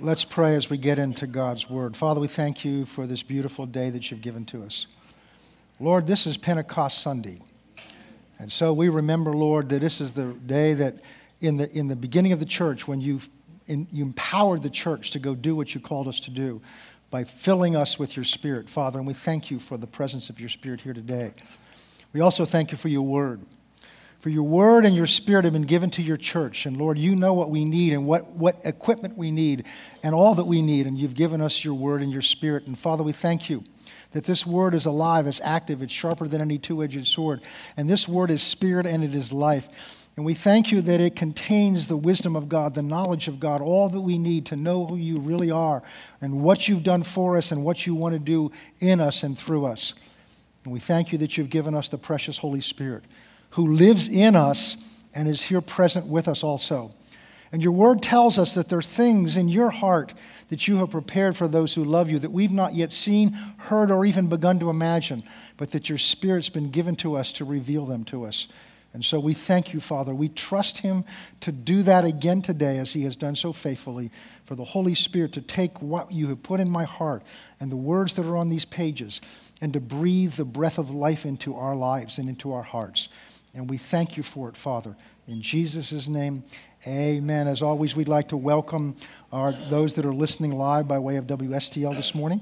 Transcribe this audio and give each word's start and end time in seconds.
Let's 0.00 0.22
pray 0.22 0.54
as 0.54 0.70
we 0.70 0.78
get 0.78 1.00
into 1.00 1.26
God's 1.26 1.68
Word. 1.68 1.96
Father, 1.96 2.20
we 2.20 2.28
thank 2.28 2.64
you 2.64 2.84
for 2.84 3.04
this 3.04 3.24
beautiful 3.24 3.66
day 3.66 3.90
that 3.90 4.08
you've 4.10 4.20
given 4.20 4.44
to 4.46 4.62
us. 4.62 4.86
Lord, 5.80 6.06
this 6.06 6.24
is 6.24 6.36
Pentecost 6.36 7.02
Sunday. 7.02 7.40
And 8.38 8.52
so 8.52 8.72
we 8.72 8.90
remember, 8.90 9.32
Lord, 9.32 9.68
that 9.70 9.80
this 9.80 10.00
is 10.00 10.12
the 10.12 10.26
day 10.46 10.74
that 10.74 10.98
in 11.40 11.56
the, 11.56 11.68
in 11.72 11.88
the 11.88 11.96
beginning 11.96 12.30
of 12.30 12.38
the 12.38 12.46
church, 12.46 12.86
when 12.86 13.00
you 13.00 13.20
you 13.66 14.04
empowered 14.04 14.62
the 14.62 14.70
church 14.70 15.10
to 15.10 15.18
go 15.18 15.34
do 15.34 15.56
what 15.56 15.74
you 15.74 15.80
called 15.80 16.06
us 16.06 16.20
to 16.20 16.30
do 16.30 16.62
by 17.10 17.24
filling 17.24 17.74
us 17.74 17.98
with 17.98 18.16
your 18.16 18.24
Spirit, 18.24 18.70
Father. 18.70 18.98
And 18.98 19.06
we 19.06 19.14
thank 19.14 19.50
you 19.50 19.58
for 19.58 19.76
the 19.76 19.86
presence 19.86 20.30
of 20.30 20.38
your 20.38 20.48
Spirit 20.48 20.80
here 20.80 20.94
today. 20.94 21.32
We 22.12 22.20
also 22.20 22.44
thank 22.44 22.70
you 22.70 22.78
for 22.78 22.88
your 22.88 23.02
Word. 23.02 23.40
For 24.20 24.30
your 24.30 24.42
word 24.42 24.84
and 24.84 24.96
your 24.96 25.06
spirit 25.06 25.44
have 25.44 25.52
been 25.52 25.62
given 25.62 25.90
to 25.90 26.02
your 26.02 26.16
church. 26.16 26.66
And 26.66 26.76
Lord, 26.76 26.98
you 26.98 27.14
know 27.14 27.34
what 27.34 27.50
we 27.50 27.64
need 27.64 27.92
and 27.92 28.04
what, 28.04 28.28
what 28.30 28.56
equipment 28.64 29.16
we 29.16 29.30
need 29.30 29.64
and 30.02 30.12
all 30.12 30.34
that 30.34 30.44
we 30.44 30.60
need. 30.60 30.88
And 30.88 30.98
you've 30.98 31.14
given 31.14 31.40
us 31.40 31.64
your 31.64 31.74
word 31.74 32.02
and 32.02 32.10
your 32.10 32.22
spirit. 32.22 32.66
And 32.66 32.76
Father, 32.76 33.04
we 33.04 33.12
thank 33.12 33.48
you 33.48 33.62
that 34.12 34.24
this 34.24 34.44
word 34.44 34.74
is 34.74 34.86
alive, 34.86 35.26
it's 35.26 35.40
active, 35.40 35.82
it's 35.82 35.92
sharper 35.92 36.26
than 36.26 36.40
any 36.40 36.58
two 36.58 36.82
edged 36.82 37.06
sword. 37.06 37.42
And 37.76 37.88
this 37.88 38.08
word 38.08 38.30
is 38.32 38.42
spirit 38.42 38.86
and 38.86 39.04
it 39.04 39.14
is 39.14 39.32
life. 39.32 39.68
And 40.16 40.24
we 40.24 40.34
thank 40.34 40.72
you 40.72 40.82
that 40.82 41.00
it 41.00 41.14
contains 41.14 41.86
the 41.86 41.96
wisdom 41.96 42.34
of 42.34 42.48
God, 42.48 42.74
the 42.74 42.82
knowledge 42.82 43.28
of 43.28 43.38
God, 43.38 43.60
all 43.60 43.88
that 43.88 44.00
we 44.00 44.18
need 44.18 44.46
to 44.46 44.56
know 44.56 44.84
who 44.84 44.96
you 44.96 45.18
really 45.18 45.52
are 45.52 45.80
and 46.20 46.42
what 46.42 46.66
you've 46.66 46.82
done 46.82 47.04
for 47.04 47.36
us 47.36 47.52
and 47.52 47.64
what 47.64 47.86
you 47.86 47.94
want 47.94 48.14
to 48.14 48.18
do 48.18 48.50
in 48.80 49.00
us 49.00 49.22
and 49.22 49.38
through 49.38 49.66
us. 49.66 49.94
And 50.64 50.72
we 50.72 50.80
thank 50.80 51.12
you 51.12 51.18
that 51.18 51.38
you've 51.38 51.50
given 51.50 51.72
us 51.72 51.88
the 51.88 51.98
precious 51.98 52.36
Holy 52.36 52.60
Spirit 52.60 53.04
who 53.50 53.74
lives 53.74 54.08
in 54.08 54.36
us 54.36 54.76
and 55.14 55.28
is 55.28 55.42
here 55.42 55.60
present 55.60 56.06
with 56.06 56.28
us 56.28 56.42
also. 56.42 56.90
And 57.50 57.62
your 57.62 57.72
word 57.72 58.02
tells 58.02 58.38
us 58.38 58.54
that 58.54 58.68
there 58.68 58.78
are 58.78 58.82
things 58.82 59.36
in 59.36 59.48
your 59.48 59.70
heart 59.70 60.12
that 60.48 60.68
you 60.68 60.76
have 60.78 60.90
prepared 60.90 61.36
for 61.36 61.48
those 61.48 61.74
who 61.74 61.84
love 61.84 62.10
you 62.10 62.18
that 62.18 62.30
we've 62.30 62.52
not 62.52 62.74
yet 62.74 62.92
seen, 62.92 63.32
heard, 63.56 63.90
or 63.90 64.04
even 64.04 64.28
begun 64.28 64.58
to 64.60 64.70
imagine, 64.70 65.22
but 65.56 65.72
that 65.72 65.88
your 65.88 65.98
Spirit's 65.98 66.48
been 66.48 66.70
given 66.70 66.96
to 66.96 67.16
us 67.16 67.32
to 67.34 67.44
reveal 67.44 67.86
them 67.86 68.04
to 68.04 68.24
us. 68.24 68.48
And 68.94 69.04
so 69.04 69.20
we 69.20 69.34
thank 69.34 69.74
you, 69.74 69.80
Father. 69.80 70.14
We 70.14 70.30
trust 70.30 70.78
Him 70.78 71.04
to 71.40 71.52
do 71.52 71.82
that 71.84 72.04
again 72.04 72.40
today 72.40 72.78
as 72.78 72.92
He 72.92 73.04
has 73.04 73.16
done 73.16 73.36
so 73.36 73.52
faithfully, 73.52 74.10
for 74.44 74.54
the 74.54 74.64
Holy 74.64 74.94
Spirit 74.94 75.32
to 75.34 75.42
take 75.42 75.80
what 75.82 76.10
you 76.10 76.28
have 76.28 76.42
put 76.42 76.60
in 76.60 76.70
my 76.70 76.84
heart 76.84 77.22
and 77.60 77.70
the 77.70 77.76
words 77.76 78.14
that 78.14 78.24
are 78.24 78.36
on 78.36 78.48
these 78.48 78.64
pages 78.64 79.20
and 79.60 79.72
to 79.74 79.80
breathe 79.80 80.32
the 80.32 80.44
breath 80.44 80.78
of 80.78 80.90
life 80.90 81.26
into 81.26 81.54
our 81.56 81.76
lives 81.76 82.18
and 82.18 82.28
into 82.28 82.52
our 82.52 82.62
hearts. 82.62 83.08
And 83.58 83.68
we 83.68 83.76
thank 83.76 84.16
you 84.16 84.22
for 84.22 84.48
it, 84.48 84.56
Father. 84.56 84.94
In 85.26 85.42
Jesus' 85.42 86.08
name, 86.08 86.44
amen. 86.86 87.48
As 87.48 87.60
always, 87.60 87.96
we'd 87.96 88.06
like 88.06 88.28
to 88.28 88.36
welcome 88.36 88.94
our, 89.32 89.50
those 89.68 89.94
that 89.94 90.06
are 90.06 90.14
listening 90.14 90.52
live 90.52 90.86
by 90.86 90.96
way 91.00 91.16
of 91.16 91.26
WSTL 91.26 91.96
this 91.96 92.14
morning. 92.14 92.40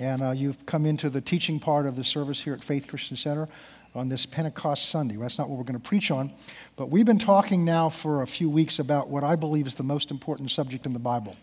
And 0.00 0.22
uh, 0.22 0.32
you've 0.32 0.66
come 0.66 0.84
into 0.84 1.08
the 1.08 1.22
teaching 1.22 1.58
part 1.58 1.86
of 1.86 1.96
the 1.96 2.04
service 2.04 2.42
here 2.42 2.52
at 2.52 2.60
Faith 2.60 2.88
Christian 2.88 3.16
Center 3.16 3.48
on 3.94 4.10
this 4.10 4.26
Pentecost 4.26 4.90
Sunday. 4.90 5.16
That's 5.16 5.38
not 5.38 5.48
what 5.48 5.56
we're 5.56 5.64
going 5.64 5.80
to 5.80 5.88
preach 5.88 6.10
on, 6.10 6.30
but 6.76 6.90
we've 6.90 7.06
been 7.06 7.18
talking 7.18 7.64
now 7.64 7.88
for 7.88 8.20
a 8.20 8.26
few 8.26 8.50
weeks 8.50 8.80
about 8.80 9.08
what 9.08 9.24
I 9.24 9.36
believe 9.36 9.66
is 9.66 9.74
the 9.74 9.82
most 9.82 10.10
important 10.10 10.50
subject 10.50 10.84
in 10.84 10.92
the 10.92 10.98
Bible. 10.98 11.34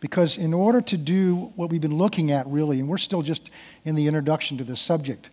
Because 0.00 0.38
in 0.38 0.54
order 0.54 0.80
to 0.80 0.96
do 0.96 1.52
what 1.54 1.68
we've 1.68 1.82
been 1.82 1.96
looking 1.96 2.32
at, 2.32 2.46
really, 2.46 2.80
and 2.80 2.88
we're 2.88 2.96
still 2.96 3.20
just 3.20 3.50
in 3.84 3.94
the 3.94 4.06
introduction 4.06 4.56
to 4.56 4.64
this 4.64 4.80
subject, 4.80 5.28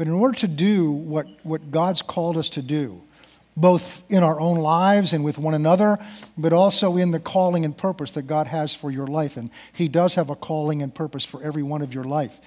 but 0.00 0.06
in 0.06 0.14
order 0.14 0.38
to 0.38 0.48
do 0.48 0.90
what, 0.92 1.26
what 1.42 1.70
God's 1.70 2.00
called 2.00 2.38
us 2.38 2.48
to 2.50 2.62
do, 2.62 3.02
both 3.54 4.02
in 4.10 4.22
our 4.22 4.40
own 4.40 4.56
lives 4.56 5.12
and 5.12 5.22
with 5.22 5.36
one 5.36 5.52
another, 5.52 5.98
but 6.38 6.54
also 6.54 6.96
in 6.96 7.10
the 7.10 7.20
calling 7.20 7.66
and 7.66 7.76
purpose 7.76 8.12
that 8.12 8.22
God 8.22 8.46
has 8.46 8.74
for 8.74 8.90
your 8.90 9.06
life. 9.06 9.36
And 9.36 9.50
He 9.74 9.88
does 9.88 10.14
have 10.14 10.30
a 10.30 10.34
calling 10.34 10.80
and 10.80 10.94
purpose 10.94 11.26
for 11.26 11.42
every 11.42 11.62
one 11.62 11.82
of 11.82 11.92
your 11.92 12.04
life, 12.04 12.40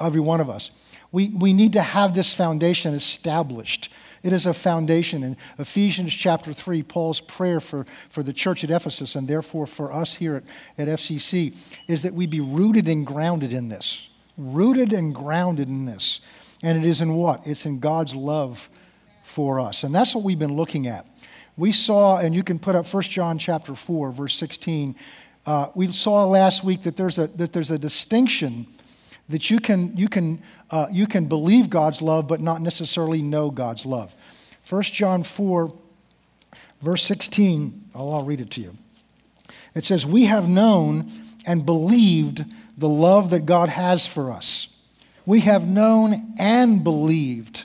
every 0.00 0.22
one 0.22 0.40
of 0.40 0.48
us. 0.48 0.70
We, 1.12 1.28
we 1.28 1.52
need 1.52 1.74
to 1.74 1.82
have 1.82 2.14
this 2.14 2.32
foundation 2.32 2.94
established. 2.94 3.92
It 4.22 4.32
is 4.32 4.46
a 4.46 4.54
foundation. 4.54 5.24
In 5.24 5.36
Ephesians 5.58 6.14
chapter 6.14 6.54
3, 6.54 6.84
Paul's 6.84 7.20
prayer 7.20 7.60
for, 7.60 7.84
for 8.08 8.22
the 8.22 8.32
church 8.32 8.64
at 8.64 8.70
Ephesus, 8.70 9.14
and 9.14 9.28
therefore 9.28 9.66
for 9.66 9.92
us 9.92 10.14
here 10.14 10.36
at, 10.36 10.44
at 10.78 10.88
FCC, 10.96 11.54
is 11.86 12.02
that 12.04 12.14
we 12.14 12.24
be 12.26 12.40
rooted 12.40 12.88
and 12.88 13.06
grounded 13.06 13.52
in 13.52 13.68
this. 13.68 14.08
Rooted 14.38 14.94
and 14.94 15.14
grounded 15.14 15.68
in 15.68 15.84
this. 15.84 16.20
And 16.62 16.78
it 16.78 16.88
is 16.88 17.00
in 17.00 17.14
what? 17.14 17.46
It's 17.46 17.66
in 17.66 17.80
God's 17.80 18.14
love 18.14 18.68
for 19.22 19.60
us. 19.60 19.82
And 19.82 19.94
that's 19.94 20.14
what 20.14 20.24
we've 20.24 20.38
been 20.38 20.54
looking 20.54 20.86
at. 20.86 21.06
We 21.56 21.72
saw, 21.72 22.18
and 22.18 22.34
you 22.34 22.42
can 22.42 22.58
put 22.58 22.74
up 22.74 22.86
1 22.86 23.02
John 23.04 23.38
chapter 23.38 23.74
4, 23.74 24.12
verse 24.12 24.36
16. 24.36 24.96
Uh, 25.46 25.68
we 25.74 25.90
saw 25.92 26.24
last 26.24 26.64
week 26.64 26.82
that 26.82 26.96
there's 26.96 27.18
a, 27.18 27.26
that 27.28 27.52
there's 27.52 27.70
a 27.70 27.78
distinction 27.78 28.66
that 29.28 29.50
you 29.50 29.60
can, 29.60 29.96
you, 29.96 30.08
can, 30.08 30.42
uh, 30.70 30.86
you 30.90 31.06
can 31.06 31.26
believe 31.26 31.70
God's 31.70 32.02
love, 32.02 32.28
but 32.28 32.40
not 32.40 32.60
necessarily 32.60 33.22
know 33.22 33.50
God's 33.50 33.86
love. 33.86 34.14
1 34.68 34.82
John 34.82 35.22
4, 35.22 35.72
verse 36.80 37.04
16, 37.04 37.90
I'll, 37.94 38.12
I'll 38.12 38.24
read 38.24 38.40
it 38.40 38.50
to 38.52 38.60
you. 38.60 38.72
It 39.74 39.84
says, 39.84 40.04
We 40.04 40.24
have 40.24 40.48
known 40.48 41.10
and 41.46 41.64
believed 41.64 42.44
the 42.76 42.88
love 42.88 43.30
that 43.30 43.46
God 43.46 43.68
has 43.68 44.06
for 44.06 44.30
us 44.32 44.73
we 45.26 45.40
have 45.40 45.68
known 45.68 46.34
and 46.38 46.84
believed 46.84 47.64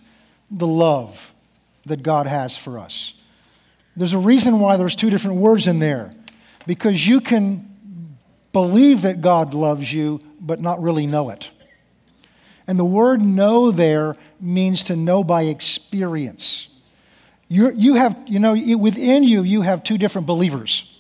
the 0.50 0.68
love 0.68 1.34
that 1.86 2.04
God 2.04 2.28
has 2.28 2.56
for 2.56 2.80
us. 2.80 3.14
There's 3.96 4.14
a 4.14 4.20
reason 4.20 4.60
why 4.60 4.78
there's 4.78 4.96
two 4.96 5.10
different 5.10 5.38
words 5.38 5.68
in 5.68 5.80
there. 5.80 6.12
Because 6.66 7.06
you 7.06 7.22
can 7.22 7.70
believe 8.54 9.04
that 9.04 9.22
God 9.22 9.54
loves 9.54 9.92
you, 9.92 10.22
but 10.40 10.60
not 10.60 10.82
really 10.82 11.06
know 11.06 11.30
it. 11.30 11.52
And 12.68 12.78
the 12.78 12.86
word 12.86 13.22
know 13.22 13.72
there 13.72 14.16
means 14.40 14.84
to 14.84 14.96
know 14.96 15.24
by 15.24 15.44
experience. 15.44 16.70
you 17.48 17.72
you 17.72 17.96
have, 17.96 18.16
you 18.28 18.40
know, 18.40 18.54
within 18.78 19.24
you, 19.24 19.42
you 19.42 19.64
have 19.64 19.84
two 19.84 19.98
different 19.98 20.28
believers. 20.28 20.96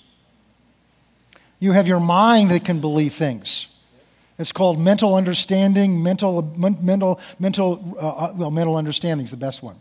You 1.59 1.73
have 1.73 1.87
your 1.87 1.99
mind 1.99 2.51
that 2.51 2.65
can 2.65 2.81
believe 2.81 3.13
things. 3.13 3.67
It's 4.39 4.53
called 4.53 4.79
mental 4.79 5.15
understanding, 5.15 6.01
mental, 6.01 6.41
mental, 6.55 7.19
mental, 7.39 7.97
uh, 8.01 8.07
uh, 8.07 8.33
well, 8.35 8.51
mental 8.51 8.77
understanding 8.77 9.25
is 9.25 9.31
the 9.31 9.37
best 9.37 9.61
one. 9.61 9.75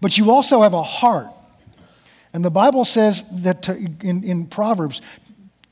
But 0.00 0.18
you 0.18 0.30
also 0.30 0.62
have 0.62 0.74
a 0.74 0.82
heart. 0.82 1.28
And 2.34 2.44
the 2.44 2.50
Bible 2.50 2.84
says 2.84 3.24
that 3.42 3.62
to, 3.62 3.74
in, 3.74 4.22
in 4.22 4.46
Proverbs, 4.46 5.00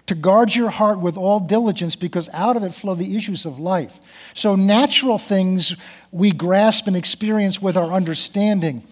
to 0.06 0.14
guard 0.14 0.54
your 0.54 0.70
heart 0.70 0.98
with 0.98 1.18
all 1.18 1.40
diligence 1.40 1.94
because 1.94 2.28
out 2.32 2.56
of 2.56 2.62
it 2.62 2.72
flow 2.72 2.94
the 2.94 3.16
issues 3.16 3.44
of 3.44 3.58
life. 3.58 4.00
So, 4.34 4.56
natural 4.56 5.18
things 5.18 5.76
we 6.10 6.30
grasp 6.30 6.86
and 6.86 6.96
experience 6.96 7.60
with 7.60 7.76
our 7.76 7.92
understanding. 7.92 8.82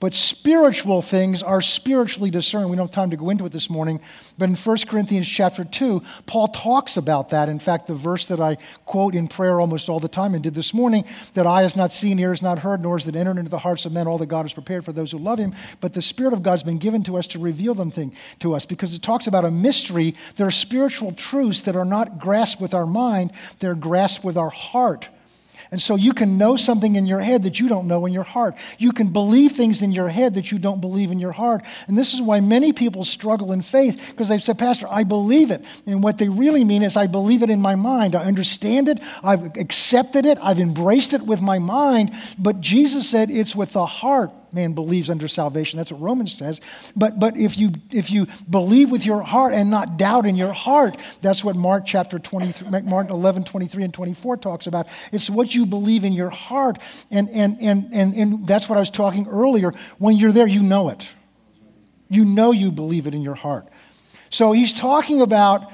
But 0.00 0.12
spiritual 0.12 1.02
things 1.02 1.42
are 1.42 1.62
spiritually 1.62 2.30
discerned. 2.30 2.68
We 2.68 2.76
don't 2.76 2.88
have 2.88 2.94
time 2.94 3.10
to 3.10 3.16
go 3.16 3.30
into 3.30 3.46
it 3.46 3.52
this 3.52 3.70
morning, 3.70 4.00
but 4.36 4.48
in 4.48 4.56
1 4.56 4.76
Corinthians 4.86 5.28
chapter 5.28 5.64
2, 5.64 6.02
Paul 6.26 6.48
talks 6.48 6.96
about 6.96 7.30
that. 7.30 7.48
In 7.48 7.58
fact, 7.58 7.86
the 7.86 7.94
verse 7.94 8.26
that 8.26 8.40
I 8.40 8.58
quote 8.84 9.14
in 9.14 9.28
prayer 9.28 9.60
almost 9.60 9.88
all 9.88 10.00
the 10.00 10.08
time 10.08 10.34
and 10.34 10.42
did 10.42 10.54
this 10.54 10.74
morning 10.74 11.04
that 11.34 11.46
eye 11.46 11.62
has 11.62 11.76
not 11.76 11.92
seen, 11.92 12.18
ear 12.18 12.30
has 12.30 12.42
not 12.42 12.58
heard, 12.58 12.82
nor 12.82 12.98
has 12.98 13.06
it 13.06 13.16
entered 13.16 13.38
into 13.38 13.50
the 13.50 13.58
hearts 13.58 13.86
of 13.86 13.92
men 13.92 14.06
all 14.06 14.18
that 14.18 14.26
God 14.26 14.42
has 14.42 14.52
prepared 14.52 14.84
for 14.84 14.92
those 14.92 15.12
who 15.12 15.18
love 15.18 15.38
him. 15.38 15.54
But 15.80 15.94
the 15.94 16.02
Spirit 16.02 16.32
of 16.32 16.42
God 16.42 16.52
has 16.52 16.62
been 16.62 16.78
given 16.78 17.02
to 17.04 17.16
us 17.16 17.28
to 17.28 17.38
reveal 17.38 17.74
them 17.74 17.90
thing, 17.90 18.14
to 18.40 18.54
us 18.54 18.66
because 18.66 18.94
it 18.94 19.02
talks 19.02 19.26
about 19.26 19.44
a 19.44 19.50
mystery. 19.50 20.14
There 20.36 20.46
are 20.46 20.50
spiritual 20.50 21.12
truths 21.12 21.62
that 21.62 21.76
are 21.76 21.84
not 21.84 22.18
grasped 22.18 22.60
with 22.60 22.74
our 22.74 22.86
mind, 22.86 23.32
they're 23.60 23.74
grasped 23.74 24.24
with 24.24 24.36
our 24.36 24.50
heart. 24.50 25.08
And 25.70 25.80
so 25.80 25.96
you 25.96 26.12
can 26.12 26.38
know 26.38 26.56
something 26.56 26.96
in 26.96 27.06
your 27.06 27.20
head 27.20 27.44
that 27.44 27.60
you 27.60 27.68
don't 27.68 27.86
know 27.86 28.06
in 28.06 28.12
your 28.12 28.24
heart. 28.24 28.56
You 28.78 28.92
can 28.92 29.12
believe 29.12 29.52
things 29.52 29.82
in 29.82 29.92
your 29.92 30.08
head 30.08 30.34
that 30.34 30.52
you 30.52 30.58
don't 30.58 30.80
believe 30.80 31.10
in 31.10 31.18
your 31.18 31.32
heart. 31.32 31.62
And 31.88 31.96
this 31.96 32.14
is 32.14 32.22
why 32.22 32.40
many 32.40 32.72
people 32.72 33.04
struggle 33.04 33.52
in 33.52 33.62
faith 33.62 34.00
because 34.10 34.28
they've 34.28 34.42
said, 34.42 34.58
Pastor, 34.58 34.86
I 34.90 35.04
believe 35.04 35.50
it. 35.50 35.64
And 35.86 36.02
what 36.02 36.18
they 36.18 36.28
really 36.28 36.64
mean 36.64 36.82
is, 36.82 36.96
I 36.96 37.06
believe 37.06 37.42
it 37.42 37.50
in 37.50 37.60
my 37.60 37.74
mind. 37.74 38.14
I 38.14 38.24
understand 38.24 38.88
it. 38.88 39.00
I've 39.22 39.56
accepted 39.56 40.26
it. 40.26 40.38
I've 40.40 40.60
embraced 40.60 41.14
it 41.14 41.22
with 41.22 41.40
my 41.40 41.58
mind. 41.58 42.12
But 42.38 42.60
Jesus 42.60 43.08
said 43.08 43.30
it's 43.30 43.56
with 43.56 43.72
the 43.72 43.86
heart 43.86 44.30
man 44.54 44.72
believes 44.72 45.10
under 45.10 45.28
salvation. 45.28 45.76
That's 45.76 45.92
what 45.92 46.00
Romans 46.00 46.32
says. 46.34 46.60
But, 46.96 47.18
but 47.18 47.36
if, 47.36 47.58
you, 47.58 47.72
if 47.90 48.10
you 48.10 48.26
believe 48.48 48.90
with 48.90 49.04
your 49.04 49.22
heart 49.22 49.52
and 49.52 49.70
not 49.70 49.96
doubt 49.96 50.26
in 50.26 50.36
your 50.36 50.52
heart, 50.52 50.96
that's 51.20 51.44
what 51.44 51.56
Mark 51.56 51.84
chapter 51.86 52.18
23, 52.18 52.82
Mark 52.82 53.10
11, 53.10 53.44
23 53.44 53.84
and 53.84 53.94
24 53.94 54.36
talks 54.38 54.66
about. 54.66 54.86
It's 55.12 55.28
what 55.28 55.54
you 55.54 55.66
believe 55.66 56.04
in 56.04 56.12
your 56.12 56.30
heart. 56.30 56.78
And, 57.10 57.28
and, 57.30 57.58
and, 57.60 57.92
and, 57.92 58.14
and 58.14 58.46
that's 58.46 58.68
what 58.68 58.76
I 58.76 58.80
was 58.80 58.90
talking 58.90 59.26
earlier. 59.28 59.72
When 59.98 60.16
you're 60.16 60.32
there, 60.32 60.46
you 60.46 60.62
know 60.62 60.88
it. 60.88 61.12
You 62.08 62.24
know 62.24 62.52
you 62.52 62.70
believe 62.70 63.06
it 63.06 63.14
in 63.14 63.22
your 63.22 63.34
heart. 63.34 63.68
So 64.30 64.52
he's 64.52 64.72
talking 64.72 65.20
about, 65.20 65.70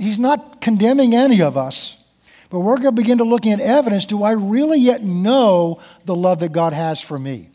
he's 0.00 0.18
not 0.18 0.60
condemning 0.60 1.14
any 1.14 1.42
of 1.42 1.56
us. 1.56 2.02
But 2.50 2.60
we're 2.60 2.76
going 2.76 2.94
to 2.94 3.02
begin 3.02 3.18
to 3.18 3.24
looking 3.24 3.52
at 3.52 3.60
evidence. 3.60 4.06
Do 4.06 4.22
I 4.22 4.32
really 4.32 4.78
yet 4.78 5.02
know 5.02 5.80
the 6.04 6.14
love 6.14 6.40
that 6.40 6.52
God 6.52 6.72
has 6.72 7.00
for 7.00 7.18
me? 7.18 7.50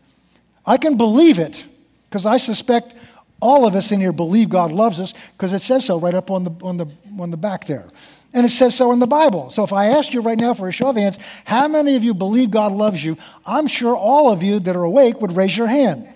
I 0.66 0.78
can 0.78 0.98
believe 0.98 1.40
it 1.40 1.66
because 2.10 2.26
I 2.26 2.38
suspect 2.38 2.98
All 3.42 3.66
of 3.66 3.76
us 3.76 3.92
in 3.92 4.00
here 4.00 4.12
believe 4.12 4.50
God 4.50 4.72
loves 4.72 5.00
us 5.00 5.16
because 5.36 5.52
it 5.52 5.62
says 5.62 5.86
so 5.86 6.00
right 6.00 6.14
up 6.14 6.30
on 6.30 6.44
the, 6.44 6.52
on, 6.62 6.78
the, 6.78 6.86
on 7.20 7.32
the 7.32 7.38
back 7.38 7.66
there. 7.66 7.88
And 8.34 8.46
it 8.46 8.50
says 8.50 8.76
so 8.76 8.92
in 8.92 9.00
the 9.00 9.08
Bible. 9.08 9.50
So 9.50 9.64
if 9.64 9.74
I 9.74 9.88
asked 9.88 10.14
you 10.14 10.22
right 10.22 10.38
now 10.38 10.54
for 10.54 10.68
a 10.68 10.72
show 10.72 10.90
of 10.90 10.96
hands, 10.96 11.18
how 11.44 11.68
many 11.68 11.96
of 11.96 12.04
you 12.04 12.14
believe 12.14 12.52
God 12.52 12.72
loves 12.72 13.04
you? 13.04 13.18
I'm 13.46 13.66
sure 13.66 13.98
all 13.98 14.32
of 14.32 14.44
you 14.44 14.60
that 14.60 14.76
are 14.76 14.84
awake 14.84 15.20
would 15.20 15.36
raise 15.36 15.58
your 15.58 15.68
hand. 15.68 16.08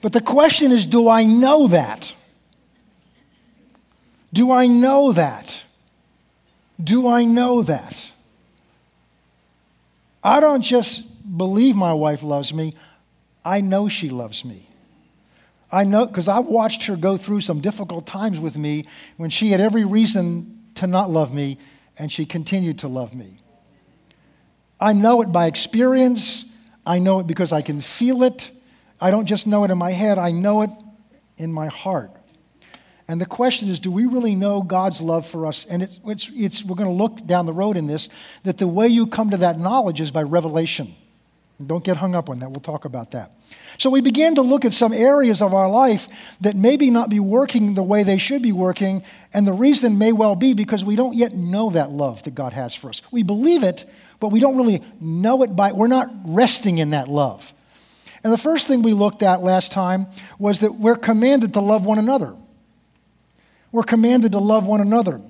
But 0.00 0.12
the 0.12 0.20
question 0.20 0.72
is 0.72 0.86
do 0.86 1.08
I 1.08 1.24
know 1.24 1.68
that? 1.68 2.12
Do 4.32 4.50
I 4.50 4.66
know 4.66 5.12
that? 5.12 5.62
Do 6.82 7.06
I 7.06 7.24
know 7.24 7.62
that? 7.62 8.10
I 10.24 10.40
don't 10.40 10.62
just 10.62 11.36
believe 11.36 11.76
my 11.76 11.92
wife 11.92 12.22
loves 12.22 12.52
me, 12.52 12.74
I 13.46 13.60
know 13.60 13.88
she 13.88 14.10
loves 14.10 14.44
me. 14.44 14.68
I 15.70 15.84
know 15.84 16.04
because 16.04 16.26
I've 16.26 16.46
watched 16.46 16.86
her 16.86 16.96
go 16.96 17.16
through 17.16 17.42
some 17.42 17.60
difficult 17.60 18.04
times 18.04 18.40
with 18.40 18.58
me 18.58 18.86
when 19.18 19.30
she 19.30 19.52
had 19.52 19.60
every 19.60 19.84
reason 19.84 20.64
to 20.74 20.88
not 20.88 21.10
love 21.10 21.32
me 21.32 21.58
and 21.96 22.10
she 22.10 22.26
continued 22.26 22.80
to 22.80 22.88
love 22.88 23.14
me. 23.14 23.36
I 24.80 24.92
know 24.92 25.22
it 25.22 25.30
by 25.30 25.46
experience. 25.46 26.44
I 26.84 26.98
know 26.98 27.20
it 27.20 27.28
because 27.28 27.52
I 27.52 27.62
can 27.62 27.80
feel 27.80 28.24
it. 28.24 28.50
I 29.00 29.12
don't 29.12 29.26
just 29.26 29.46
know 29.46 29.62
it 29.62 29.70
in 29.70 29.78
my 29.78 29.92
head, 29.92 30.18
I 30.18 30.32
know 30.32 30.62
it 30.62 30.70
in 31.36 31.52
my 31.52 31.68
heart. 31.68 32.10
And 33.08 33.20
the 33.20 33.26
question 33.26 33.68
is, 33.68 33.78
do 33.78 33.92
we 33.92 34.06
really 34.06 34.34
know 34.34 34.60
God's 34.60 35.00
love 35.00 35.24
for 35.24 35.46
us? 35.46 35.64
And 35.66 35.84
it's, 35.84 36.00
it's, 36.04 36.30
it's, 36.34 36.64
we're 36.64 36.74
going 36.74 36.88
to 36.88 37.02
look 37.02 37.24
down 37.24 37.46
the 37.46 37.52
road 37.52 37.76
in 37.76 37.86
this, 37.86 38.08
that 38.42 38.58
the 38.58 38.66
way 38.66 38.88
you 38.88 39.06
come 39.06 39.30
to 39.30 39.36
that 39.36 39.60
knowledge 39.60 40.00
is 40.00 40.10
by 40.10 40.24
revelation. 40.24 40.92
Don't 41.64 41.82
get 41.82 41.96
hung 41.96 42.14
up 42.14 42.28
on 42.28 42.38
that. 42.40 42.50
We'll 42.50 42.60
talk 42.60 42.84
about 42.84 43.12
that. 43.12 43.34
So 43.78 43.88
we 43.88 44.02
began 44.02 44.34
to 44.34 44.42
look 44.42 44.66
at 44.66 44.74
some 44.74 44.92
areas 44.92 45.40
of 45.40 45.54
our 45.54 45.70
life 45.70 46.08
that 46.42 46.54
maybe 46.54 46.90
not 46.90 47.08
be 47.08 47.20
working 47.20 47.74
the 47.74 47.82
way 47.82 48.02
they 48.02 48.18
should 48.18 48.42
be 48.42 48.52
working. 48.52 49.02
And 49.32 49.46
the 49.46 49.54
reason 49.54 49.96
may 49.96 50.12
well 50.12 50.34
be 50.34 50.52
because 50.52 50.84
we 50.84 50.96
don't 50.96 51.14
yet 51.16 51.34
know 51.34 51.70
that 51.70 51.90
love 51.90 52.22
that 52.24 52.34
God 52.34 52.52
has 52.52 52.74
for 52.74 52.90
us. 52.90 53.00
We 53.10 53.22
believe 53.22 53.62
it, 53.62 53.86
but 54.20 54.28
we 54.28 54.40
don't 54.40 54.58
really 54.58 54.82
know 55.00 55.42
it 55.42 55.56
by, 55.56 55.72
we're 55.72 55.86
not 55.86 56.10
resting 56.26 56.76
in 56.76 56.90
that 56.90 57.08
love. 57.08 57.54
And 58.22 58.32
the 58.32 58.38
first 58.38 58.68
thing 58.68 58.82
we 58.82 58.92
looked 58.92 59.22
at 59.22 59.42
last 59.42 59.72
time 59.72 60.06
was 60.38 60.60
that 60.60 60.74
we're 60.74 60.96
commanded 60.96 61.54
to 61.54 61.60
love 61.60 61.86
one 61.86 61.98
another. 61.98 62.34
We're 63.72 63.82
commanded 63.82 64.32
to 64.32 64.40
love 64.40 64.66
one 64.66 64.80
another. 64.80 65.20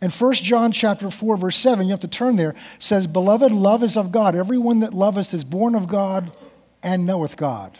And 0.00 0.12
1 0.12 0.32
John 0.34 0.72
chapter 0.72 1.10
4, 1.10 1.36
verse 1.36 1.56
7, 1.56 1.86
you 1.86 1.90
have 1.90 2.00
to 2.00 2.08
turn 2.08 2.36
there, 2.36 2.54
says, 2.78 3.06
Beloved, 3.06 3.52
love 3.52 3.82
is 3.82 3.96
of 3.96 4.10
God. 4.10 4.34
Everyone 4.34 4.80
that 4.80 4.94
loveth 4.94 5.34
is 5.34 5.44
born 5.44 5.74
of 5.74 5.88
God 5.88 6.32
and 6.82 7.04
knoweth 7.04 7.36
God. 7.36 7.76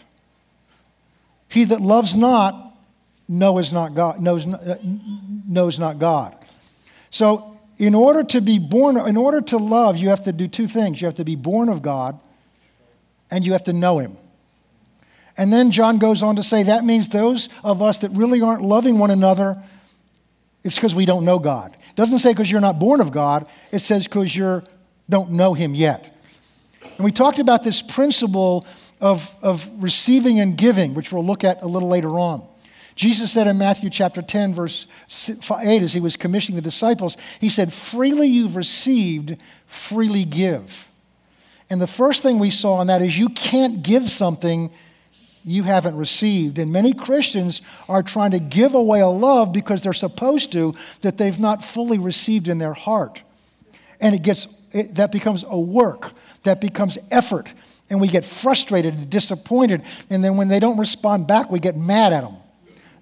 He 1.47 1.65
that 1.65 1.81
loves 1.81 2.15
not 2.15 2.67
knows 3.27 3.71
not 3.71 3.95
God, 3.95 4.19
knows, 4.19 4.45
uh, 4.45 4.77
knows 5.47 5.79
not 5.79 5.99
God. 5.99 6.35
So 7.09 7.57
in 7.77 7.95
order 7.95 8.23
to 8.23 8.41
be 8.41 8.59
born, 8.59 8.97
in 8.97 9.17
order 9.17 9.41
to 9.41 9.57
love, 9.57 9.97
you 9.97 10.09
have 10.09 10.23
to 10.23 10.33
do 10.33 10.47
two 10.47 10.67
things. 10.67 11.01
You 11.01 11.07
have 11.07 11.15
to 11.15 11.23
be 11.23 11.35
born 11.35 11.69
of 11.69 11.81
God 11.81 12.21
and 13.31 13.45
you 13.45 13.53
have 13.53 13.63
to 13.63 13.73
know 13.73 13.99
him. 13.99 14.17
And 15.37 15.51
then 15.51 15.71
John 15.71 15.97
goes 15.97 16.23
on 16.23 16.35
to 16.35 16.43
say 16.43 16.63
that 16.63 16.83
means 16.83 17.07
those 17.07 17.47
of 17.63 17.81
us 17.81 17.99
that 17.99 18.11
really 18.11 18.41
aren't 18.41 18.63
loving 18.63 18.99
one 18.99 19.11
another 19.11 19.61
it's 20.63 20.75
because 20.75 20.93
we 20.93 21.05
don't 21.05 21.25
know 21.25 21.39
God. 21.39 21.75
Doesn't 22.01 22.17
say 22.17 22.31
because 22.31 22.49
you're 22.49 22.61
not 22.61 22.79
born 22.79 22.99
of 22.99 23.11
God, 23.11 23.47
it 23.71 23.77
says 23.77 24.07
because 24.07 24.35
you 24.35 24.63
don't 25.07 25.33
know 25.33 25.53
Him 25.53 25.75
yet. 25.75 26.17
And 26.81 27.05
we 27.05 27.11
talked 27.11 27.37
about 27.37 27.61
this 27.61 27.83
principle 27.83 28.65
of, 28.99 29.31
of 29.43 29.69
receiving 29.83 30.39
and 30.39 30.57
giving, 30.57 30.95
which 30.95 31.13
we'll 31.13 31.23
look 31.23 31.43
at 31.43 31.61
a 31.61 31.67
little 31.67 31.89
later 31.89 32.17
on. 32.17 32.43
Jesus 32.95 33.31
said 33.31 33.45
in 33.45 33.59
Matthew 33.59 33.91
chapter 33.91 34.23
10, 34.23 34.55
verse 34.55 34.87
8, 35.07 35.83
as 35.83 35.93
he 35.93 35.99
was 35.99 36.15
commissioning 36.15 36.55
the 36.55 36.63
disciples, 36.63 37.17
he 37.39 37.51
said, 37.51 37.71
Freely 37.71 38.25
you've 38.25 38.55
received, 38.55 39.37
freely 39.67 40.25
give. 40.25 40.89
And 41.69 41.79
the 41.79 41.85
first 41.85 42.23
thing 42.23 42.39
we 42.39 42.49
saw 42.49 42.81
in 42.81 42.87
that 42.87 43.03
is 43.03 43.15
you 43.15 43.29
can't 43.29 43.83
give 43.83 44.09
something 44.09 44.71
you 45.43 45.63
haven't 45.63 45.95
received. 45.95 46.59
And 46.59 46.71
many 46.71 46.93
Christians 46.93 47.61
are 47.89 48.03
trying 48.03 48.31
to 48.31 48.39
give 48.39 48.73
away 48.73 48.99
a 48.99 49.07
love 49.07 49.53
because 49.53 49.83
they're 49.83 49.93
supposed 49.93 50.51
to 50.53 50.75
that 51.01 51.17
they've 51.17 51.39
not 51.39 51.63
fully 51.63 51.97
received 51.97 52.47
in 52.47 52.57
their 52.57 52.73
heart. 52.73 53.21
And 53.99 54.15
it 54.15 54.21
gets 54.21 54.47
it, 54.71 54.95
that 54.95 55.11
becomes 55.11 55.43
a 55.47 55.59
work, 55.59 56.11
that 56.43 56.61
becomes 56.61 56.97
effort, 57.09 57.53
and 57.89 57.99
we 57.99 58.07
get 58.07 58.23
frustrated 58.23 58.93
and 58.93 59.09
disappointed. 59.09 59.83
And 60.09 60.23
then 60.23 60.37
when 60.37 60.47
they 60.47 60.59
don't 60.59 60.77
respond 60.77 61.27
back, 61.27 61.51
we 61.51 61.59
get 61.59 61.75
mad 61.75 62.13
at 62.13 62.21
them. 62.21 62.35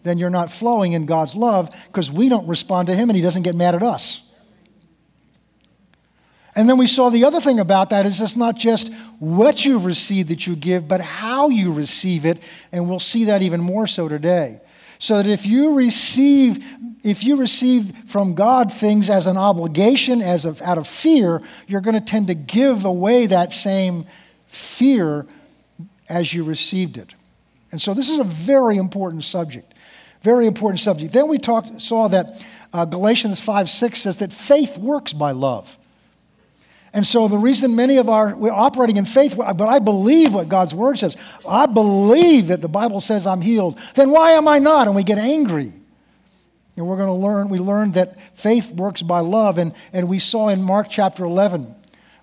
Then 0.03 0.17
you're 0.17 0.29
not 0.29 0.51
flowing 0.51 0.93
in 0.93 1.05
God's 1.05 1.35
love 1.35 1.69
because 1.87 2.11
we 2.11 2.29
don't 2.29 2.47
respond 2.47 2.87
to 2.87 2.95
Him 2.95 3.09
and 3.09 3.15
He 3.15 3.21
doesn't 3.21 3.43
get 3.43 3.55
mad 3.55 3.75
at 3.75 3.83
us. 3.83 4.28
And 6.59 6.67
then 6.67 6.77
we 6.77 6.87
saw 6.87 7.09
the 7.09 7.23
other 7.23 7.39
thing 7.39 7.61
about 7.61 7.91
that 7.91 8.05
is 8.05 8.19
it's 8.19 8.35
not 8.35 8.57
just 8.57 8.93
what 9.19 9.63
you 9.63 9.79
receive 9.79 10.27
that 10.27 10.45
you 10.45 10.57
give, 10.57 10.89
but 10.89 10.99
how 10.99 11.47
you 11.47 11.71
receive 11.71 12.25
it. 12.25 12.43
And 12.73 12.89
we'll 12.89 12.99
see 12.99 13.23
that 13.25 13.41
even 13.41 13.61
more 13.61 13.87
so 13.87 14.09
today. 14.09 14.59
So 14.97 15.23
that 15.23 15.25
if 15.25 15.45
you 15.45 15.75
receive, 15.75 16.61
if 17.01 17.23
you 17.23 17.37
receive 17.37 17.95
from 18.07 18.35
God 18.35 18.73
things 18.73 19.09
as 19.09 19.25
an 19.25 19.37
obligation, 19.37 20.21
as 20.21 20.43
of, 20.43 20.61
out 20.61 20.77
of 20.77 20.85
fear, 20.85 21.41
you're 21.67 21.79
going 21.79 21.95
to 21.95 22.01
tend 22.01 22.27
to 22.27 22.35
give 22.35 22.83
away 22.83 23.27
that 23.27 23.53
same 23.53 24.05
fear 24.47 25.25
as 26.09 26.33
you 26.33 26.43
received 26.43 26.97
it. 26.97 27.13
And 27.71 27.81
so 27.81 27.93
this 27.93 28.09
is 28.09 28.19
a 28.19 28.25
very 28.25 28.75
important 28.75 29.23
subject. 29.23 29.75
Very 30.23 30.45
important 30.45 30.81
subject. 30.81 31.13
Then 31.13 31.29
we 31.29 31.37
talked, 31.37 31.81
saw 31.81 32.09
that 32.09 32.45
uh, 32.73 32.83
Galatians 32.83 33.39
5 33.39 33.69
6 33.69 34.01
says 34.01 34.17
that 34.17 34.33
faith 34.33 34.77
works 34.77 35.13
by 35.13 35.31
love. 35.31 35.78
And 36.93 37.05
so 37.05 37.27
the 37.27 37.37
reason 37.37 37.75
many 37.75 37.97
of 37.97 38.09
our 38.09 38.35
we're 38.35 38.51
operating 38.51 38.97
in 38.97 39.05
faith, 39.05 39.35
but 39.37 39.61
I 39.61 39.79
believe 39.79 40.33
what 40.33 40.49
God's 40.49 40.73
word 40.73 40.97
says. 40.97 41.15
I 41.47 41.65
believe 41.65 42.47
that 42.47 42.61
the 42.61 42.67
Bible 42.67 42.99
says 42.99 43.27
I'm 43.27 43.41
healed. 43.41 43.79
Then 43.95 44.09
why 44.09 44.31
am 44.31 44.47
I 44.47 44.59
not? 44.59 44.87
And 44.87 44.95
we 44.95 45.03
get 45.03 45.17
angry. 45.17 45.73
And 46.75 46.87
we're 46.87 46.97
going 46.97 47.07
to 47.07 47.13
learn, 47.13 47.49
we 47.49 47.59
learned 47.59 47.95
that 47.95 48.17
faith 48.37 48.71
works 48.71 49.01
by 49.01 49.19
love. 49.19 49.57
And, 49.57 49.73
and 49.91 50.07
we 50.07 50.19
saw 50.19 50.49
in 50.49 50.63
Mark 50.63 50.87
chapter 50.89 51.25
11 51.25 51.75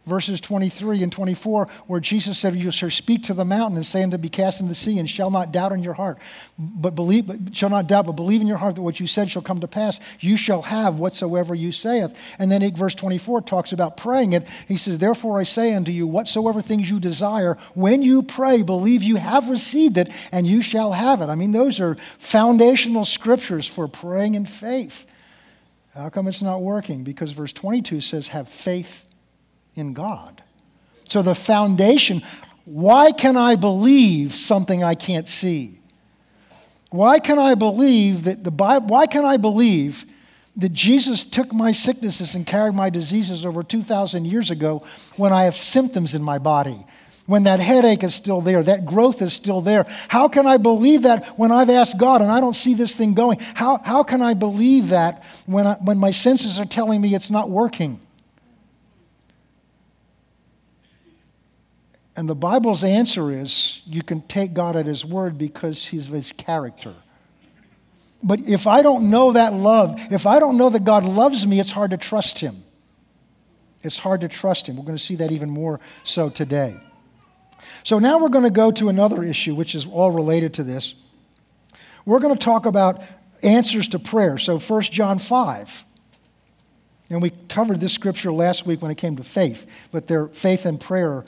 verses 0.06 0.40
23 0.40 1.02
and 1.02 1.12
24, 1.12 1.68
where 1.86 2.00
Jesus 2.00 2.38
said, 2.38 2.54
You 2.54 2.70
shall 2.70 2.90
speak 2.90 3.24
to 3.24 3.34
the 3.34 3.44
mountain 3.44 3.76
and 3.76 3.84
say 3.84 4.02
unto 4.02 4.16
be 4.16 4.28
cast 4.28 4.60
in 4.60 4.68
the 4.68 4.74
sea, 4.74 4.98
and 4.98 5.10
shall 5.10 5.30
not 5.30 5.52
doubt 5.52 5.72
in 5.72 5.82
your 5.82 5.94
heart, 5.94 6.18
but 6.58 6.94
believe, 6.94 7.26
but 7.26 7.54
shall 7.54 7.70
not 7.70 7.86
doubt, 7.86 8.06
but 8.06 8.12
believe 8.12 8.40
in 8.40 8.46
your 8.46 8.56
heart 8.56 8.76
that 8.76 8.82
what 8.82 9.00
you 9.00 9.06
said 9.06 9.30
shall 9.30 9.42
come 9.42 9.60
to 9.60 9.68
pass. 9.68 10.00
You 10.20 10.36
shall 10.36 10.62
have 10.62 10.98
whatsoever 10.98 11.54
you 11.54 11.72
saith. 11.72 12.16
And 12.38 12.50
then 12.50 12.74
verse 12.74 12.94
24 12.94 13.42
talks 13.42 13.72
about 13.72 13.96
praying 13.96 14.32
it. 14.32 14.46
He 14.68 14.76
says, 14.76 14.98
Therefore 14.98 15.40
I 15.40 15.42
say 15.42 15.74
unto 15.74 15.90
you, 15.90 16.06
whatsoever 16.06 16.60
things 16.60 16.88
you 16.88 17.00
desire, 17.00 17.58
when 17.74 18.02
you 18.02 18.22
pray, 18.22 18.62
believe 18.62 19.02
you 19.02 19.16
have 19.16 19.50
received 19.50 19.96
it, 19.98 20.10
and 20.32 20.46
you 20.46 20.62
shall 20.62 20.92
have 20.92 21.20
it. 21.20 21.28
I 21.28 21.34
mean, 21.34 21.52
those 21.52 21.80
are 21.80 21.96
foundational 22.18 23.04
scriptures 23.04 23.66
for 23.66 23.88
praying 23.88 24.34
in 24.34 24.46
faith. 24.46 25.06
How 25.94 26.10
come 26.10 26.28
it's 26.28 26.42
not 26.42 26.60
working? 26.60 27.04
Because 27.04 27.32
verse 27.32 27.54
22 27.54 28.02
says, 28.02 28.28
Have 28.28 28.48
faith 28.48 29.05
in 29.76 29.92
God. 29.92 30.42
So 31.08 31.22
the 31.22 31.34
foundation 31.34 32.22
why 32.66 33.12
can 33.12 33.36
I 33.36 33.54
believe 33.54 34.34
something 34.34 34.82
I 34.82 34.96
can't 34.96 35.28
see? 35.28 35.78
Why 36.90 37.20
can 37.20 37.38
I 37.38 37.54
believe 37.54 38.24
that 38.24 38.42
the 38.42 38.50
Bible, 38.50 38.88
why 38.88 39.06
can 39.06 39.24
I 39.24 39.36
believe 39.36 40.04
that 40.56 40.72
Jesus 40.72 41.22
took 41.22 41.52
my 41.52 41.70
sicknesses 41.70 42.34
and 42.34 42.44
carried 42.44 42.74
my 42.74 42.90
diseases 42.90 43.44
over 43.44 43.62
2,000 43.62 44.24
years 44.24 44.50
ago 44.50 44.84
when 45.16 45.32
I 45.32 45.44
have 45.44 45.54
symptoms 45.54 46.14
in 46.14 46.22
my 46.22 46.38
body? 46.38 46.84
When 47.26 47.44
that 47.44 47.60
headache 47.60 48.02
is 48.02 48.14
still 48.14 48.40
there, 48.40 48.62
that 48.62 48.84
growth 48.84 49.22
is 49.22 49.32
still 49.32 49.60
there. 49.60 49.84
How 50.08 50.26
can 50.26 50.46
I 50.46 50.56
believe 50.56 51.02
that 51.02 51.38
when 51.38 51.52
I've 51.52 51.70
asked 51.70 51.98
God 51.98 52.20
and 52.20 52.30
I 52.30 52.40
don't 52.40 52.54
see 52.54 52.74
this 52.74 52.96
thing 52.96 53.14
going? 53.14 53.38
How, 53.54 53.78
how 53.84 54.02
can 54.02 54.22
I 54.22 54.34
believe 54.34 54.88
that 54.88 55.24
when, 55.46 55.66
I, 55.66 55.74
when 55.74 55.98
my 55.98 56.10
senses 56.10 56.58
are 56.58 56.64
telling 56.64 57.00
me 57.00 57.14
it's 57.14 57.30
not 57.30 57.48
working? 57.50 58.00
And 62.16 62.28
the 62.28 62.34
Bible's 62.34 62.82
answer 62.82 63.30
is 63.30 63.82
you 63.86 64.02
can 64.02 64.22
take 64.22 64.54
God 64.54 64.74
at 64.74 64.86
His 64.86 65.04
word 65.04 65.36
because 65.36 65.84
He's 65.86 66.06
His 66.06 66.32
character. 66.32 66.94
But 68.22 68.40
if 68.40 68.66
I 68.66 68.82
don't 68.82 69.10
know 69.10 69.32
that 69.32 69.52
love, 69.52 70.00
if 70.10 70.26
I 70.26 70.38
don't 70.38 70.56
know 70.56 70.70
that 70.70 70.84
God 70.84 71.04
loves 71.04 71.46
me, 71.46 71.60
it's 71.60 71.70
hard 71.70 71.90
to 71.90 71.98
trust 71.98 72.38
Him. 72.38 72.56
It's 73.82 73.98
hard 73.98 74.22
to 74.22 74.28
trust 74.28 74.66
Him. 74.68 74.76
We're 74.76 74.86
going 74.86 74.96
to 74.98 75.04
see 75.04 75.16
that 75.16 75.30
even 75.30 75.50
more 75.50 75.78
so 76.04 76.30
today. 76.30 76.76
So 77.84 77.98
now 77.98 78.18
we're 78.18 78.30
going 78.30 78.44
to 78.44 78.50
go 78.50 78.70
to 78.72 78.88
another 78.88 79.22
issue, 79.22 79.54
which 79.54 79.74
is 79.74 79.86
all 79.86 80.10
related 80.10 80.54
to 80.54 80.64
this. 80.64 80.94
We're 82.06 82.20
going 82.20 82.34
to 82.34 82.44
talk 82.44 82.64
about 82.66 83.02
answers 83.42 83.88
to 83.88 83.98
prayer. 83.98 84.38
So 84.38 84.58
1 84.58 84.82
John 84.82 85.18
5. 85.18 85.84
And 87.10 87.22
we 87.22 87.30
covered 87.48 87.78
this 87.78 87.92
scripture 87.92 88.32
last 88.32 88.66
week 88.66 88.82
when 88.82 88.90
it 88.90 88.96
came 88.96 89.16
to 89.16 89.24
faith, 89.24 89.66
but 89.92 90.06
their 90.06 90.26
faith 90.28 90.66
and 90.66 90.80
prayer 90.80 91.24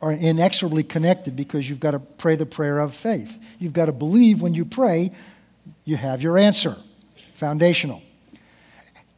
are 0.00 0.12
inexorably 0.12 0.82
connected 0.82 1.36
because 1.36 1.68
you've 1.68 1.80
got 1.80 1.92
to 1.92 1.98
pray 1.98 2.36
the 2.36 2.46
prayer 2.46 2.78
of 2.78 2.94
faith. 2.94 3.42
You've 3.58 3.72
got 3.72 3.86
to 3.86 3.92
believe 3.92 4.42
when 4.42 4.54
you 4.54 4.64
pray, 4.64 5.10
you 5.84 5.96
have 5.96 6.22
your 6.22 6.38
answer. 6.38 6.76
Foundational. 7.34 8.02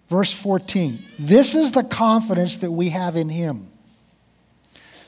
Verse 0.08 0.32
14 0.32 0.98
This 1.18 1.54
is 1.54 1.72
the 1.72 1.84
confidence 1.84 2.56
that 2.56 2.70
we 2.70 2.90
have 2.90 3.16
in 3.16 3.28
Him. 3.28 3.70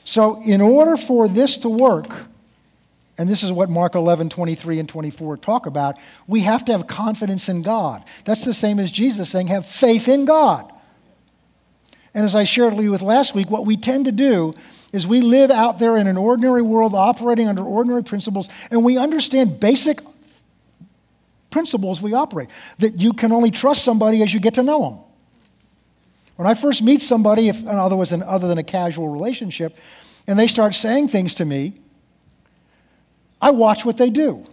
So, 0.03 0.41
in 0.43 0.61
order 0.61 0.97
for 0.97 1.27
this 1.27 1.59
to 1.59 1.69
work, 1.69 2.09
and 3.17 3.29
this 3.29 3.43
is 3.43 3.51
what 3.51 3.69
Mark 3.69 3.95
11, 3.95 4.29
23 4.29 4.79
and 4.79 4.89
24 4.89 5.37
talk 5.37 5.65
about, 5.65 5.97
we 6.27 6.41
have 6.41 6.65
to 6.65 6.71
have 6.71 6.87
confidence 6.87 7.49
in 7.49 7.61
God. 7.61 8.03
That's 8.25 8.43
the 8.43 8.53
same 8.53 8.79
as 8.79 8.91
Jesus 8.91 9.29
saying, 9.29 9.47
have 9.47 9.65
faith 9.65 10.07
in 10.07 10.25
God. 10.25 10.71
And 12.13 12.25
as 12.25 12.35
I 12.35 12.43
shared 12.43 12.73
with 12.73 12.83
you 12.83 12.91
with 12.91 13.01
last 13.01 13.35
week, 13.35 13.49
what 13.49 13.65
we 13.65 13.77
tend 13.77 14.05
to 14.05 14.11
do 14.11 14.55
is 14.91 15.07
we 15.07 15.21
live 15.21 15.51
out 15.51 15.79
there 15.79 15.97
in 15.97 16.07
an 16.07 16.17
ordinary 16.17 16.61
world 16.61 16.93
operating 16.93 17.47
under 17.47 17.63
ordinary 17.63 18.03
principles, 18.03 18.49
and 18.69 18.83
we 18.83 18.97
understand 18.97 19.59
basic 19.59 19.99
principles 21.49 22.01
we 22.01 22.13
operate. 22.13 22.49
That 22.79 22.99
you 22.99 23.13
can 23.13 23.31
only 23.31 23.51
trust 23.51 23.83
somebody 23.83 24.21
as 24.23 24.33
you 24.33 24.39
get 24.39 24.55
to 24.55 24.63
know 24.63 24.81
them. 24.81 24.99
When 26.35 26.47
I 26.47 26.55
first 26.55 26.81
meet 26.81 27.01
somebody, 27.01 27.49
if 27.49 27.65
other, 27.65 28.03
than, 28.03 28.23
other 28.23 28.47
than 28.47 28.57
a 28.57 28.63
casual 28.63 29.09
relationship, 29.09 29.77
and 30.27 30.37
they 30.37 30.47
start 30.47 30.73
saying 30.73 31.09
things 31.09 31.35
to 31.35 31.45
me, 31.45 31.73
I 33.41 33.51
watch 33.51 33.85
what 33.85 33.97
they 33.97 34.09
do. 34.09 34.43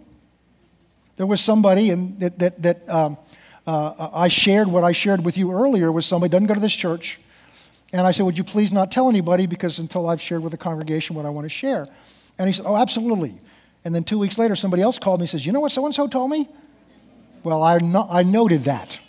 There 1.15 1.25
was 1.25 1.41
somebody 1.41 1.89
and 1.89 2.19
that, 2.21 2.39
that, 2.39 2.61
that 2.61 2.89
um, 2.89 3.17
uh, 3.67 4.09
I 4.13 4.29
shared 4.29 4.67
what 4.67 4.83
I 4.83 4.93
shared 4.93 5.23
with 5.23 5.37
you 5.37 5.51
earlier 5.51 5.91
with 5.91 6.05
somebody, 6.05 6.31
doesn't 6.31 6.47
go 6.47 6.53
to 6.53 6.59
this 6.59 6.75
church. 6.75 7.19
And 7.91 8.05
I 8.05 8.11
said, 8.11 8.25
Would 8.25 8.37
you 8.37 8.43
please 8.43 8.71
not 8.71 8.91
tell 8.91 9.09
anybody 9.09 9.45
because 9.45 9.79
until 9.79 10.07
I've 10.09 10.21
shared 10.21 10.43
with 10.43 10.51
the 10.51 10.57
congregation 10.57 11.15
what 11.15 11.25
I 11.25 11.29
want 11.29 11.45
to 11.45 11.49
share? 11.49 11.85
And 12.37 12.47
he 12.47 12.53
said, 12.53 12.65
Oh, 12.65 12.77
absolutely. 12.77 13.39
And 13.85 13.95
then 13.95 14.03
two 14.03 14.19
weeks 14.19 14.37
later, 14.37 14.55
somebody 14.55 14.83
else 14.83 14.99
called 14.99 15.19
me 15.19 15.23
and 15.23 15.29
says, 15.29 15.45
You 15.45 15.51
know 15.51 15.59
what 15.59 15.71
so 15.71 15.85
and 15.85 15.95
so 15.95 16.07
told 16.07 16.29
me? 16.29 16.47
Well, 17.43 17.63
I, 17.63 17.77
no- 17.79 18.07
I 18.09 18.23
noted 18.23 18.61
that. 18.61 18.99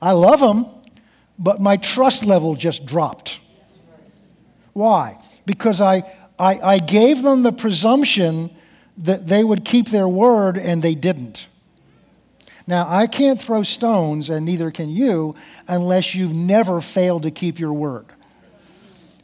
I 0.00 0.12
love 0.12 0.40
them, 0.40 0.66
but 1.38 1.60
my 1.60 1.76
trust 1.76 2.24
level 2.24 2.54
just 2.54 2.86
dropped. 2.86 3.40
Why? 4.72 5.18
Because 5.44 5.80
I, 5.80 6.12
I, 6.38 6.58
I 6.60 6.78
gave 6.78 7.22
them 7.22 7.42
the 7.42 7.52
presumption 7.52 8.50
that 8.98 9.28
they 9.28 9.42
would 9.42 9.64
keep 9.64 9.88
their 9.88 10.08
word 10.08 10.56
and 10.58 10.82
they 10.82 10.94
didn't. 10.94 11.46
Now, 12.66 12.86
I 12.88 13.06
can't 13.06 13.40
throw 13.40 13.62
stones, 13.62 14.30
and 14.30 14.46
neither 14.46 14.70
can 14.70 14.88
you, 14.88 15.34
unless 15.66 16.14
you've 16.14 16.34
never 16.34 16.80
failed 16.80 17.24
to 17.24 17.30
keep 17.30 17.58
your 17.58 17.72
word. 17.72 18.06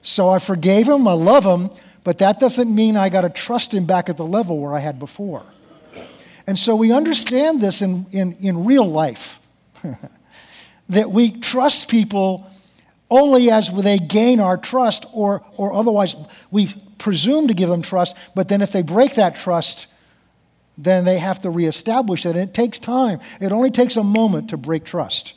So 0.02 0.28
I 0.28 0.38
forgave 0.38 0.88
him, 0.88 1.06
I 1.06 1.12
love 1.12 1.44
him, 1.44 1.70
but 2.04 2.18
that 2.18 2.40
doesn't 2.40 2.74
mean 2.74 2.96
I 2.96 3.08
got 3.08 3.22
to 3.22 3.28
trust 3.28 3.74
him 3.74 3.84
back 3.84 4.08
at 4.08 4.16
the 4.16 4.24
level 4.24 4.58
where 4.58 4.74
I 4.74 4.78
had 4.80 4.98
before. 4.98 5.42
And 6.46 6.58
so 6.58 6.74
we 6.74 6.92
understand 6.92 7.60
this 7.60 7.82
in, 7.82 8.06
in, 8.10 8.34
in 8.40 8.64
real 8.64 8.90
life 8.90 9.38
that 10.88 11.10
we 11.10 11.30
trust 11.30 11.90
people 11.90 12.50
only 13.10 13.50
as 13.50 13.70
they 13.70 13.98
gain 13.98 14.40
our 14.40 14.56
trust, 14.56 15.06
or, 15.12 15.44
or 15.56 15.72
otherwise 15.72 16.14
we 16.50 16.74
presume 16.98 17.48
to 17.48 17.54
give 17.54 17.68
them 17.68 17.82
trust, 17.82 18.16
but 18.34 18.48
then 18.48 18.62
if 18.62 18.72
they 18.72 18.82
break 18.82 19.14
that 19.14 19.36
trust, 19.36 19.86
then 20.78 21.04
they 21.04 21.18
have 21.18 21.40
to 21.40 21.50
reestablish 21.50 22.24
it. 22.24 22.30
And 22.30 22.48
it 22.48 22.54
takes 22.54 22.78
time. 22.78 23.18
It 23.40 23.52
only 23.52 23.70
takes 23.70 23.96
a 23.96 24.04
moment 24.04 24.50
to 24.50 24.56
break 24.56 24.84
trust. 24.84 25.34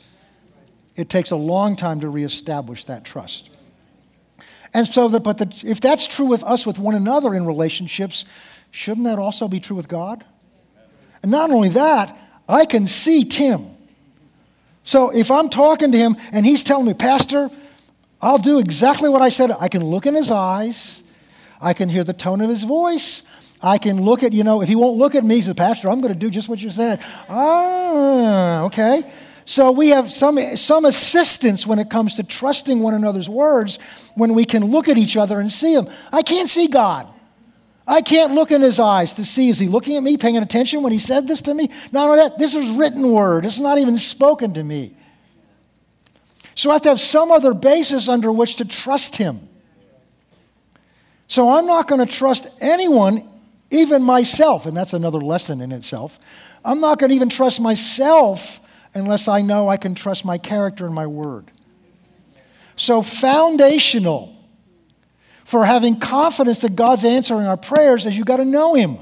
It 0.94 1.10
takes 1.10 1.32
a 1.32 1.36
long 1.36 1.74
time 1.76 2.00
to 2.00 2.08
reestablish 2.08 2.84
that 2.84 3.04
trust. 3.04 3.50
And 4.72 4.86
so, 4.86 5.08
but 5.08 5.38
the, 5.38 5.62
if 5.66 5.80
that's 5.80 6.06
true 6.06 6.26
with 6.26 6.44
us 6.44 6.66
with 6.66 6.78
one 6.78 6.94
another 6.94 7.34
in 7.34 7.44
relationships, 7.44 8.24
shouldn't 8.70 9.04
that 9.04 9.18
also 9.18 9.48
be 9.48 9.60
true 9.60 9.76
with 9.76 9.88
God? 9.88 10.24
And 11.22 11.30
not 11.30 11.50
only 11.50 11.70
that, 11.70 12.16
I 12.48 12.64
can 12.64 12.86
see 12.86 13.24
Tim. 13.24 13.66
So 14.84 15.10
if 15.10 15.30
I'm 15.30 15.48
talking 15.48 15.92
to 15.92 15.98
him 15.98 16.16
and 16.32 16.46
he's 16.46 16.64
telling 16.64 16.86
me, 16.86 16.94
Pastor, 16.94 17.50
I'll 18.20 18.38
do 18.38 18.58
exactly 18.58 19.08
what 19.08 19.22
I 19.22 19.28
said. 19.28 19.50
I 19.50 19.68
can 19.68 19.84
look 19.84 20.06
in 20.06 20.14
his 20.14 20.30
eyes, 20.30 21.02
I 21.60 21.74
can 21.74 21.88
hear 21.88 22.04
the 22.04 22.12
tone 22.12 22.40
of 22.40 22.48
his 22.48 22.62
voice, 22.62 23.22
I 23.62 23.78
can 23.78 24.02
look 24.02 24.22
at, 24.22 24.32
you 24.32 24.42
know, 24.42 24.60
if 24.60 24.68
he 24.68 24.74
won't 24.74 24.98
look 24.98 25.14
at 25.14 25.24
me, 25.24 25.36
he 25.36 25.42
says, 25.42 25.54
Pastor, 25.54 25.88
I'm 25.88 26.00
going 26.00 26.12
to 26.12 26.18
do 26.18 26.30
just 26.30 26.48
what 26.48 26.62
you 26.62 26.70
said. 26.70 27.00
Ah, 27.28 28.62
okay. 28.64 29.10
So 29.44 29.70
we 29.70 29.88
have 29.90 30.10
some, 30.10 30.38
some 30.56 30.84
assistance 30.84 31.66
when 31.66 31.78
it 31.78 31.90
comes 31.90 32.16
to 32.16 32.24
trusting 32.24 32.80
one 32.80 32.94
another's 32.94 33.28
words 33.28 33.78
when 34.14 34.34
we 34.34 34.44
can 34.44 34.64
look 34.64 34.88
at 34.88 34.96
each 34.96 35.16
other 35.16 35.40
and 35.40 35.50
see 35.50 35.74
them. 35.74 35.88
I 36.12 36.22
can't 36.22 36.48
see 36.48 36.68
God. 36.68 37.12
I 37.86 38.00
can't 38.00 38.34
look 38.34 38.52
in 38.52 38.60
his 38.60 38.78
eyes 38.78 39.14
to 39.14 39.24
see, 39.24 39.48
is 39.48 39.58
he 39.58 39.68
looking 39.68 39.96
at 39.96 40.02
me, 40.02 40.16
paying 40.16 40.36
attention 40.36 40.82
when 40.82 40.92
he 40.92 40.98
said 40.98 41.26
this 41.26 41.42
to 41.42 41.54
me? 41.54 41.70
Not 41.90 42.08
only 42.08 42.20
that, 42.20 42.38
this 42.38 42.54
is 42.54 42.68
written 42.76 43.10
word. 43.10 43.44
It's 43.44 43.58
not 43.58 43.78
even 43.78 43.96
spoken 43.96 44.54
to 44.54 44.62
me. 44.62 44.94
So 46.54 46.70
I 46.70 46.74
have 46.74 46.82
to 46.82 46.88
have 46.90 47.00
some 47.00 47.32
other 47.32 47.54
basis 47.54 48.08
under 48.08 48.30
which 48.30 48.56
to 48.56 48.64
trust 48.64 49.16
him. 49.16 49.48
So 51.26 51.48
I'm 51.50 51.66
not 51.66 51.88
going 51.88 52.06
to 52.06 52.12
trust 52.12 52.46
anyone 52.60 53.28
even 53.72 54.02
myself, 54.02 54.66
and 54.66 54.76
that's 54.76 54.92
another 54.92 55.18
lesson 55.18 55.60
in 55.60 55.72
itself. 55.72 56.18
I'm 56.64 56.80
not 56.80 56.98
going 56.98 57.10
to 57.10 57.16
even 57.16 57.28
trust 57.28 57.60
myself 57.60 58.60
unless 58.94 59.26
I 59.26 59.40
know 59.40 59.68
I 59.68 59.76
can 59.76 59.94
trust 59.94 60.24
my 60.24 60.38
character 60.38 60.86
and 60.86 60.94
my 60.94 61.06
word. 61.06 61.50
So, 62.76 63.02
foundational 63.02 64.36
for 65.44 65.64
having 65.64 65.98
confidence 65.98 66.60
that 66.60 66.76
God's 66.76 67.04
answering 67.04 67.46
our 67.46 67.56
prayers 67.56 68.06
is 68.06 68.16
you 68.16 68.24
got 68.24 68.36
to 68.38 68.44
know 68.44 68.74
Him. 68.74 68.98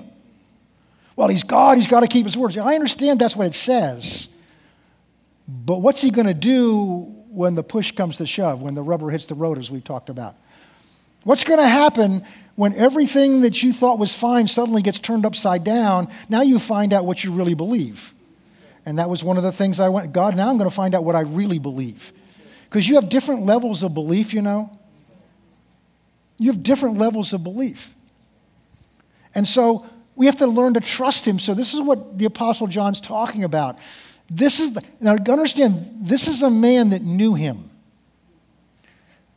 Well, 1.16 1.28
He's 1.28 1.44
God, 1.44 1.76
He's 1.76 1.86
got 1.86 2.00
to 2.00 2.08
keep 2.08 2.26
His 2.26 2.36
words. 2.36 2.56
I 2.56 2.74
understand 2.74 3.20
that's 3.20 3.36
what 3.36 3.46
it 3.46 3.54
says. 3.54 4.28
But 5.46 5.78
what's 5.78 6.00
He 6.00 6.10
going 6.10 6.26
to 6.26 6.34
do 6.34 7.14
when 7.28 7.54
the 7.54 7.62
push 7.62 7.92
comes 7.92 8.16
to 8.18 8.26
shove, 8.26 8.62
when 8.62 8.74
the 8.74 8.82
rubber 8.82 9.10
hits 9.10 9.26
the 9.26 9.34
road, 9.34 9.58
as 9.58 9.70
we've 9.70 9.84
talked 9.84 10.10
about? 10.10 10.36
What's 11.24 11.44
going 11.44 11.60
to 11.60 11.68
happen 11.68 12.24
when 12.56 12.74
everything 12.74 13.42
that 13.42 13.62
you 13.62 13.72
thought 13.72 13.98
was 13.98 14.14
fine 14.14 14.46
suddenly 14.46 14.82
gets 14.82 14.98
turned 14.98 15.26
upside 15.26 15.64
down? 15.64 16.08
Now 16.28 16.42
you 16.42 16.58
find 16.58 16.92
out 16.92 17.04
what 17.04 17.22
you 17.22 17.32
really 17.32 17.54
believe. 17.54 18.14
And 18.86 18.98
that 18.98 19.10
was 19.10 19.22
one 19.22 19.36
of 19.36 19.42
the 19.42 19.52
things 19.52 19.78
I 19.78 19.88
went, 19.90 20.12
God, 20.12 20.36
now 20.36 20.50
I'm 20.50 20.56
going 20.56 20.68
to 20.68 20.74
find 20.74 20.94
out 20.94 21.04
what 21.04 21.14
I 21.14 21.20
really 21.20 21.58
believe. 21.58 22.12
Because 22.64 22.88
you 22.88 22.94
have 22.94 23.08
different 23.08 23.44
levels 23.44 23.82
of 23.82 23.94
belief, 23.94 24.32
you 24.32 24.42
know. 24.42 24.70
You 26.38 26.50
have 26.52 26.62
different 26.62 26.98
levels 26.98 27.32
of 27.32 27.44
belief. 27.44 27.94
And 29.34 29.46
so 29.46 29.86
we 30.16 30.26
have 30.26 30.36
to 30.36 30.46
learn 30.46 30.74
to 30.74 30.80
trust 30.80 31.26
him. 31.26 31.38
So 31.38 31.52
this 31.52 31.74
is 31.74 31.80
what 31.80 32.18
the 32.18 32.24
Apostle 32.24 32.66
John's 32.66 33.00
talking 33.00 33.44
about. 33.44 33.78
This 34.30 34.60
is 34.60 34.72
the, 34.72 34.82
now 35.00 35.14
understand, 35.14 35.92
this 36.00 36.28
is 36.28 36.42
a 36.42 36.50
man 36.50 36.90
that 36.90 37.02
knew 37.02 37.34
him. 37.34 37.70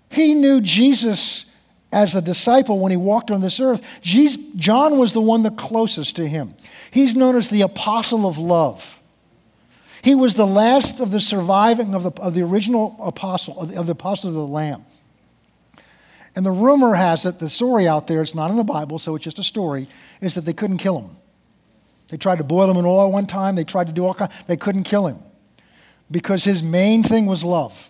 He 0.09 0.33
knew 0.33 0.61
Jesus 0.61 1.52
as 1.93 2.15
a 2.15 2.21
disciple 2.21 2.79
when 2.79 2.91
he 2.91 2.97
walked 2.97 3.31
on 3.31 3.39
this 3.39 3.59
earth. 3.59 3.81
Jesus, 4.01 4.41
John 4.55 4.97
was 4.97 5.13
the 5.13 5.21
one 5.21 5.43
the 5.43 5.51
closest 5.51 6.17
to 6.17 6.27
him. 6.27 6.53
He's 6.91 7.15
known 7.15 7.37
as 7.37 7.49
the 7.49 7.61
apostle 7.61 8.25
of 8.25 8.37
love. 8.37 9.01
He 10.01 10.15
was 10.15 10.35
the 10.35 10.47
last 10.47 10.99
of 10.99 11.11
the 11.11 11.21
surviving 11.21 11.95
of 11.95 12.03
the, 12.03 12.11
of 12.21 12.33
the 12.33 12.41
original 12.41 12.97
apostle, 12.99 13.59
of 13.61 13.71
the, 13.71 13.79
of 13.79 13.85
the 13.85 13.93
apostles 13.93 14.35
of 14.35 14.41
the 14.41 14.47
Lamb. 14.47 14.83
And 16.35 16.45
the 16.45 16.51
rumor 16.51 16.95
has 16.95 17.25
it, 17.25 17.39
the 17.39 17.47
story 17.47 17.87
out 17.87 18.07
there, 18.07 18.21
it's 18.21 18.35
not 18.35 18.49
in 18.49 18.57
the 18.57 18.63
Bible, 18.63 18.99
so 18.99 19.15
it's 19.15 19.23
just 19.23 19.39
a 19.39 19.43
story, 19.43 19.87
is 20.19 20.33
that 20.35 20.41
they 20.41 20.53
couldn't 20.53 20.79
kill 20.79 20.99
him. 20.99 21.11
They 22.09 22.17
tried 22.17 22.39
to 22.39 22.43
boil 22.43 22.69
him 22.69 22.77
in 22.77 22.85
oil 22.85 23.11
one 23.11 23.27
time, 23.27 23.55
they 23.55 23.63
tried 23.63 23.87
to 23.87 23.93
do 23.93 24.05
all 24.05 24.13
kinds, 24.13 24.33
they 24.47 24.57
couldn't 24.57 24.83
kill 24.83 25.07
him. 25.07 25.19
Because 26.11 26.43
his 26.43 26.63
main 26.63 27.03
thing 27.03 27.27
was 27.27 27.43
love. 27.43 27.89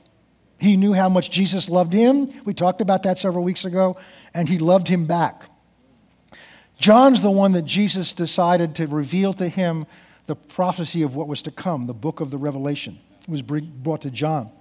He 0.63 0.77
knew 0.77 0.93
how 0.93 1.09
much 1.09 1.29
Jesus 1.29 1.69
loved 1.69 1.91
him. 1.91 2.29
We 2.45 2.53
talked 2.53 2.79
about 2.79 3.03
that 3.03 3.17
several 3.17 3.43
weeks 3.43 3.65
ago, 3.65 3.97
and 4.33 4.47
he 4.47 4.59
loved 4.59 4.87
him 4.87 5.05
back. 5.05 5.43
John's 6.79 7.19
the 7.19 7.29
one 7.29 7.51
that 7.51 7.63
Jesus 7.63 8.13
decided 8.13 8.73
to 8.75 8.87
reveal 8.87 9.33
to 9.33 9.49
him 9.49 9.85
the 10.25 10.37
prophecy 10.37 11.01
of 11.01 11.17
what 11.17 11.27
was 11.27 11.41
to 11.41 11.51
come, 11.51 11.85
the 11.85 11.93
book 11.93 12.21
of 12.21 12.31
the 12.31 12.37
Revelation. 12.37 12.97
It 13.23 13.29
was 13.29 13.41
brought 13.41 14.03
to 14.03 14.09
John 14.09 14.51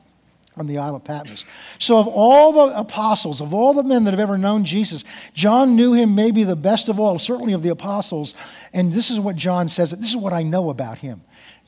on 0.56 0.66
the 0.66 0.78
Isle 0.78 0.96
of 0.96 1.04
Patmos. 1.04 1.44
So, 1.78 2.00
of 2.00 2.08
all 2.08 2.52
the 2.52 2.76
apostles, 2.76 3.40
of 3.40 3.54
all 3.54 3.72
the 3.72 3.84
men 3.84 4.02
that 4.02 4.10
have 4.10 4.18
ever 4.18 4.36
known 4.36 4.64
Jesus, 4.64 5.04
John 5.34 5.76
knew 5.76 5.92
him 5.92 6.16
maybe 6.16 6.42
the 6.42 6.56
best 6.56 6.88
of 6.88 6.98
all, 6.98 7.16
certainly 7.20 7.52
of 7.52 7.62
the 7.62 7.68
apostles. 7.68 8.34
And 8.72 8.92
this 8.92 9.12
is 9.12 9.20
what 9.20 9.36
John 9.36 9.68
says 9.68 9.92
this 9.92 10.08
is 10.08 10.16
what 10.16 10.32
I 10.32 10.42
know 10.42 10.70
about 10.70 10.98
him. 10.98 11.22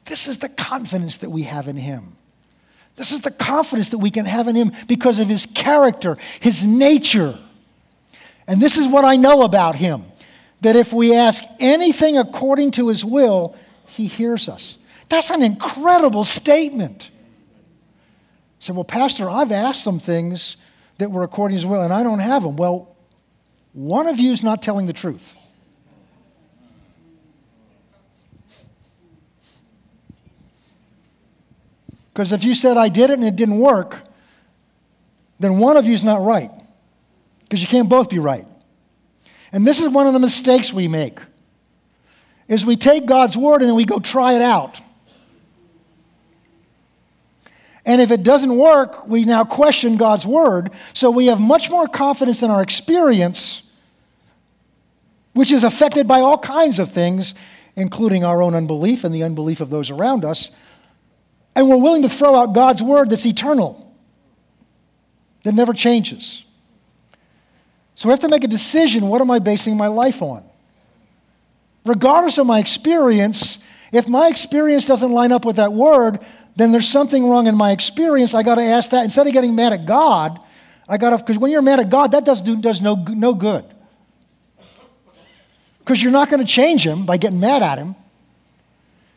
This 0.07 0.27
is 0.27 0.41
the 0.41 0.49
confidence 0.49 1.19
that 1.19 1.31
we 1.31 1.45
have 1.45 1.69
in 1.69 1.77
him. 1.77 2.17
This 2.97 3.13
is 3.13 3.23
the 3.23 3.31
confidence 3.31 3.91
that 3.91 3.99
we 3.99 4.11
can 4.11 4.25
have 4.25 4.47
in 4.49 4.55
him 4.55 4.73
because 4.87 5.19
of 5.19 5.29
his 5.29 5.47
character, 5.47 6.17
his 6.41 6.65
nature. 6.65 7.37
And 8.47 8.61
this 8.61 8.77
is 8.77 8.87
what 8.87 9.05
I 9.05 9.17
know 9.17 9.43
about 9.43 9.75
him 9.75 10.05
that 10.61 10.77
if 10.77 10.93
we 10.93 11.15
ask 11.15 11.43
anything 11.61 12.17
according 12.17 12.71
to 12.73 12.89
his 12.89 13.05
will, 13.05 13.55
he 13.87 14.07
hears 14.07 14.49
us. 14.49 14.79
That's 15.09 15.31
an 15.31 15.43
incredible 15.43 16.25
statement. 16.25 17.11
I 17.13 17.21
said, 18.61 18.75
Well, 18.75 18.85
Pastor, 18.85 19.29
I've 19.29 19.53
asked 19.53 19.85
some 19.85 19.99
things 19.99 20.57
that 20.99 21.11
were 21.11 21.23
according 21.23 21.57
to 21.57 21.59
his 21.59 21.67
will 21.67 21.83
and 21.83 21.93
I 21.93 22.03
don't 22.03 22.21
have 22.21 22.43
them. 22.43 22.57
Well, 22.57 22.97
one 23.73 24.07
of 24.07 24.19
you 24.19 24.33
is 24.33 24.43
not 24.43 24.63
telling 24.63 24.87
the 24.87 24.93
truth. 24.93 25.35
Because 32.15 32.31
if 32.31 32.45
you 32.45 32.55
said, 32.55 32.77
I 32.77 32.89
did 32.89 33.11
it 33.11 33.15
and 33.15 33.25
it 33.25 33.35
didn't 33.35 33.59
work, 33.59 34.01
then 35.41 35.59
one 35.59 35.77
of 35.77 35.85
you 35.85 35.95
is 35.95 36.05
not 36.05 36.23
right. 36.23 36.51
Because 37.43 37.61
you 37.61 37.67
can't 37.67 37.89
both 37.89 38.09
be 38.09 38.21
right. 38.21 38.47
And 39.51 39.67
this 39.67 39.81
is 39.81 39.89
one 39.89 40.07
of 40.07 40.13
the 40.13 40.21
mistakes 40.21 40.73
we 40.73 40.87
make. 40.87 41.19
Is 42.47 42.65
we 42.65 42.77
take 42.77 43.05
God's 43.05 43.37
word 43.37 43.63
and 43.63 43.75
we 43.75 43.85
go 43.85 43.99
try 43.99 44.35
it 44.35 44.43
out. 44.43 44.81
And 47.85 48.01
if 48.01 48.13
it 48.13 48.23
doesn't 48.23 48.57
work, 48.57 49.09
we 49.09 49.25
now 49.25 49.45
question 49.45 49.97
God's 49.97 50.25
word. 50.25 50.71
So 50.93 51.11
we 51.11 51.27
have 51.27 51.41
much 51.41 51.69
more 51.69 51.89
confidence 51.89 52.43
in 52.43 52.51
our 52.51 52.63
experience, 52.63 53.71
which 55.33 55.51
is 55.51 55.65
affected 55.65 56.07
by 56.07 56.21
all 56.21 56.39
kinds 56.39 56.79
of 56.79 56.93
things, 56.93 57.35
including 57.75 58.23
our 58.25 58.41
own 58.41 58.55
unbelief 58.55 59.03
and 59.03 59.13
the 59.13 59.25
unbelief 59.25 59.61
of 59.61 59.69
those 59.69 59.91
around 59.91 60.25
us. 60.25 60.51
And 61.57 61.69
we're 61.69 61.77
willing 61.77 62.03
to 62.03 62.09
throw 62.09 62.35
out 62.35 62.53
God's 62.53 62.83
word 62.83 63.11
that's 63.11 63.27
eternal, 63.27 63.95
that 65.45 65.55
never 65.55 65.73
changes. 65.73 66.45
So 67.95 68.09
we 68.09 68.13
have 68.13 68.21
to 68.21 68.29
make 68.29 68.45
a 68.45 68.49
decision 68.49 69.09
what 69.09 69.21
am 69.21 69.31
I 69.31 69.39
basing 69.39 69.77
my 69.77 69.87
life 69.87 70.21
on? 70.21 70.45
Regardless 71.85 72.39
of 72.39 72.47
my 72.47 72.59
experience, 72.59 73.59
if 73.93 74.09
my 74.09 74.29
experience 74.29 74.87
doesn't 74.87 75.13
line 75.13 75.31
up 75.31 75.45
with 75.45 75.57
that 75.57 75.73
word, 75.73 76.19
then 76.57 76.73
there's 76.73 76.89
something 76.89 77.29
wrong 77.29 77.47
in 77.47 77.55
my 77.55 77.71
experience. 77.71 78.35
I 78.35 78.43
got 78.43 78.57
to 78.57 78.63
ask 78.63 78.91
that. 78.91 79.05
Instead 79.05 79.27
of 79.27 79.33
getting 79.33 79.55
mad 79.55 79.73
at 79.73 79.87
God, 79.87 80.39
I 80.89 80.97
got 80.97 81.11
to, 81.11 81.19
because 81.19 81.39
when 81.39 81.51
you're 81.51 81.63
mad 81.63 81.81
at 81.81 81.91
God, 81.91 82.13
that 82.13 82.25
does, 82.25 82.43
do, 82.43 82.57
does 82.57 82.81
no, 82.81 82.95
no 82.95 83.35
good. 83.35 83.65
Because 85.79 86.03
you're 86.03 86.13
not 86.13 86.31
going 86.31 86.41
to 86.41 86.51
change 86.51 86.85
him 86.87 87.05
by 87.07 87.19
getting 87.19 87.39
mad 87.39 87.63
at 87.63 87.79
him. 87.79 87.95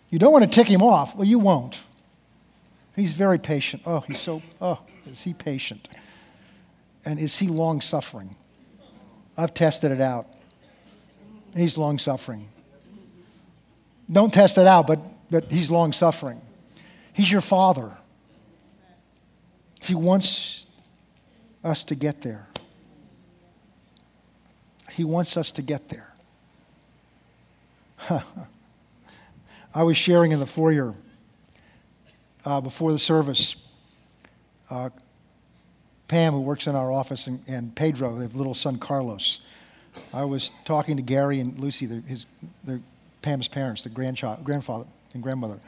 You 0.09 0.19
don't 0.19 0.33
want 0.33 0.43
to 0.43 0.49
tick 0.49 0.67
him 0.67 0.81
off. 0.81 1.15
Well, 1.15 1.27
you 1.27 1.39
won't. 1.39 1.83
He's 2.97 3.13
very 3.13 3.37
patient. 3.37 3.83
Oh, 3.85 3.99
he's 4.01 4.19
so, 4.19 4.41
oh, 4.59 4.79
is 5.05 5.23
he 5.23 5.33
patient? 5.33 5.87
And 7.05 7.19
is 7.19 7.37
he 7.37 7.47
long 7.47 7.79
suffering? 7.79 8.35
I've 9.37 9.53
tested 9.53 9.91
it 9.91 10.01
out. 10.01 10.27
He's 11.55 11.77
long 11.77 11.99
suffering. 11.99 12.49
Don't 14.11 14.33
test 14.33 14.57
it 14.57 14.65
out, 14.65 14.87
but, 14.87 14.99
but 15.29 15.51
he's 15.51 15.69
long 15.69 15.93
suffering. 15.93 16.41
He's 17.13 17.31
your 17.31 17.41
father. 17.41 17.91
He 19.79 19.93
wants 19.93 20.65
us 21.63 21.83
to 21.85 21.95
get 21.95 22.21
there. 22.21 22.47
He 24.89 25.03
wants 25.03 25.37
us 25.37 25.51
to 25.51 25.61
get 25.61 25.87
there. 25.89 26.11
I 29.75 29.83
was 29.83 29.97
sharing 29.97 30.31
in 30.31 30.39
the 30.39 30.47
foyer 30.47 30.95
uh, 32.47 32.61
before 32.61 32.93
the 32.93 32.99
service. 32.99 33.57
Uh, 34.69 34.89
Pam, 36.07 36.31
who 36.31 36.39
works 36.39 36.67
in 36.67 36.75
our 36.75 36.89
office, 36.89 37.27
and, 37.27 37.43
and 37.47 37.75
Pedro, 37.75 38.15
their 38.15 38.29
little 38.29 38.53
son 38.53 38.77
Carlos. 38.77 39.41
I 40.13 40.23
was 40.23 40.51
talking 40.63 40.95
to 40.95 41.01
Gary 41.01 41.41
and 41.41 41.59
Lucy, 41.59 41.85
their, 41.85 41.99
his, 42.01 42.25
their, 42.63 42.79
Pam's 43.21 43.49
parents, 43.49 43.81
the 43.81 43.89
grandchild, 43.89 44.41
grandfather 44.45 44.85
and 45.13 45.21
grandmother. 45.21 45.59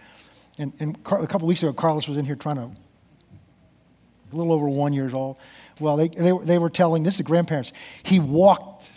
And, 0.57 0.71
and 0.79 0.95
a 0.95 1.27
couple 1.27 1.45
weeks 1.47 1.61
ago, 1.61 1.73
Carlos 1.73 2.07
was 2.07 2.17
in 2.17 2.23
here 2.23 2.35
trying 2.35 2.55
to, 2.55 2.69
a 4.31 4.35
little 4.35 4.53
over 4.53 4.69
one 4.69 4.93
years 4.93 5.13
old. 5.13 5.35
Well, 5.81 5.97
they, 5.97 6.07
they, 6.07 6.31
they 6.31 6.57
were 6.57 6.69
telling, 6.69 7.03
this 7.03 7.15
is 7.15 7.25
grandparents, 7.25 7.73
he 8.03 8.21
walked, 8.21 8.89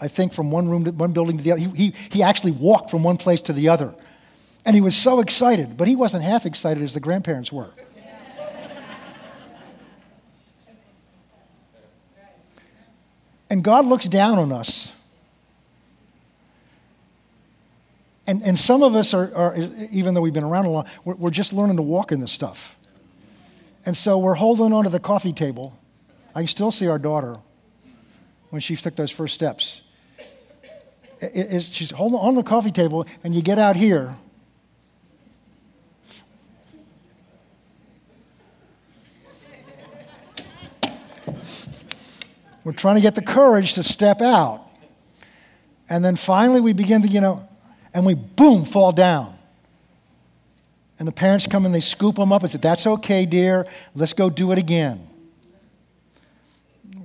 I 0.00 0.08
think, 0.08 0.32
from 0.32 0.50
one 0.50 0.68
room 0.68 0.84
to 0.86 0.90
one 0.90 1.12
building 1.12 1.36
to 1.36 1.44
the 1.44 1.52
other. 1.52 1.60
He, 1.60 1.68
he, 1.68 1.94
he 2.10 2.22
actually 2.24 2.52
walked 2.52 2.90
from 2.90 3.04
one 3.04 3.16
place 3.16 3.42
to 3.42 3.52
the 3.52 3.68
other. 3.68 3.94
And 4.70 4.76
he 4.76 4.80
was 4.80 4.96
so 4.96 5.18
excited, 5.18 5.76
but 5.76 5.88
he 5.88 5.96
wasn't 5.96 6.22
half 6.22 6.46
excited 6.46 6.84
as 6.84 6.94
the 6.94 7.00
grandparents 7.00 7.50
were. 7.50 7.70
and 13.50 13.64
God 13.64 13.84
looks 13.84 14.06
down 14.06 14.38
on 14.38 14.52
us 14.52 14.92
And, 18.28 18.44
and 18.44 18.56
some 18.56 18.84
of 18.84 18.94
us 18.94 19.12
are, 19.12 19.34
are, 19.34 19.56
even 19.90 20.14
though 20.14 20.20
we've 20.20 20.32
been 20.32 20.44
around 20.44 20.66
a 20.66 20.70
long, 20.70 20.86
we're, 21.04 21.14
we're 21.14 21.30
just 21.30 21.52
learning 21.52 21.78
to 21.78 21.82
walk 21.82 22.12
in 22.12 22.20
this 22.20 22.30
stuff. 22.30 22.78
And 23.84 23.96
so 23.96 24.18
we're 24.18 24.34
holding 24.34 24.72
on 24.72 24.84
to 24.84 24.90
the 24.90 25.00
coffee 25.00 25.32
table. 25.32 25.76
I 26.32 26.42
can 26.42 26.46
still 26.46 26.70
see 26.70 26.86
our 26.86 27.00
daughter 27.00 27.38
when 28.50 28.60
she 28.60 28.76
took 28.76 28.94
those 28.94 29.10
first 29.10 29.34
steps. 29.34 29.82
It, 31.20 31.54
it, 31.54 31.62
she's 31.64 31.90
holding 31.90 32.20
on 32.20 32.36
the 32.36 32.44
coffee 32.44 32.70
table, 32.70 33.04
and 33.24 33.34
you 33.34 33.42
get 33.42 33.58
out 33.58 33.74
here. 33.74 34.14
We're 42.70 42.76
trying 42.76 42.94
to 42.94 43.00
get 43.00 43.16
the 43.16 43.22
courage 43.22 43.74
to 43.74 43.82
step 43.82 44.22
out. 44.22 44.64
And 45.88 46.04
then 46.04 46.14
finally, 46.14 46.60
we 46.60 46.72
begin 46.72 47.02
to, 47.02 47.08
you 47.08 47.20
know, 47.20 47.48
and 47.92 48.06
we 48.06 48.14
boom 48.14 48.64
fall 48.64 48.92
down. 48.92 49.36
And 50.96 51.08
the 51.08 51.12
parents 51.12 51.48
come 51.48 51.66
and 51.66 51.74
they 51.74 51.80
scoop 51.80 52.14
them 52.14 52.32
up 52.32 52.42
and 52.42 52.50
say, 52.52 52.58
That's 52.58 52.86
okay, 52.86 53.26
dear. 53.26 53.66
Let's 53.96 54.12
go 54.12 54.30
do 54.30 54.52
it 54.52 54.58
again. 54.58 55.00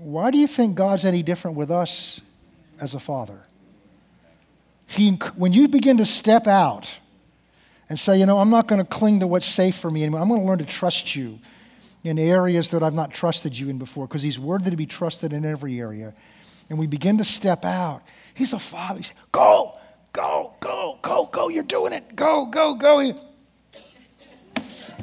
Why 0.01 0.30
do 0.30 0.38
you 0.38 0.45
think 0.45 0.75
God's 0.75 1.04
any 1.04 1.23
different 1.23 1.58
with 1.58 1.71
us 1.71 2.21
as 2.80 2.93
a 2.93 2.99
father? 2.99 3.39
He, 4.86 5.13
when 5.36 5.51
you 5.51 5.67
begin 5.67 5.97
to 5.97 6.06
step 6.06 6.45
out 6.45 6.99
and 7.89 7.99
say, 7.99 8.19
You 8.19 8.28
know, 8.28 8.38
I'm 8.38 8.51
not 8.51 8.67
going 8.67 8.78
to 8.78 8.88
cling 8.88 9.21
to 9.21 9.25
what's 9.25 9.47
safe 9.47 9.78
for 9.78 9.89
me 9.89 10.04
anymore, 10.04 10.21
I'm 10.21 10.28
going 10.28 10.41
to 10.41 10.45
learn 10.45 10.60
to 10.60 10.65
trust 10.65 11.15
you 11.15 11.39
in 12.05 12.17
areas 12.17 12.69
that 12.69 12.81
I've 12.81 12.93
not 12.93 13.11
trusted 13.11 13.57
you 13.57 13.67
in 13.69 13.77
before 13.77 14.07
because 14.07 14.23
He's 14.23 14.39
worthy 14.39 14.69
to 14.69 14.77
be 14.77 14.85
trusted 14.85 15.33
in 15.33 15.45
every 15.45 15.79
area. 15.81 16.13
And 16.69 16.79
we 16.79 16.87
begin 16.87 17.17
to 17.17 17.25
step 17.25 17.65
out. 17.65 18.01
He's 18.33 18.53
a 18.53 18.59
father. 18.59 18.99
He 18.99 19.03
says, 19.03 19.17
Go, 19.31 19.77
Go, 20.15 20.53
go, 20.61 20.97
go, 21.01 21.25
go. 21.25 21.49
You're 21.49 21.63
doing 21.63 21.91
it. 21.91 22.15
Go, 22.15 22.45
go, 22.45 22.75
go. 22.75 23.19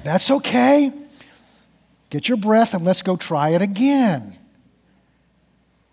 That's 0.02 0.30
okay. 0.30 0.90
Get 2.08 2.30
your 2.30 2.38
breath 2.38 2.72
and 2.72 2.82
let's 2.86 3.02
go 3.02 3.18
try 3.18 3.50
it 3.50 3.60
again. 3.60 4.34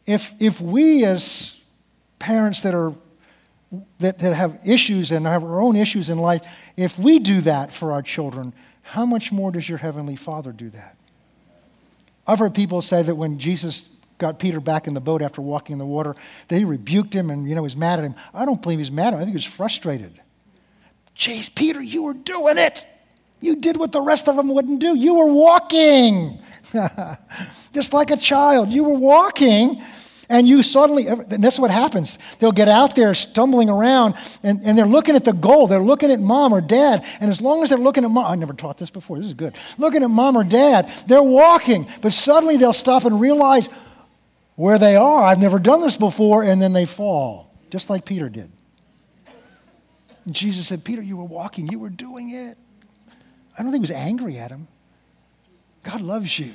If, 0.06 0.34
if 0.40 0.62
we, 0.62 1.04
as 1.04 1.60
parents 2.18 2.62
that, 2.62 2.74
are, 2.74 2.94
that, 4.00 4.20
that 4.20 4.34
have 4.34 4.62
issues 4.66 5.12
and 5.12 5.26
have 5.26 5.44
our 5.44 5.60
own 5.60 5.76
issues 5.76 6.08
in 6.08 6.18
life, 6.18 6.44
if 6.78 6.98
we 6.98 7.20
do 7.20 7.42
that 7.42 7.74
for 7.74 7.92
our 7.92 8.02
children, 8.02 8.54
how 8.84 9.06
much 9.06 9.34
more 9.34 9.52
does 9.52 9.68
your 9.68 9.80
Heavenly 9.80 10.16
Father 10.16 10.54
do 10.54 10.70
that? 10.70 10.96
I've 12.30 12.38
heard 12.38 12.54
people 12.54 12.84
say 12.84 13.02
that 13.02 13.16
when 13.16 13.40
Jesus 13.40 13.90
got 14.20 14.38
Peter 14.38 14.60
back 14.60 14.86
in 14.86 14.94
the 14.94 15.00
boat 15.00 15.24
after 15.24 15.42
walking 15.42 15.74
in 15.74 15.80
the 15.80 15.86
water, 15.86 16.16
that 16.48 16.56
he 16.56 16.64
rebuked 16.64 17.12
him 17.12 17.32
and, 17.32 17.50
you 17.50 17.56
know, 17.56 17.64
was 17.64 17.76
mad 17.76 17.98
at 17.98 18.06
him. 18.06 18.14
I 18.36 18.46
don't 18.46 18.62
believe 18.62 18.78
he's 18.78 18.92
mad 18.92 19.08
at 19.08 19.14
him. 19.14 19.16
I 19.16 19.20
think 19.22 19.30
he 19.30 19.38
was 19.38 19.46
frustrated. 19.46 20.14
Jeez, 21.18 21.54
Peter, 21.54 21.82
you 21.82 22.04
were 22.04 22.14
doing 22.14 22.60
it. 22.60 22.86
You 23.42 23.56
did 23.56 23.78
what 23.78 23.92
the 23.92 24.02
rest 24.02 24.28
of 24.28 24.36
them 24.36 24.50
wouldn't 24.50 24.80
do. 24.80 24.96
You 24.96 25.16
were 25.16 25.26
walking. 25.26 26.38
Just 27.74 27.94
like 27.94 28.12
a 28.12 28.18
child. 28.18 28.72
You 28.72 28.84
were 28.84 29.00
walking 29.00 29.82
and 30.30 30.48
you 30.48 30.64
suddenly, 30.64 31.08
and 31.08 31.44
that's 31.44 31.60
what 31.60 31.72
happens. 31.72 32.18
They'll 32.40 32.52
get 32.52 32.68
out 32.68 32.96
there 32.96 33.14
stumbling 33.14 33.70
around 33.70 34.16
and, 34.44 34.62
and 34.64 34.78
they're 34.78 34.86
looking 34.86 35.16
at 35.16 35.26
the 35.26 35.34
goal. 35.34 35.68
They're 35.68 35.80
looking 35.80 36.12
at 36.12 36.20
mom 36.20 36.54
or 36.54 36.62
dad. 36.62 37.04
And 37.20 37.32
as 37.32 37.42
long 37.42 37.64
as 37.64 37.70
they're 37.70 37.78
looking 37.78 38.06
at 38.06 38.12
mom, 38.12 38.32
I 38.32 38.36
never 38.36 38.54
taught 38.54 38.78
this 38.78 38.90
before. 38.90 39.18
This 39.18 39.28
is 39.28 39.34
good. 39.34 39.56
Looking 39.78 40.04
at 40.04 40.10
mom 40.10 40.38
or 40.38 40.44
dad, 40.44 40.90
they're 41.08 41.24
walking. 41.24 41.88
But 42.02 42.14
suddenly 42.14 42.58
they'll 42.58 42.74
stop 42.74 43.06
and 43.06 43.20
realize, 43.20 43.70
where 44.60 44.78
they 44.78 44.98
are. 44.98 45.24
I've 45.24 45.40
never 45.40 45.58
done 45.58 45.80
this 45.80 45.96
before, 45.96 46.44
and 46.44 46.62
then 46.62 46.74
they 46.74 46.86
fall, 46.86 47.50
just 47.70 47.90
like 47.90 48.04
Peter 48.04 48.28
did. 48.28 48.52
And 50.26 50.36
Jesus 50.36 50.68
said, 50.68 50.84
Peter, 50.84 51.02
you 51.02 51.16
were 51.16 51.24
walking, 51.24 51.70
you 51.70 51.80
were 51.80 51.90
doing 51.90 52.32
it. 52.32 52.58
I 53.58 53.64
don't 53.64 53.72
think 53.72 53.80
he 53.80 53.90
was 53.90 53.98
angry 53.98 54.38
at 54.38 54.52
him. 54.52 54.68
God 55.84 56.02
loves 56.02 56.38
you. 56.38 56.54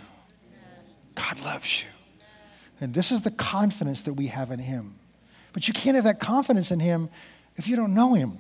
God 1.14 1.40
loves 1.46 1.82
you. 1.82 1.88
And 2.80 2.92
this 2.92 3.12
is 3.12 3.22
the 3.22 3.30
confidence 3.30 4.02
that 4.02 4.14
we 4.14 4.26
have 4.28 4.50
in 4.50 4.58
him. 4.58 4.94
But 5.52 5.68
you 5.68 5.74
can't 5.74 5.94
have 5.94 6.04
that 6.04 6.20
confidence 6.20 6.70
in 6.70 6.80
him 6.80 7.08
if 7.56 7.68
you 7.68 7.76
don't 7.76 7.94
know 7.94 8.14
him. 8.14 8.38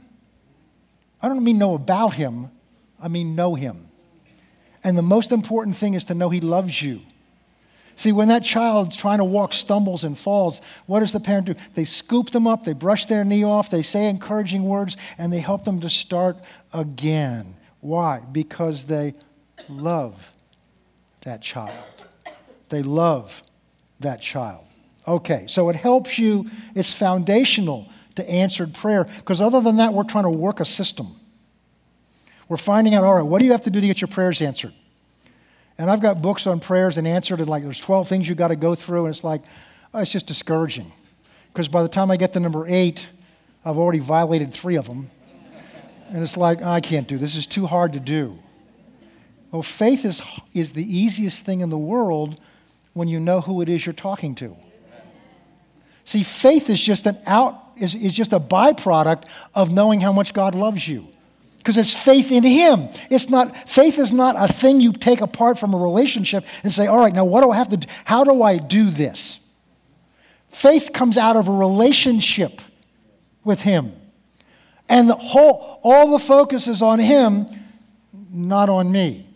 I 1.22 1.28
don't 1.28 1.42
mean 1.42 1.58
know 1.58 1.74
about 1.74 2.14
him, 2.14 2.50
I 3.00 3.08
mean 3.08 3.34
know 3.34 3.54
him. 3.54 3.88
And 4.82 4.98
the 4.98 5.02
most 5.02 5.32
important 5.32 5.76
thing 5.76 5.94
is 5.94 6.04
to 6.06 6.14
know 6.14 6.28
he 6.28 6.40
loves 6.40 6.82
you. 6.82 7.00
See, 7.96 8.12
when 8.12 8.28
that 8.28 8.42
child 8.42 8.92
trying 8.92 9.18
to 9.18 9.24
walk 9.24 9.52
stumbles 9.52 10.04
and 10.04 10.18
falls, 10.18 10.60
what 10.86 11.00
does 11.00 11.12
the 11.12 11.20
parent 11.20 11.46
do? 11.46 11.54
They 11.74 11.84
scoop 11.84 12.30
them 12.30 12.46
up, 12.46 12.64
they 12.64 12.72
brush 12.72 13.06
their 13.06 13.24
knee 13.24 13.44
off, 13.44 13.70
they 13.70 13.82
say 13.82 14.08
encouraging 14.10 14.64
words, 14.64 14.96
and 15.16 15.32
they 15.32 15.38
help 15.38 15.64
them 15.64 15.80
to 15.80 15.88
start 15.88 16.36
again. 16.72 17.54
Why? 17.80 18.18
Because 18.18 18.84
they 18.84 19.14
love 19.68 20.32
that 21.22 21.40
child. 21.40 21.70
They 22.68 22.82
love 22.82 23.42
that 24.00 24.20
child. 24.20 24.64
Okay, 25.06 25.44
so 25.48 25.68
it 25.68 25.76
helps 25.76 26.18
you, 26.18 26.46
it's 26.74 26.92
foundational 26.92 27.88
to 28.16 28.28
answered 28.30 28.74
prayer, 28.74 29.04
because 29.18 29.40
other 29.40 29.60
than 29.60 29.76
that, 29.76 29.92
we're 29.92 30.04
trying 30.04 30.24
to 30.24 30.30
work 30.30 30.60
a 30.60 30.64
system. 30.64 31.08
We're 32.48 32.56
finding 32.56 32.94
out, 32.94 33.04
all 33.04 33.14
right, 33.14 33.22
what 33.22 33.40
do 33.40 33.46
you 33.46 33.52
have 33.52 33.62
to 33.62 33.70
do 33.70 33.80
to 33.80 33.86
get 33.86 34.00
your 34.00 34.08
prayers 34.08 34.40
answered? 34.40 34.72
And 35.76 35.90
I've 35.90 36.00
got 36.00 36.22
books 36.22 36.46
on 36.46 36.60
prayers 36.60 36.96
and 36.96 37.06
answered, 37.06 37.40
and 37.40 37.48
like 37.48 37.64
there's 37.64 37.80
12 37.80 38.08
things 38.08 38.28
you 38.28 38.34
got 38.34 38.48
to 38.48 38.56
go 38.56 38.74
through, 38.74 39.06
and 39.06 39.14
it's 39.14 39.24
like, 39.24 39.42
oh, 39.92 40.00
it's 40.00 40.12
just 40.12 40.26
discouraging. 40.26 40.90
Because 41.52 41.68
by 41.68 41.82
the 41.82 41.88
time 41.88 42.10
I 42.10 42.16
get 42.16 42.32
to 42.34 42.40
number 42.40 42.66
eight, 42.66 43.08
I've 43.64 43.78
already 43.78 43.98
violated 43.98 44.52
three 44.52 44.76
of 44.76 44.86
them. 44.86 45.10
And 46.10 46.22
it's 46.22 46.36
like, 46.36 46.60
oh, 46.62 46.68
I 46.68 46.80
can't 46.80 47.08
do 47.08 47.18
this. 47.18 47.34
This 47.34 47.38
is 47.38 47.46
too 47.46 47.66
hard 47.66 47.94
to 47.94 48.00
do. 48.00 48.38
Well, 49.50 49.62
faith 49.62 50.04
is, 50.04 50.20
is 50.52 50.72
the 50.72 50.84
easiest 50.84 51.44
thing 51.44 51.60
in 51.60 51.70
the 51.70 51.78
world 51.78 52.40
when 52.94 53.08
you 53.08 53.20
know 53.20 53.40
who 53.40 53.60
it 53.60 53.68
is 53.68 53.84
you're 53.84 53.92
talking 53.92 54.34
to. 54.36 54.56
See, 56.04 56.22
faith 56.22 56.70
is 56.70 56.80
just 56.80 57.06
an 57.06 57.18
out 57.26 57.60
is, 57.76 57.94
is 57.94 58.12
just 58.12 58.32
a 58.32 58.40
byproduct 58.40 59.24
of 59.54 59.72
knowing 59.72 60.00
how 60.00 60.12
much 60.12 60.32
God 60.32 60.54
loves 60.54 60.86
you. 60.86 61.06
Because 61.58 61.76
it's 61.76 61.94
faith 61.94 62.30
in 62.30 62.44
Him. 62.44 62.88
It's 63.10 63.30
not 63.30 63.68
faith 63.68 63.98
is 63.98 64.12
not 64.12 64.36
a 64.38 64.52
thing 64.52 64.80
you 64.80 64.92
take 64.92 65.20
apart 65.20 65.58
from 65.58 65.74
a 65.74 65.78
relationship 65.78 66.44
and 66.62 66.72
say, 66.72 66.86
all 66.86 66.98
right, 66.98 67.12
now 67.12 67.24
what 67.24 67.42
do 67.42 67.50
I 67.50 67.56
have 67.56 67.68
to 67.68 67.78
do? 67.78 67.88
How 68.04 68.22
do 68.22 68.42
I 68.42 68.58
do 68.58 68.90
this? 68.90 69.40
Faith 70.50 70.90
comes 70.92 71.16
out 71.16 71.36
of 71.36 71.48
a 71.48 71.52
relationship 71.52 72.60
with 73.44 73.62
Him. 73.62 73.92
And 74.88 75.08
the 75.08 75.16
whole, 75.16 75.80
all 75.82 76.12
the 76.12 76.18
focus 76.18 76.68
is 76.68 76.82
on 76.82 76.98
Him, 76.98 77.46
not 78.30 78.68
on 78.68 78.92
me. 78.92 79.26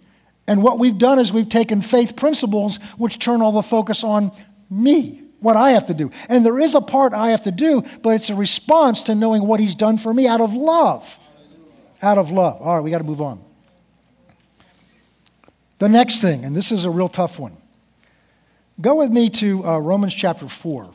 And 0.49 0.63
what 0.63 0.79
we've 0.79 0.97
done 0.97 1.19
is 1.19 1.31
we've 1.31 1.49
taken 1.49 1.83
faith 1.83 2.17
principles 2.17 2.79
which 2.97 3.19
turn 3.19 3.43
all 3.43 3.53
the 3.53 3.63
focus 3.63 4.03
on 4.03 4.33
me, 4.71 5.23
what 5.41 5.59
I 5.59 5.73
have 5.73 5.87
to 5.87 5.95
do. 5.95 6.11
And 6.31 6.45
there 6.45 6.59
is 6.59 6.75
a 6.75 6.81
part 6.81 7.13
I 7.13 7.31
have 7.31 7.43
to 7.43 7.53
do, 7.53 7.83
but 8.03 8.15
it's 8.15 8.31
a 8.31 8.35
response 8.35 9.05
to 9.05 9.15
knowing 9.15 9.47
what 9.47 9.61
He's 9.61 9.75
done 9.75 9.99
for 9.99 10.13
me 10.13 10.27
out 10.27 10.41
of 10.41 10.55
love. 10.55 11.19
Out 12.01 12.17
of 12.17 12.31
love. 12.31 12.63
All 12.63 12.77
right, 12.77 12.83
we 12.83 12.91
got 12.91 13.03
to 13.03 13.07
move 13.07 13.21
on. 13.21 13.45
The 15.81 15.89
next 15.89 16.23
thing, 16.23 16.47
and 16.47 16.57
this 16.57 16.73
is 16.73 16.87
a 16.87 16.91
real 16.91 17.09
tough 17.09 17.39
one. 17.39 17.57
Go 18.81 18.95
with 18.95 19.11
me 19.11 19.29
to 19.31 19.67
uh, 19.67 19.79
Romans 19.79 20.15
chapter 20.15 20.49
4. 20.49 20.91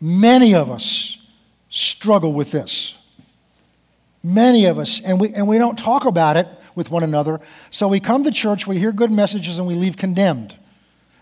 Many 0.00 0.54
of 0.54 0.72
us 0.72 1.24
struggle 1.70 2.32
with 2.32 2.50
this. 2.50 2.97
Many 4.22 4.66
of 4.66 4.78
us, 4.78 5.00
and 5.00 5.20
we, 5.20 5.32
and 5.32 5.46
we 5.46 5.58
don't 5.58 5.78
talk 5.78 6.04
about 6.04 6.36
it 6.36 6.48
with 6.74 6.90
one 6.90 7.02
another. 7.02 7.40
So 7.70 7.88
we 7.88 8.00
come 8.00 8.24
to 8.24 8.30
church, 8.30 8.66
we 8.66 8.78
hear 8.78 8.92
good 8.92 9.10
messages, 9.10 9.58
and 9.58 9.66
we 9.66 9.74
leave 9.74 9.96
condemned. 9.96 10.56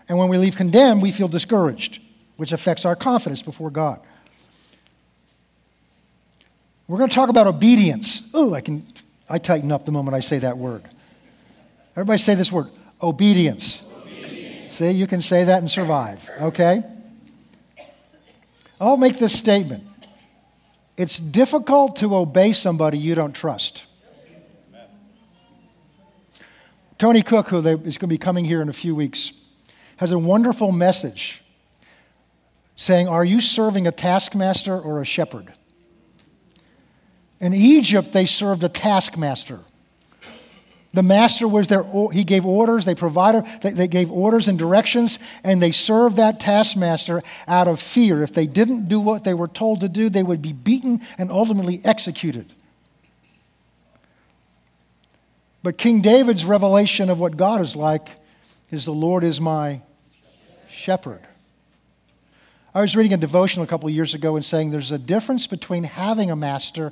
And 0.09 0.17
when 0.17 0.29
we 0.29 0.37
leave 0.37 0.55
condemned, 0.55 1.01
we 1.01 1.11
feel 1.11 1.27
discouraged, 1.27 2.01
which 2.37 2.51
affects 2.51 2.85
our 2.85 2.95
confidence 2.95 3.41
before 3.41 3.69
God. 3.69 3.99
We're 6.87 6.97
going 6.97 7.09
to 7.09 7.15
talk 7.15 7.29
about 7.29 7.47
obedience. 7.47 8.29
Oh, 8.33 8.53
I 8.53 8.61
can 8.61 8.85
I 9.29 9.39
tighten 9.39 9.71
up 9.71 9.85
the 9.85 9.91
moment 9.91 10.15
I 10.15 10.21
say 10.21 10.39
that 10.39 10.57
word. 10.57 10.83
Everybody 11.91 12.19
say 12.19 12.35
this 12.35 12.51
word, 12.51 12.67
obedience. 13.01 13.83
obedience. 13.83 14.73
See, 14.73 14.91
you 14.91 15.07
can 15.07 15.21
say 15.21 15.45
that 15.45 15.59
and 15.59 15.69
survive, 15.69 16.29
okay? 16.39 16.83
I'll 18.79 18.97
make 18.97 19.17
this 19.17 19.37
statement. 19.37 19.86
It's 20.97 21.19
difficult 21.19 21.97
to 21.97 22.15
obey 22.15 22.53
somebody 22.53 22.97
you 22.97 23.13
don't 23.13 23.33
trust. 23.33 23.85
Tony 26.97 27.21
Cooke, 27.21 27.49
who 27.49 27.59
is 27.59 27.65
going 27.65 27.91
to 27.91 28.07
be 28.07 28.17
coming 28.17 28.43
here 28.43 28.61
in 28.61 28.69
a 28.69 28.73
few 28.73 28.95
weeks, 28.95 29.31
has 29.97 30.11
a 30.11 30.17
wonderful 30.17 30.71
message 30.71 31.43
saying, 32.75 33.07
Are 33.07 33.23
you 33.23 33.39
serving 33.39 33.85
a 33.85 33.91
taskmaster 33.91 34.79
or 34.79 34.99
a 34.99 35.05
shepherd? 35.05 35.53
In 37.39 37.53
Egypt, 37.53 38.13
they 38.13 38.25
served 38.25 38.63
a 38.63 38.69
taskmaster. 38.69 39.59
The 40.97 41.03
master 41.03 41.47
was 41.47 41.67
there, 41.67 41.85
he 42.11 42.23
gave 42.23 42.43
orders, 42.43 42.83
they 42.83 42.95
provided, 42.95 43.45
they 43.61 43.87
gave 43.87 44.11
orders 44.11 44.47
and 44.47 44.57
directions, 44.57 45.19
and 45.43 45.61
they 45.61 45.69
served 45.69 46.15
that 46.15 46.39
taskmaster 46.39 47.21
out 47.47 47.67
of 47.67 47.79
fear. 47.79 48.23
If 48.23 48.33
they 48.33 48.47
didn't 48.47 48.87
do 48.87 48.99
what 48.99 49.23
they 49.23 49.35
were 49.35 49.47
told 49.47 49.81
to 49.81 49.89
do, 49.89 50.09
they 50.09 50.23
would 50.23 50.41
be 50.41 50.53
beaten 50.53 51.01
and 51.19 51.31
ultimately 51.31 51.81
executed. 51.85 52.51
But 55.61 55.77
King 55.77 56.01
David's 56.01 56.45
revelation 56.45 57.11
of 57.11 57.19
what 57.19 57.37
God 57.37 57.61
is 57.61 57.75
like 57.75 58.09
is 58.71 58.85
the 58.85 58.91
Lord 58.91 59.23
is 59.23 59.39
my 59.39 59.81
shepherd. 60.67 61.21
I 62.73 62.81
was 62.81 62.95
reading 62.95 63.13
a 63.13 63.17
devotional 63.17 63.65
a 63.65 63.67
couple 63.67 63.87
years 63.91 64.15
ago 64.15 64.35
and 64.35 64.43
saying 64.43 64.71
there's 64.71 64.91
a 64.91 64.97
difference 64.97 65.45
between 65.45 65.83
having 65.83 66.31
a 66.31 66.35
master 66.35 66.89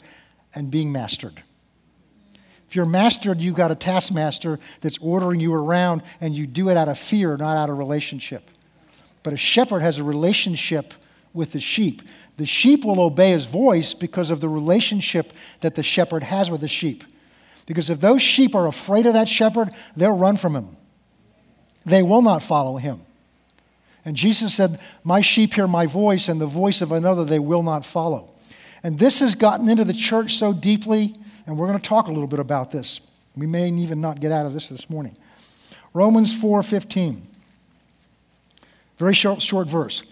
and 0.54 0.70
being 0.70 0.92
mastered. 0.92 1.42
If 2.68 2.76
you're 2.76 2.86
mastered, 2.86 3.40
you've 3.40 3.56
got 3.56 3.72
a 3.72 3.76
taskmaster 3.76 4.60
that's 4.82 4.98
ordering 4.98 5.40
you 5.40 5.54
around, 5.54 6.04
and 6.20 6.38
you 6.38 6.48
do 6.48 6.70
it 6.70 6.78
out 6.78 6.88
of 6.90 6.98
fear, 6.98 7.38
not 7.38 7.56
out 7.56 7.70
of 7.70 7.78
relationship. 7.78 8.50
But 9.24 9.34
a 9.34 9.38
shepherd 9.38 9.82
has 9.82 9.98
a 9.98 10.04
relationship 10.04 10.94
with 11.34 11.52
the 11.52 11.60
sheep. 11.60 12.02
The 12.38 12.46
sheep 12.46 12.84
will 12.84 13.00
obey 13.00 13.32
his 13.32 13.46
voice 13.46 13.94
because 13.94 14.30
of 14.30 14.42
the 14.42 14.50
relationship 14.50 15.34
that 15.62 15.76
the 15.76 15.84
shepherd 15.84 16.24
has 16.24 16.52
with 16.52 16.62
the 16.62 16.68
sheep. 16.68 17.04
Because 17.66 17.90
if 17.90 18.00
those 18.00 18.22
sheep 18.22 18.56
are 18.56 18.68
afraid 18.68 19.06
of 19.06 19.14
that 19.14 19.30
shepherd, 19.30 19.70
they'll 19.96 20.18
run 20.18 20.38
from 20.38 20.56
him. 20.56 20.76
They 21.86 22.04
will 22.04 22.22
not 22.22 22.44
follow 22.44 22.78
him. 22.78 23.02
And 24.04 24.16
Jesus 24.16 24.54
said, 24.54 24.80
My 25.04 25.22
sheep 25.22 25.54
hear 25.54 25.68
my 25.68 25.88
voice, 25.88 26.30
and 26.30 26.40
the 26.40 26.46
voice 26.46 26.82
of 26.82 26.92
another 26.92 27.26
they 27.26 27.40
will 27.40 27.64
not 27.64 27.86
follow. 27.86 28.34
And 28.84 29.00
this 29.00 29.20
has 29.20 29.34
gotten 29.34 29.68
into 29.68 29.84
the 29.84 29.94
church 29.94 30.36
so 30.36 30.54
deeply, 30.54 31.16
and 31.46 31.58
we're 31.58 31.68
going 31.68 31.80
to 31.80 31.88
talk 31.88 32.08
a 32.08 32.12
little 32.12 32.28
bit 32.28 32.40
about 32.40 32.72
this. 32.72 33.00
We 33.36 33.48
may 33.48 33.70
even 33.70 34.02
not 34.02 34.20
get 34.20 34.32
out 34.32 34.46
of 34.46 34.54
this 34.54 34.70
this 34.70 34.90
morning. 34.90 35.18
Romans 35.94 36.34
4:15. 36.36 37.22
Very 38.98 39.14
short, 39.14 39.42
short 39.42 39.68
verse. 39.68 40.04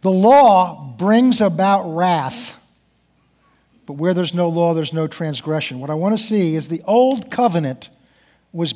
The 0.00 0.10
law 0.10 0.94
brings 0.96 1.40
about 1.40 1.94
wrath, 1.94 2.58
but 3.86 3.94
where 3.94 4.14
there's 4.14 4.34
no 4.34 4.48
law, 4.48 4.74
there's 4.74 4.92
no 4.92 5.06
transgression. 5.06 5.78
What 5.78 5.90
I 5.90 5.94
want 5.94 6.16
to 6.16 6.22
see 6.22 6.56
is 6.56 6.68
the 6.68 6.82
old 6.86 7.30
covenant 7.30 7.90
was, 8.52 8.74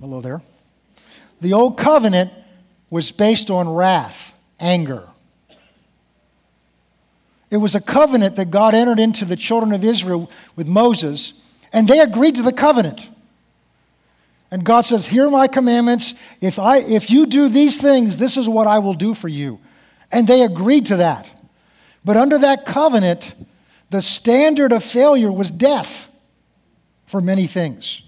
hello 0.00 0.20
there. 0.20 0.42
The 1.40 1.52
old 1.52 1.78
covenant 1.78 2.30
was 2.90 3.10
based 3.10 3.50
on 3.50 3.68
wrath, 3.68 4.34
anger. 4.60 5.08
It 7.50 7.58
was 7.58 7.74
a 7.74 7.80
covenant 7.80 8.36
that 8.36 8.50
God 8.50 8.74
entered 8.74 8.98
into 8.98 9.24
the 9.24 9.36
children 9.36 9.72
of 9.72 9.84
Israel 9.84 10.30
with 10.56 10.66
Moses, 10.66 11.32
and 11.72 11.86
they 11.86 12.00
agreed 12.00 12.34
to 12.36 12.42
the 12.42 12.52
covenant. 12.52 13.10
And 14.50 14.64
God 14.64 14.82
says, 14.82 15.06
Here 15.06 15.26
are 15.26 15.30
my 15.30 15.48
commandments. 15.48 16.14
If, 16.40 16.58
I, 16.58 16.78
if 16.78 17.10
you 17.10 17.26
do 17.26 17.48
these 17.48 17.78
things, 17.80 18.16
this 18.16 18.36
is 18.36 18.48
what 18.48 18.66
I 18.66 18.78
will 18.78 18.94
do 18.94 19.14
for 19.14 19.28
you. 19.28 19.60
And 20.12 20.26
they 20.26 20.42
agreed 20.42 20.86
to 20.86 20.96
that. 20.96 21.30
But 22.04 22.16
under 22.16 22.38
that 22.38 22.64
covenant, 22.64 23.34
the 23.90 24.00
standard 24.00 24.72
of 24.72 24.84
failure 24.84 25.32
was 25.32 25.50
death 25.50 26.08
for 27.06 27.20
many 27.20 27.46
things. 27.46 28.02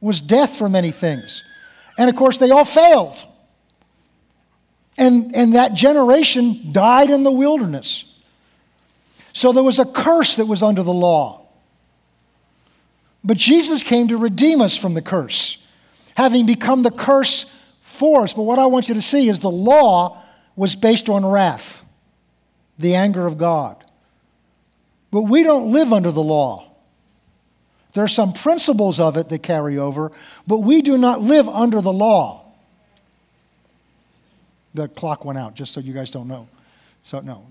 Was 0.00 0.20
death 0.20 0.56
for 0.56 0.68
many 0.68 0.90
things. 0.90 1.44
And 1.98 2.08
of 2.08 2.16
course, 2.16 2.38
they 2.38 2.50
all 2.50 2.64
failed. 2.64 3.24
And, 4.98 5.34
and 5.34 5.54
that 5.54 5.74
generation 5.74 6.72
died 6.72 7.10
in 7.10 7.22
the 7.22 7.32
wilderness. 7.32 8.04
So 9.32 9.52
there 9.52 9.62
was 9.62 9.78
a 9.78 9.84
curse 9.84 10.36
that 10.36 10.46
was 10.46 10.62
under 10.62 10.82
the 10.82 10.92
law. 10.92 11.46
But 13.24 13.36
Jesus 13.36 13.82
came 13.82 14.08
to 14.08 14.16
redeem 14.16 14.60
us 14.60 14.76
from 14.76 14.94
the 14.94 15.02
curse, 15.02 15.66
having 16.14 16.44
become 16.46 16.82
the 16.82 16.90
curse 16.90 17.44
for 17.82 18.22
us. 18.22 18.32
But 18.32 18.42
what 18.42 18.58
I 18.58 18.66
want 18.66 18.88
you 18.88 18.94
to 18.94 19.02
see 19.02 19.28
is 19.28 19.40
the 19.40 19.50
law 19.50 20.22
was 20.56 20.74
based 20.74 21.08
on 21.08 21.24
wrath, 21.24 21.84
the 22.78 22.94
anger 22.94 23.26
of 23.26 23.38
God. 23.38 23.82
But 25.10 25.22
we 25.22 25.42
don't 25.42 25.70
live 25.70 25.92
under 25.92 26.10
the 26.10 26.22
law. 26.22 26.68
There 27.92 28.02
are 28.02 28.08
some 28.08 28.32
principles 28.32 28.98
of 28.98 29.16
it 29.16 29.28
that 29.28 29.42
carry 29.42 29.78
over, 29.78 30.10
but 30.46 30.58
we 30.58 30.82
do 30.82 30.96
not 30.96 31.20
live 31.20 31.48
under 31.48 31.80
the 31.80 31.92
law. 31.92 32.48
The 34.74 34.88
clock 34.88 35.24
went 35.26 35.38
out, 35.38 35.54
just 35.54 35.72
so 35.72 35.80
you 35.80 35.92
guys 35.92 36.10
don't 36.10 36.28
know. 36.28 36.48
So, 37.04 37.20
no. 37.20 37.46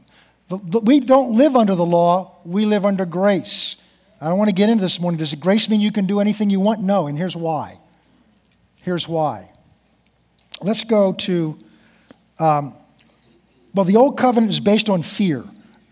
We 0.51 0.99
don't 0.99 1.33
live 1.33 1.55
under 1.55 1.75
the 1.75 1.85
law, 1.85 2.37
we 2.43 2.65
live 2.65 2.85
under 2.85 3.05
grace. 3.05 3.75
I 4.19 4.29
don't 4.29 4.37
want 4.37 4.49
to 4.49 4.55
get 4.55 4.69
into 4.69 4.83
this 4.83 4.99
morning. 4.99 5.17
Does 5.17 5.33
grace 5.33 5.67
mean 5.67 5.79
you 5.81 5.91
can 5.91 6.05
do 6.05 6.19
anything 6.19 6.51
you 6.51 6.59
want? 6.59 6.81
No, 6.81 7.07
and 7.07 7.17
here's 7.17 7.35
why. 7.35 7.79
Here's 8.83 9.07
why. 9.07 9.51
Let's 10.61 10.83
go 10.83 11.13
to, 11.13 11.57
um, 12.37 12.75
well, 13.73 13.85
the 13.85 13.95
old 13.95 14.19
covenant 14.19 14.51
is 14.51 14.59
based 14.59 14.89
on 14.89 15.01
fear 15.01 15.43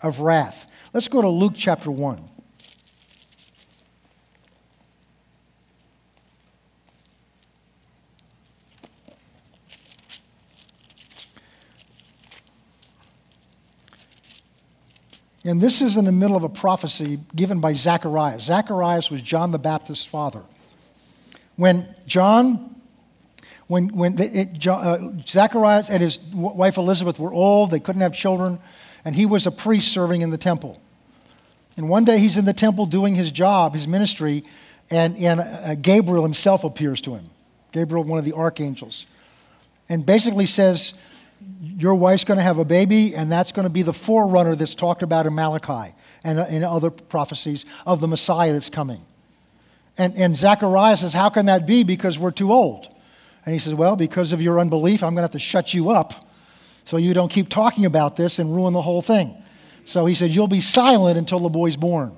of 0.04 0.19
wrath. 0.19 0.69
Let's 0.93 1.08
go 1.08 1.22
to 1.24 1.28
Luke 1.28 1.54
chapter 1.56 1.89
1. 1.89 2.29
And 15.50 15.60
this 15.60 15.82
is 15.82 15.98
in 15.98 16.06
the 16.06 16.12
middle 16.12 16.36
of 16.36 16.44
a 16.44 16.50
prophecy 16.50 17.20
given 17.36 17.60
by 17.60 17.74
Zacharias. 17.74 18.44
Zacharias 18.44 19.10
was 19.10 19.24
John 19.24 19.50
the 19.50 19.58
Baptist's 19.58 20.06
father. 20.06 20.44
When 21.56 21.88
John, 22.06 22.80
when, 23.66 23.88
when 23.88 24.16
it, 24.20 24.68
uh, 24.68 25.10
Zacharias 25.26 25.90
and 25.90 26.04
his 26.04 26.20
wife 26.20 26.78
Elizabeth 26.78 27.18
were 27.18 27.34
old, 27.34 27.72
they 27.72 27.80
couldn't 27.80 28.02
have 28.02 28.14
children, 28.14 28.60
and 29.04 29.16
he 29.16 29.26
was 29.26 29.48
a 29.48 29.52
priest 29.52 29.92
serving 29.92 30.22
in 30.22 30.30
the 30.30 30.38
temple. 30.38 30.80
And 31.78 31.90
one 31.90 32.06
day 32.06 32.20
he's 32.20 32.38
in 32.38 32.46
the 32.46 32.54
temple 32.54 32.86
doing 32.86 33.16
his 33.16 33.32
job, 33.32 33.74
his 33.74 33.88
ministry, 33.88 34.44
and, 34.92 35.18
and 35.18 35.40
uh, 35.40 35.74
Gabriel 35.74 36.22
himself 36.22 36.64
appears 36.64 37.02
to 37.02 37.16
him. 37.16 37.28
Gabriel, 37.72 38.04
one 38.04 38.20
of 38.20 38.26
the 38.26 38.34
archangels. 38.34 39.08
And 39.90 40.06
basically 40.06 40.46
says, 40.46 40.94
Your 41.62 41.95
wife's 41.95 42.23
going 42.23 42.38
to 42.38 42.43
have 42.43 42.58
a 42.58 42.65
baby, 42.65 43.15
and 43.15 43.32
that's 43.32 43.52
going 43.52 43.63
to 43.63 43.69
be 43.69 43.82
the 43.82 43.93
forerunner 43.93 44.56
that's 44.56 44.75
talked 44.75 45.04
about 45.04 45.25
in 45.25 45.36
Malachi 45.36 45.93
and 46.23 46.39
in 46.54 46.63
uh, 46.63 46.69
other 46.69 46.89
prophecies 46.89 47.65
of 47.86 48.02
the 48.02 48.08
Messiah 48.08 48.52
that's 48.52 48.69
coming. 48.69 49.02
And, 49.97 50.15
and 50.15 50.38
Zechariah 50.38 50.97
says, 50.97 51.13
How 51.13 51.30
can 51.30 51.45
that 51.47 51.65
be? 51.65 51.84
Because 51.84 52.17
we're 52.17 52.32
too 52.32 52.52
old. 52.52 52.93
And 53.45 53.54
he 53.54 53.60
says, 53.60 53.73
Well, 53.73 53.95
because 53.95 54.34
of 54.34 54.41
your 54.41 54.60
unbelief, 54.60 55.04
I'm 55.04 55.10
going 55.10 55.17
to 55.17 55.23
have 55.23 55.32
to 55.32 55.39
shut 55.39 55.73
you 55.73 55.91
up 55.91 56.13
so 56.86 56.97
you 56.97 57.13
don't 57.13 57.30
keep 57.30 57.49
talking 57.49 57.86
about 57.86 58.15
this 58.15 58.39
and 58.39 58.54
ruin 58.54 58.73
the 58.73 58.82
whole 58.82 59.02
thing. 59.02 59.36
So 59.86 60.06
he 60.06 60.15
said, 60.15 60.32
You'll 60.32 60.47
be 60.47 60.62
silent 60.62 61.17
until 61.17 61.39
the 61.39 61.49
boy's 61.49 61.78
born. 61.78 62.15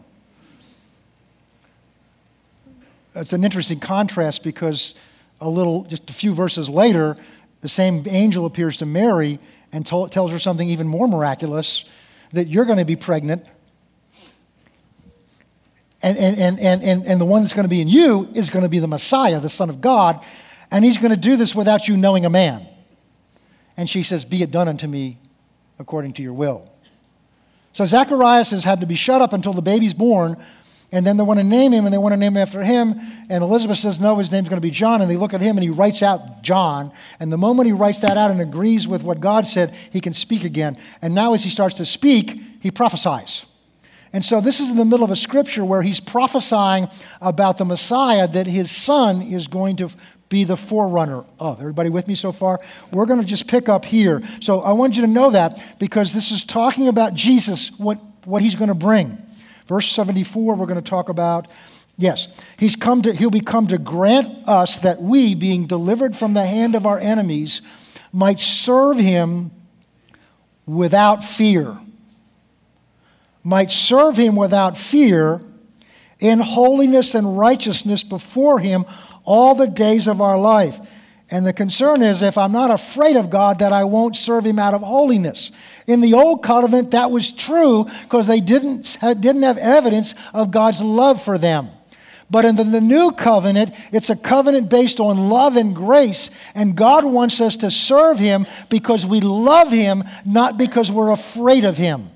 It's 3.15 3.33
an 3.33 3.43
interesting 3.43 3.79
contrast 3.79 4.43
because 4.43 4.95
a 5.41 5.49
little, 5.49 5.83
just 5.83 6.09
a 6.09 6.13
few 6.13 6.33
verses 6.33 6.69
later, 6.69 7.17
the 7.61 7.69
same 7.69 8.03
angel 8.07 8.45
appears 8.45 8.77
to 8.77 8.85
Mary 8.85 9.39
and 9.71 9.85
tells 9.85 10.31
her 10.31 10.39
something 10.39 10.67
even 10.67 10.87
more 10.87 11.07
miraculous 11.07 11.89
that 12.33 12.47
you're 12.47 12.65
going 12.65 12.79
to 12.79 12.85
be 12.85 12.95
pregnant. 12.95 13.45
And, 16.03 16.17
and, 16.17 16.37
and, 16.37 16.59
and, 16.59 16.83
and, 16.83 17.05
and 17.05 17.21
the 17.21 17.25
one 17.25 17.43
that's 17.43 17.53
going 17.53 17.65
to 17.65 17.69
be 17.69 17.81
in 17.81 17.87
you 17.87 18.27
is 18.33 18.49
going 18.49 18.63
to 18.63 18.69
be 18.69 18.79
the 18.79 18.87
Messiah, 18.87 19.39
the 19.39 19.49
Son 19.49 19.69
of 19.69 19.81
God. 19.81 20.25
And 20.71 20.83
he's 20.83 20.97
going 20.97 21.11
to 21.11 21.17
do 21.17 21.35
this 21.35 21.53
without 21.53 21.87
you 21.87 21.95
knowing 21.95 22.25
a 22.25 22.29
man. 22.29 22.65
And 23.77 23.89
she 23.89 24.03
says, 24.03 24.25
Be 24.25 24.41
it 24.41 24.51
done 24.51 24.67
unto 24.67 24.87
me 24.87 25.17
according 25.77 26.13
to 26.13 26.23
your 26.23 26.33
will. 26.33 26.69
So 27.73 27.85
Zacharias 27.85 28.49
has 28.49 28.63
had 28.63 28.81
to 28.81 28.85
be 28.85 28.95
shut 28.95 29.21
up 29.21 29.33
until 29.33 29.53
the 29.53 29.61
baby's 29.61 29.93
born 29.93 30.37
and 30.93 31.05
then 31.05 31.15
they 31.15 31.23
want 31.23 31.39
to 31.39 31.43
name 31.45 31.71
him, 31.71 31.85
and 31.85 31.93
they 31.93 31.97
want 31.97 32.11
to 32.11 32.17
name 32.17 32.33
him 32.33 32.41
after 32.41 32.61
him. 32.61 32.99
And 33.29 33.43
Elizabeth 33.43 33.77
says, 33.77 34.01
No, 34.01 34.17
his 34.17 34.29
name's 34.29 34.49
going 34.49 34.57
to 34.57 34.65
be 34.65 34.71
John. 34.71 35.01
And 35.01 35.09
they 35.09 35.15
look 35.15 35.33
at 35.33 35.41
him, 35.41 35.57
and 35.57 35.63
he 35.63 35.69
writes 35.69 36.03
out 36.03 36.41
John. 36.41 36.91
And 37.19 37.31
the 37.31 37.37
moment 37.37 37.67
he 37.67 37.71
writes 37.71 38.01
that 38.01 38.17
out 38.17 38.29
and 38.29 38.41
agrees 38.41 38.89
with 38.89 39.03
what 39.03 39.21
God 39.21 39.47
said, 39.47 39.73
he 39.91 40.01
can 40.01 40.13
speak 40.13 40.43
again. 40.43 40.77
And 41.01 41.15
now, 41.15 41.33
as 41.33 41.43
he 41.45 41.49
starts 41.49 41.75
to 41.75 41.85
speak, 41.85 42.41
he 42.59 42.71
prophesies. 42.71 43.45
And 44.11 44.23
so, 44.23 44.41
this 44.41 44.59
is 44.59 44.69
in 44.69 44.75
the 44.75 44.83
middle 44.83 45.05
of 45.05 45.11
a 45.11 45.15
scripture 45.15 45.63
where 45.63 45.81
he's 45.81 46.01
prophesying 46.01 46.89
about 47.21 47.57
the 47.57 47.65
Messiah 47.65 48.27
that 48.27 48.45
his 48.45 48.69
son 48.69 49.21
is 49.21 49.47
going 49.47 49.77
to 49.77 49.89
be 50.27 50.43
the 50.43 50.57
forerunner 50.57 51.23
of. 51.39 51.59
Everybody 51.61 51.89
with 51.89 52.09
me 52.09 52.15
so 52.15 52.33
far? 52.33 52.59
We're 52.91 53.05
going 53.05 53.21
to 53.21 53.25
just 53.25 53.47
pick 53.47 53.69
up 53.69 53.85
here. 53.85 54.21
So, 54.41 54.59
I 54.59 54.73
want 54.73 54.97
you 54.97 55.03
to 55.03 55.07
know 55.07 55.29
that 55.31 55.79
because 55.79 56.11
this 56.11 56.31
is 56.31 56.43
talking 56.43 56.89
about 56.89 57.13
Jesus, 57.13 57.79
what, 57.79 57.97
what 58.25 58.41
he's 58.41 58.55
going 58.55 58.67
to 58.67 58.73
bring. 58.73 59.17
Verse 59.71 59.87
74, 59.87 60.55
we're 60.55 60.65
going 60.65 60.75
to 60.75 60.81
talk 60.81 61.07
about. 61.07 61.47
Yes, 61.95 62.27
he's 62.59 62.75
come 62.75 63.03
to, 63.03 63.13
he'll 63.13 63.29
be 63.29 63.39
come 63.39 63.67
to 63.67 63.77
grant 63.77 64.45
us 64.45 64.79
that 64.79 65.01
we, 65.01 65.33
being 65.33 65.65
delivered 65.65 66.13
from 66.13 66.33
the 66.33 66.45
hand 66.45 66.75
of 66.75 66.85
our 66.85 66.99
enemies, 66.99 67.61
might 68.11 68.37
serve 68.37 68.97
him 68.97 69.49
without 70.65 71.23
fear. 71.23 71.77
Might 73.45 73.71
serve 73.71 74.17
him 74.17 74.35
without 74.35 74.77
fear 74.77 75.39
in 76.19 76.39
holiness 76.39 77.15
and 77.15 77.37
righteousness 77.37 78.03
before 78.03 78.59
him 78.59 78.83
all 79.23 79.55
the 79.55 79.67
days 79.67 80.09
of 80.09 80.19
our 80.19 80.37
life. 80.37 80.81
And 81.31 81.47
the 81.47 81.53
concern 81.53 82.01
is 82.01 82.21
if 82.21 82.37
I'm 82.37 82.51
not 82.51 82.71
afraid 82.71 83.15
of 83.15 83.29
God, 83.29 83.59
that 83.59 83.71
I 83.71 83.85
won't 83.85 84.17
serve 84.17 84.45
him 84.45 84.59
out 84.59 84.73
of 84.73 84.81
holiness. 84.81 85.51
In 85.87 86.01
the 86.01 86.13
old 86.13 86.43
covenant, 86.43 86.91
that 86.91 87.09
was 87.09 87.31
true 87.31 87.85
because 88.03 88.27
they 88.27 88.41
didn't, 88.41 88.97
didn't 89.01 89.43
have 89.43 89.57
evidence 89.57 90.13
of 90.33 90.51
God's 90.51 90.81
love 90.81 91.23
for 91.23 91.37
them. 91.37 91.69
But 92.29 92.45
in 92.45 92.55
the, 92.55 92.63
the, 92.65 92.81
new 92.81 93.11
covenant, 93.11 93.73
it's 93.91 94.09
a 94.09 94.15
covenant 94.15 94.69
based 94.69 94.99
on 94.99 95.29
love 95.29 95.57
and 95.57 95.75
grace. 95.75 96.29
And 96.55 96.75
God 96.75 97.03
wants 97.03 97.41
us 97.41 97.57
to 97.57 97.71
serve 97.71 98.19
Him 98.19 98.45
because 98.69 99.05
we 99.05 99.19
love 99.19 99.69
Him, 99.69 100.03
not 100.25 100.57
because 100.57 100.89
we're 100.89 101.11
afraid 101.11 101.65
of 101.65 101.77
Him. 101.77 102.09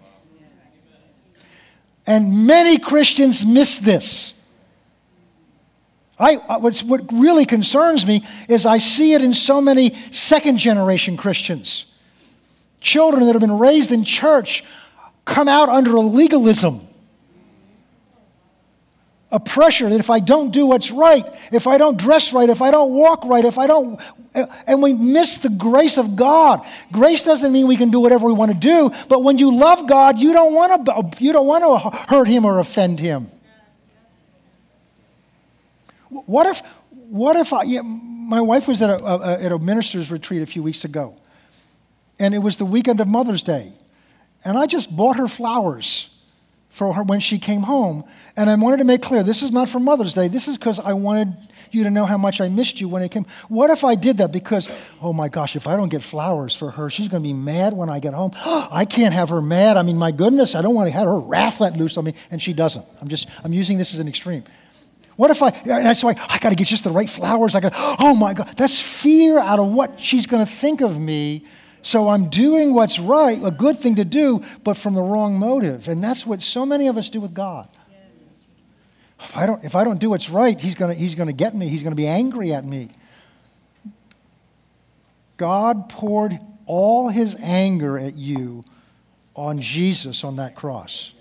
And 2.08 2.47
many 2.47 2.80
Christians 2.80 3.45
miss 3.45 3.78
this. 3.78 4.35
I, 6.17 6.36
what's, 6.58 6.82
what 6.82 7.12
really 7.12 7.45
concerns 7.45 8.06
me 8.06 8.25
is 8.47 8.65
I 8.65 8.78
see 8.78 9.13
it 9.13 9.21
in 9.21 9.34
so 9.34 9.60
many 9.60 9.95
second 10.12 10.58
generation 10.58 11.17
Christians. 11.17 11.86
Children 12.80 13.25
that 13.25 13.34
have 13.34 13.41
been 13.41 13.58
raised 13.58 13.91
in 13.91 14.04
church 14.06 14.63
come 15.25 15.47
out 15.47 15.67
under 15.67 15.95
a 15.95 16.01
legalism, 16.01 16.80
a 19.32 19.39
pressure 19.39 19.89
that 19.89 19.99
if 19.99 20.10
I 20.10 20.19
don't 20.19 20.51
do 20.51 20.65
what's 20.67 20.91
right, 20.91 21.25
if 21.51 21.67
I 21.67 21.78
don't 21.78 21.97
dress 21.97 22.32
right, 22.32 22.47
if 22.47 22.62
I 22.62 22.71
don't 22.71 22.91
walk 22.91 23.25
right, 23.25 23.43
if 23.43 23.58
I 23.58 23.67
don't, 23.67 23.99
and 24.67 24.82
we 24.82 24.93
miss 24.93 25.39
the 25.39 25.49
grace 25.49 25.97
of 25.97 26.15
God. 26.15 26.65
Grace 26.93 27.23
doesn't 27.23 27.51
mean 27.51 27.67
we 27.67 27.75
can 27.75 27.89
do 27.89 27.99
whatever 27.99 28.28
we 28.28 28.34
want 28.34 28.51
to 28.51 28.58
do, 28.58 28.91
but 29.10 29.23
when 29.23 29.38
you 29.38 29.54
love 29.54 29.88
God, 29.88 30.19
you 30.19 30.32
don't 30.32 30.54
want 30.54 30.86
to, 30.86 31.23
you 31.23 31.34
don't 31.34 31.47
want 31.47 31.63
to 31.63 31.97
hurt 32.08 32.28
Him 32.28 32.45
or 32.45 32.60
offend 32.60 32.99
Him. 32.99 33.32
What 36.25 36.47
if, 36.47 36.62
what 36.91 37.36
if 37.36 37.54
I, 37.54 37.63
yeah, 37.63 37.82
my 37.82 38.41
wife 38.41 38.67
was 38.67 38.82
at 38.82 38.89
a, 38.89 39.06
a, 39.06 39.43
at 39.43 39.51
a 39.51 39.60
minister's 39.60 40.12
retreat 40.12 40.41
a 40.41 40.45
few 40.45 40.63
weeks 40.63 40.86
ago, 40.86 41.15
and 42.19 42.34
it 42.34 42.39
was 42.39 42.58
the 42.58 42.65
weekend 42.65 42.99
of 43.01 43.08
Mother's 43.08 43.43
Day. 43.43 43.73
And 44.43 44.58
I 44.58 44.67
just 44.67 44.95
bought 44.95 45.17
her 45.17 45.28
flowers 45.28 46.15
for 46.69 46.93
her 46.93 47.04
when 47.04 47.19
she 47.19 47.39
came 47.39 47.62
home. 47.62 48.04
And 48.38 48.49
I 48.49 48.56
wanted 48.56 48.78
to 48.78 48.84
make 48.84 49.01
clear 49.01 49.23
this 49.23 49.43
is 49.43 49.51
not 49.51 49.69
for 49.69 49.80
Mother's 49.80 50.13
Day. 50.13 50.28
This 50.28 50.47
is 50.47 50.58
because 50.58 50.78
I 50.78 50.93
wanted 50.93 51.34
you 51.71 51.86
to 51.86 51.89
know 51.89 52.06
how 52.06 52.17
much 52.17 52.41
I 52.41 52.49
missed 52.49 52.82
you 52.82 52.89
when 52.89 53.01
it 53.01 53.10
came. 53.10 53.25
What 53.47 53.69
if 53.69 53.84
I 53.84 53.95
did 53.95 54.17
that? 54.17 54.32
Because, 54.32 54.69
oh 55.01 55.13
my 55.13 55.30
gosh, 55.30 55.56
if 55.56 55.67
I 55.67 55.78
don't 55.78 55.89
get 55.89 56.04
flowers 56.04 56.54
for 56.54 56.71
her, 56.71 56.89
she's 56.89 57.08
going 57.08 57.23
to 57.23 57.28
be 57.28 57.34
mad 57.34 57.73
when 57.73 57.89
I 57.89 57.99
get 57.99 58.13
home. 58.13 58.32
I 58.45 58.86
can't 58.86 59.13
have 59.13 59.30
her 59.30 59.41
mad. 59.41 59.78
I 59.78 59.84
mean, 59.84 59.97
my 59.97 60.12
goodness, 60.12 60.54
I 60.54 60.62
don't 60.62 60.75
want 60.75 60.88
to 60.88 60.91
have 60.91 61.06
her 61.06 61.19
wrath 61.19 61.62
let 61.62 61.78
loose 61.78 61.97
on 61.97 62.06
me. 62.06 62.13
And 62.30 62.41
she 62.41 62.54
doesn't. 62.54 62.86
I'm 63.01 63.08
just, 63.08 63.30
I'm 63.43 63.54
using 63.54 63.78
this 63.78 63.93
as 63.93 63.99
an 63.99 64.08
extreme. 64.08 64.43
What 65.15 65.32
if 65.32 65.41
I, 65.41 65.49
and 65.49 65.86
that's 65.86 66.04
I 66.04 66.13
got 66.39 66.49
to 66.49 66.56
get 66.56 66.67
just 66.67 66.84
the 66.84 66.91
right 66.91 67.10
flowers. 67.10 67.56
I 67.56 67.62
got, 67.62 67.73
oh 67.75 68.13
my 68.13 68.34
God, 68.34 68.49
that's 68.58 68.82
fear 68.82 69.39
out 69.39 69.60
of 69.60 69.67
what 69.67 69.99
she's 69.99 70.25
going 70.25 70.45
to 70.45 70.51
think 70.51 70.82
of 70.82 70.99
me. 70.99 71.45
So 71.82 72.10
I'm 72.10 72.30
doing 72.30 72.73
what's 72.73 72.99
right, 72.99 73.39
a 73.43 73.51
good 73.51 73.80
thing 73.80 73.95
to 73.95 74.06
do, 74.06 74.43
but 74.63 74.75
from 74.75 74.93
the 74.93 75.01
wrong 75.01 75.38
motive. 75.38 75.88
And 75.88 76.04
that's 76.04 76.25
what 76.25 76.41
so 76.41 76.65
many 76.65 76.88
of 76.88 76.97
us 76.97 77.10
do 77.10 77.21
with 77.21 77.34
God. 77.34 77.69
If 79.19 79.38
I 79.38 79.45
don't, 79.45 79.63
if 79.63 79.75
I 79.75 79.84
don't 79.84 79.99
do 79.99 80.10
what's 80.10 80.30
right, 80.30 80.60
he's 80.60 80.75
going 80.75 80.97
he's 80.97 81.15
going 81.15 81.28
to 81.28 81.34
get 81.34 81.56
me. 81.56 81.69
He's 81.69 81.84
going 81.84 81.91
to 81.91 81.95
be 81.95 82.08
angry 82.08 82.54
at 82.54 82.65
me. 82.65 82.89
God 85.38 85.89
poured 85.89 86.38
all 86.65 87.08
his 87.08 87.36
anger 87.41 87.97
at 87.97 88.15
you 88.15 88.63
on 89.36 89.62
Jesus 89.62 90.23
on 90.23 90.38
that 90.38 90.56
cross 90.56 91.13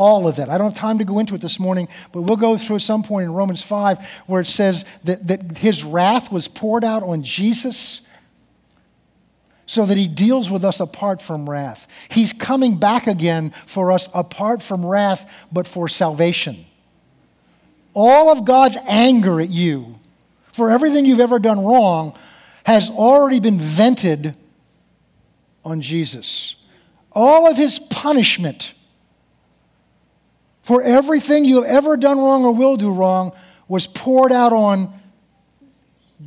all 0.00 0.26
of 0.26 0.36
that. 0.36 0.48
I 0.48 0.56
don't 0.56 0.70
have 0.70 0.78
time 0.78 0.96
to 0.98 1.04
go 1.04 1.18
into 1.18 1.34
it 1.34 1.42
this 1.42 1.60
morning, 1.60 1.86
but 2.10 2.22
we'll 2.22 2.38
go 2.38 2.56
through 2.56 2.78
some 2.78 3.02
point 3.02 3.24
in 3.24 3.34
Romans 3.34 3.60
5 3.60 3.98
where 4.26 4.40
it 4.40 4.46
says 4.46 4.86
that, 5.04 5.26
that 5.26 5.58
his 5.58 5.84
wrath 5.84 6.32
was 6.32 6.48
poured 6.48 6.84
out 6.84 7.02
on 7.02 7.22
Jesus 7.22 8.00
so 9.66 9.84
that 9.84 9.98
he 9.98 10.08
deals 10.08 10.50
with 10.50 10.64
us 10.64 10.80
apart 10.80 11.20
from 11.20 11.48
wrath. 11.48 11.86
He's 12.08 12.32
coming 12.32 12.78
back 12.78 13.08
again 13.08 13.52
for 13.66 13.92
us 13.92 14.08
apart 14.14 14.62
from 14.62 14.86
wrath, 14.86 15.30
but 15.52 15.68
for 15.68 15.86
salvation. 15.86 16.64
All 17.92 18.32
of 18.32 18.46
God's 18.46 18.78
anger 18.88 19.38
at 19.38 19.50
you 19.50 19.96
for 20.52 20.70
everything 20.70 21.04
you've 21.04 21.20
ever 21.20 21.38
done 21.38 21.62
wrong 21.62 22.18
has 22.64 22.88
already 22.88 23.38
been 23.38 23.58
vented 23.60 24.34
on 25.62 25.82
Jesus. 25.82 26.56
All 27.12 27.46
of 27.50 27.58
his 27.58 27.78
punishment 27.78 28.72
for 30.62 30.82
everything 30.82 31.44
you 31.44 31.62
have 31.62 31.70
ever 31.70 31.96
done 31.96 32.18
wrong 32.18 32.44
or 32.44 32.52
will 32.52 32.76
do 32.76 32.92
wrong 32.92 33.32
was 33.68 33.86
poured 33.86 34.32
out 34.32 34.52
on 34.52 34.92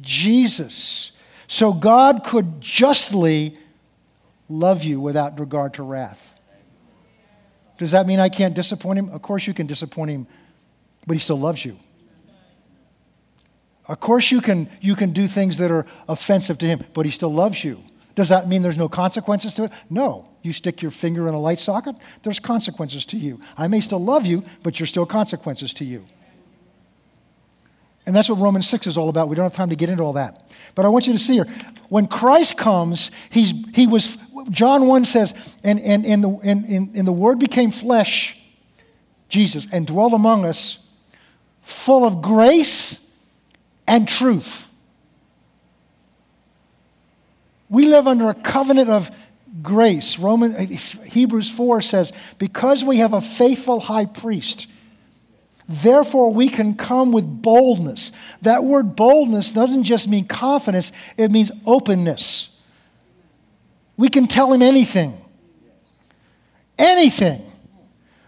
Jesus. 0.02 1.12
So 1.48 1.74
God 1.74 2.24
could 2.24 2.62
justly 2.62 3.58
love 4.50 4.84
you 4.84 5.00
without 5.00 5.39
regard 5.39 5.76
to 5.76 5.84
wrath. 5.84 6.32
Does 7.78 7.91
that 7.91 8.08
mean 8.08 8.19
I 8.19 8.30
can't 8.30 8.54
disappoint 8.54 9.00
him? 9.00 9.10
Of 9.10 9.22
course 9.22 9.46
you 9.46 9.54
can 9.54 9.67
disappoint 9.67 10.12
him, 10.12 10.28
but 11.06 11.13
he 11.13 11.19
still 11.19 11.39
loves 11.39 11.63
you. 11.65 11.78
Of 13.88 14.00
course 14.00 14.32
you 14.32 14.39
can, 14.39 14.69
you 14.80 14.96
can 14.96 15.12
do 15.12 15.28
things 15.28 15.58
that 15.58 15.69
are 15.69 15.86
offensive 16.08 16.58
to 16.60 16.65
him, 16.65 16.84
but 16.93 17.06
he 17.06 17.12
still 17.12 17.34
loves 17.34 17.63
you. 17.63 17.80
Does 18.15 18.30
that 18.30 18.47
mean 18.47 18.62
there's 18.62 18.78
no 18.78 18.89
consequences 18.89 19.56
to 19.56 19.63
it? 19.65 19.71
No. 19.89 20.30
You 20.43 20.52
stick 20.52 20.82
your 20.82 20.91
finger 20.91 21.28
in 21.28 21.34
a 21.34 21.39
light 21.39 21.60
socket, 21.60 21.95
there's 22.21 22.39
consequences 22.39 23.06
to 23.08 23.17
you. 23.17 23.39
I 23.58 23.67
may 23.67 23.80
still 23.80 24.04
love 24.04 24.26
you, 24.26 24.43
but 24.62 24.80
you're 24.80 24.88
still 24.88 25.06
consequences 25.06 25.73
to 25.76 25.86
you. 25.86 26.04
And 28.06 28.15
that's 28.15 28.30
what 28.30 28.39
Romans 28.39 28.67
6 28.67 28.88
is 28.88 28.97
all 28.97 29.10
about. 29.10 29.30
We 29.30 29.36
don't 29.36 29.43
have 29.43 29.54
time 29.54 29.69
to 29.69 29.76
get 29.76 29.89
into 29.89 30.04
all 30.04 30.13
that. 30.13 30.52
But 30.76 30.86
I 30.86 30.89
want 30.89 31.08
you 31.08 31.13
to 31.13 31.19
see 31.19 31.36
here. 31.36 31.47
When 31.88 32.08
Christ 32.08 32.58
comes, 32.58 33.12
he's, 33.30 33.54
he 33.73 33.88
was, 33.88 34.17
John 34.49 34.88
1 34.88 35.06
says, 35.06 35.34
and, 35.63 35.80
and, 35.80 36.06
and, 36.06 36.23
the, 36.23 36.30
and, 36.43 36.65
and, 36.65 36.95
and 36.95 37.08
the 37.08 37.13
Word 37.13 37.39
became 37.39 37.71
flesh, 37.71 38.39
Jesus, 39.30 39.67
and 39.71 39.88
dwelt 39.88 40.12
among 40.12 40.43
us, 40.43 40.89
full 41.62 42.06
of 42.06 42.21
grace 42.21 43.17
and 43.88 44.08
truth. 44.08 44.69
We 47.74 47.88
live 47.88 48.06
under 48.06 48.30
a 48.30 48.36
covenant 48.36 48.92
of 48.92 49.10
grace. 49.64 50.20
Roman, 50.20 50.68
Hebrews 50.68 51.50
4 51.50 51.82
says, 51.82 52.14
because 52.38 52.84
we 52.84 53.00
have 53.00 53.14
a 53.14 53.20
faithful 53.20 53.80
high 53.80 54.06
priest, 54.06 54.68
therefore 55.68 56.32
we 56.32 56.50
can 56.50 56.76
come 56.76 57.12
with 57.12 57.26
boldness. 57.26 58.12
That 58.44 58.64
word 58.64 58.96
boldness 58.96 59.50
doesn't 59.50 59.86
just 59.86 60.08
mean 60.08 60.28
confidence, 60.28 60.92
it 61.18 61.32
means 61.32 61.52
openness. 61.66 62.62
We 63.98 64.10
can 64.10 64.28
tell 64.28 64.54
him 64.54 64.62
anything. 64.62 65.18
Anything. 66.78 67.42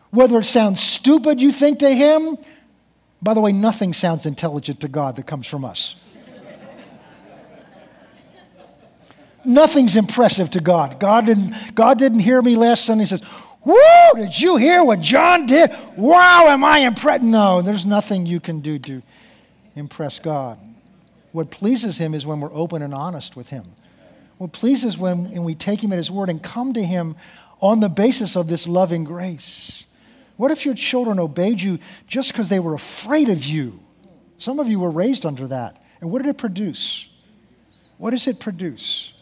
Whether 0.09 0.39
it 0.39 0.45
sounds 0.45 0.81
stupid, 0.81 1.39
you 1.39 1.51
think 1.51 1.79
to 1.79 1.93
him. 1.93 2.35
By 3.21 3.35
the 3.35 3.41
way, 3.41 3.51
nothing 3.51 3.93
sounds 3.93 4.25
intelligent 4.25 4.79
to 4.79 4.87
God 4.87 5.17
that 5.17 5.27
comes 5.27 5.45
from 5.45 5.63
us. 5.63 5.97
Nothing's 9.45 9.95
impressive 9.95 10.51
to 10.51 10.59
God. 10.59 10.99
God 10.99 11.25
didn't, 11.25 11.75
God 11.75 11.99
didn't 11.99 12.19
hear 12.19 12.41
me 12.41 12.55
last 12.55 12.85
Sunday. 12.85 13.03
He 13.03 13.07
says, 13.07 13.23
Woo, 13.63 13.75
did 14.15 14.39
you 14.39 14.57
hear 14.57 14.83
what 14.83 14.99
John 14.99 15.45
did? 15.47 15.71
Wow, 15.97 16.45
am 16.47 16.63
I 16.63 16.79
impressed? 16.79 17.23
No, 17.23 17.61
there's 17.61 17.85
nothing 17.85 18.25
you 18.25 18.39
can 18.39 18.59
do 18.59 18.77
to 18.79 19.01
impress 19.75 20.19
God. 20.19 20.59
What 21.31 21.49
pleases 21.49 21.97
Him 21.97 22.13
is 22.13 22.25
when 22.25 22.39
we're 22.39 22.53
open 22.53 22.83
and 22.83 22.93
honest 22.93 23.35
with 23.35 23.49
Him. 23.49 23.65
What 24.37 24.51
pleases 24.51 24.97
when, 24.97 25.31
when 25.31 25.43
we 25.43 25.55
take 25.55 25.83
Him 25.83 25.91
at 25.91 25.97
His 25.97 26.11
word 26.11 26.29
and 26.29 26.41
come 26.41 26.73
to 26.73 26.83
Him 26.83 27.15
on 27.59 27.79
the 27.79 27.89
basis 27.89 28.35
of 28.35 28.47
this 28.47 28.67
loving 28.67 29.03
grace. 29.03 29.85
What 30.37 30.51
if 30.51 30.65
your 30.65 30.75
children 30.75 31.19
obeyed 31.19 31.59
you 31.59 31.79
just 32.07 32.31
because 32.31 32.49
they 32.49 32.59
were 32.59 32.73
afraid 32.73 33.29
of 33.29 33.43
you? 33.43 33.79
Some 34.37 34.59
of 34.59 34.67
you 34.67 34.79
were 34.79 34.91
raised 34.91 35.25
under 35.25 35.47
that. 35.47 35.81
And 36.01 36.11
what 36.11 36.21
did 36.21 36.29
it 36.29 36.37
produce? 36.37 37.09
What 37.97 38.11
does 38.11 38.27
it 38.27 38.39
produce? 38.39 39.14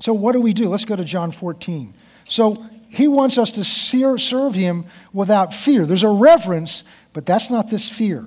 So, 0.00 0.12
what 0.12 0.32
do 0.32 0.40
we 0.40 0.52
do? 0.52 0.68
Let's 0.68 0.84
go 0.84 0.96
to 0.96 1.04
John 1.04 1.30
14. 1.30 1.94
So, 2.28 2.66
he 2.88 3.08
wants 3.08 3.38
us 3.38 3.52
to 3.52 3.64
serve 3.64 4.54
him 4.54 4.86
without 5.12 5.52
fear. 5.52 5.84
There's 5.84 6.04
a 6.04 6.08
reverence, 6.08 6.84
but 7.12 7.26
that's 7.26 7.50
not 7.50 7.68
this 7.68 7.88
fear. 7.88 8.24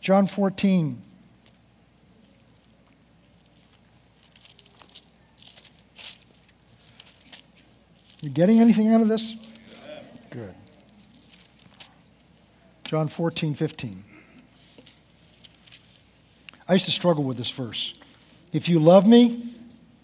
John 0.00 0.26
14. 0.26 1.02
You 8.22 8.30
getting 8.30 8.60
anything 8.60 8.88
out 8.88 9.00
of 9.00 9.08
this? 9.08 9.36
Good. 10.30 10.54
John 12.84 13.08
14, 13.08 13.54
15. 13.54 14.04
I 16.68 16.72
used 16.72 16.84
to 16.84 16.92
struggle 16.92 17.24
with 17.24 17.36
this 17.36 17.50
verse. 17.50 17.94
If 18.52 18.68
you 18.68 18.78
love 18.78 19.06
me, 19.06 19.52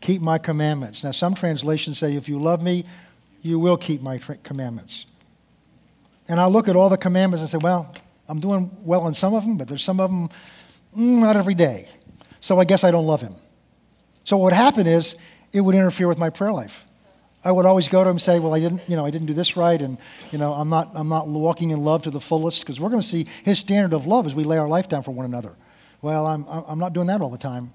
keep 0.00 0.22
my 0.22 0.38
commandments. 0.38 1.04
Now, 1.04 1.12
some 1.12 1.34
translations 1.34 1.98
say, 1.98 2.14
if 2.14 2.28
you 2.28 2.38
love 2.38 2.62
me, 2.62 2.84
you 3.42 3.58
will 3.58 3.76
keep 3.76 4.02
my 4.02 4.18
commandments. 4.18 5.06
And 6.28 6.38
I 6.38 6.46
look 6.46 6.68
at 6.68 6.76
all 6.76 6.88
the 6.88 6.98
commandments 6.98 7.40
and 7.40 7.50
say, 7.50 7.58
well, 7.58 7.94
I'm 8.28 8.40
doing 8.40 8.70
well 8.84 9.06
in 9.08 9.14
some 9.14 9.34
of 9.34 9.44
them, 9.44 9.56
but 9.56 9.68
there's 9.68 9.84
some 9.84 10.00
of 10.00 10.10
them 10.10 10.28
mm, 10.96 11.20
not 11.20 11.36
every 11.36 11.54
day. 11.54 11.88
So 12.40 12.60
I 12.60 12.64
guess 12.64 12.84
I 12.84 12.90
don't 12.90 13.06
love 13.06 13.20
him. 13.20 13.34
So 14.24 14.36
what 14.36 14.44
would 14.44 14.52
happen 14.52 14.86
is 14.86 15.14
it 15.52 15.60
would 15.60 15.74
interfere 15.74 16.08
with 16.08 16.18
my 16.18 16.30
prayer 16.30 16.52
life. 16.52 16.84
I 17.44 17.52
would 17.52 17.66
always 17.66 17.88
go 17.88 18.02
to 18.02 18.10
him 18.10 18.16
and 18.16 18.20
say, 18.20 18.40
well, 18.40 18.54
I 18.54 18.60
didn't, 18.60 18.82
you 18.88 18.96
know, 18.96 19.06
I 19.06 19.10
didn't 19.10 19.28
do 19.28 19.32
this 19.32 19.56
right, 19.56 19.80
and 19.80 19.96
you 20.32 20.38
know, 20.38 20.52
I'm 20.52 20.68
not, 20.68 20.90
I'm 20.94 21.08
not 21.08 21.28
walking 21.28 21.70
in 21.70 21.82
love 21.82 22.02
to 22.02 22.10
the 22.10 22.20
fullest, 22.20 22.62
because 22.62 22.80
we're 22.80 22.90
going 22.90 23.00
to 23.00 23.06
see 23.06 23.26
his 23.44 23.58
standard 23.58 23.94
of 23.94 24.06
love 24.06 24.26
as 24.26 24.34
we 24.34 24.44
lay 24.44 24.58
our 24.58 24.68
life 24.68 24.88
down 24.88 25.02
for 25.02 25.12
one 25.12 25.24
another. 25.24 25.54
Well, 26.02 26.26
I'm, 26.26 26.44
I'm 26.48 26.78
not 26.78 26.92
doing 26.92 27.06
that 27.06 27.20
all 27.20 27.30
the 27.30 27.38
time. 27.38 27.72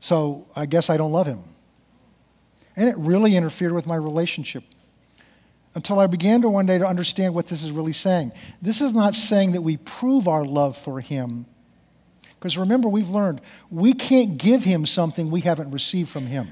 So 0.00 0.46
I 0.56 0.66
guess 0.66 0.90
I 0.90 0.96
don't 0.96 1.12
love 1.12 1.26
him. 1.26 1.44
And 2.76 2.88
it 2.88 2.96
really 2.96 3.36
interfered 3.36 3.72
with 3.72 3.86
my 3.86 3.96
relationship 3.96 4.64
until 5.74 6.00
I 6.00 6.06
began 6.06 6.42
to 6.42 6.48
one 6.48 6.66
day 6.66 6.78
to 6.78 6.86
understand 6.86 7.34
what 7.34 7.46
this 7.46 7.62
is 7.62 7.70
really 7.70 7.92
saying. 7.92 8.32
This 8.60 8.80
is 8.80 8.94
not 8.94 9.14
saying 9.14 9.52
that 9.52 9.62
we 9.62 9.76
prove 9.76 10.26
our 10.26 10.44
love 10.44 10.76
for 10.76 11.00
him. 11.00 11.46
Because 12.38 12.56
remember, 12.56 12.88
we've 12.88 13.10
learned 13.10 13.42
we 13.70 13.92
can't 13.92 14.38
give 14.38 14.64
him 14.64 14.86
something 14.86 15.30
we 15.30 15.42
haven't 15.42 15.70
received 15.70 16.08
from 16.08 16.26
him. 16.26 16.48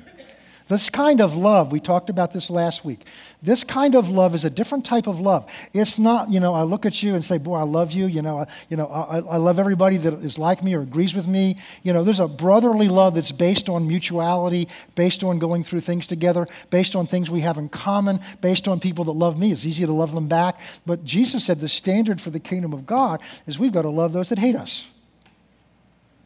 This 0.68 0.90
kind 0.90 1.22
of 1.22 1.34
love, 1.34 1.72
we 1.72 1.80
talked 1.80 2.10
about 2.10 2.34
this 2.34 2.50
last 2.50 2.84
week. 2.84 3.06
This 3.42 3.64
kind 3.64 3.94
of 3.94 4.10
love 4.10 4.34
is 4.34 4.44
a 4.44 4.50
different 4.50 4.84
type 4.84 5.06
of 5.06 5.18
love. 5.18 5.50
It's 5.72 5.98
not, 5.98 6.30
you 6.30 6.40
know, 6.40 6.52
I 6.52 6.64
look 6.64 6.84
at 6.84 7.02
you 7.02 7.14
and 7.14 7.24
say, 7.24 7.38
boy, 7.38 7.54
I 7.56 7.62
love 7.62 7.92
you. 7.92 8.06
You 8.06 8.20
know, 8.20 8.40
I, 8.40 8.46
you 8.68 8.76
know, 8.76 8.86
I, 8.86 9.20
I 9.20 9.36
love 9.38 9.58
everybody 9.58 9.96
that 9.96 10.12
is 10.12 10.38
like 10.38 10.62
me 10.62 10.74
or 10.74 10.82
agrees 10.82 11.14
with 11.14 11.26
me. 11.26 11.56
You 11.84 11.94
know, 11.94 12.04
there's 12.04 12.20
a 12.20 12.28
brotherly 12.28 12.88
love 12.88 13.14
that's 13.14 13.32
based 13.32 13.70
on 13.70 13.88
mutuality, 13.88 14.68
based 14.94 15.24
on 15.24 15.38
going 15.38 15.62
through 15.62 15.80
things 15.80 16.06
together, 16.06 16.46
based 16.68 16.94
on 16.94 17.06
things 17.06 17.30
we 17.30 17.40
have 17.40 17.56
in 17.56 17.70
common, 17.70 18.20
based 18.42 18.68
on 18.68 18.78
people 18.78 19.04
that 19.04 19.12
love 19.12 19.38
me. 19.38 19.52
It's 19.52 19.64
easy 19.64 19.86
to 19.86 19.92
love 19.92 20.14
them 20.14 20.28
back. 20.28 20.60
But 20.84 21.02
Jesus 21.02 21.46
said 21.46 21.60
the 21.60 21.68
standard 21.68 22.20
for 22.20 22.28
the 22.28 22.40
kingdom 22.40 22.74
of 22.74 22.84
God 22.84 23.22
is 23.46 23.58
we've 23.58 23.72
got 23.72 23.82
to 23.82 23.90
love 23.90 24.12
those 24.12 24.28
that 24.28 24.38
hate 24.38 24.56
us. 24.56 24.86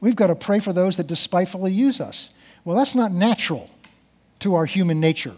We've 0.01 0.17
got 0.17 0.29
to 0.29 0.35
pray 0.35 0.59
for 0.59 0.73
those 0.73 0.97
that 0.97 1.07
despitefully 1.07 1.71
use 1.71 2.01
us. 2.01 2.31
Well, 2.65 2.77
that's 2.77 2.97
not 2.97 3.13
natural 3.13 3.71
to 4.43 4.55
our 4.55 4.67
human 4.67 5.01
nature. 5.01 5.35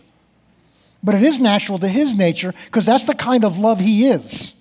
But 1.03 1.15
it 1.15 1.23
is 1.23 1.39
natural 1.39 1.79
to 1.79 1.89
his 1.89 2.15
nature 2.15 2.53
because 2.67 2.87
that's 2.87 3.05
the 3.05 3.15
kind 3.15 3.45
of 3.45 3.59
love 3.59 3.81
he 3.81 4.07
is. 4.07 4.55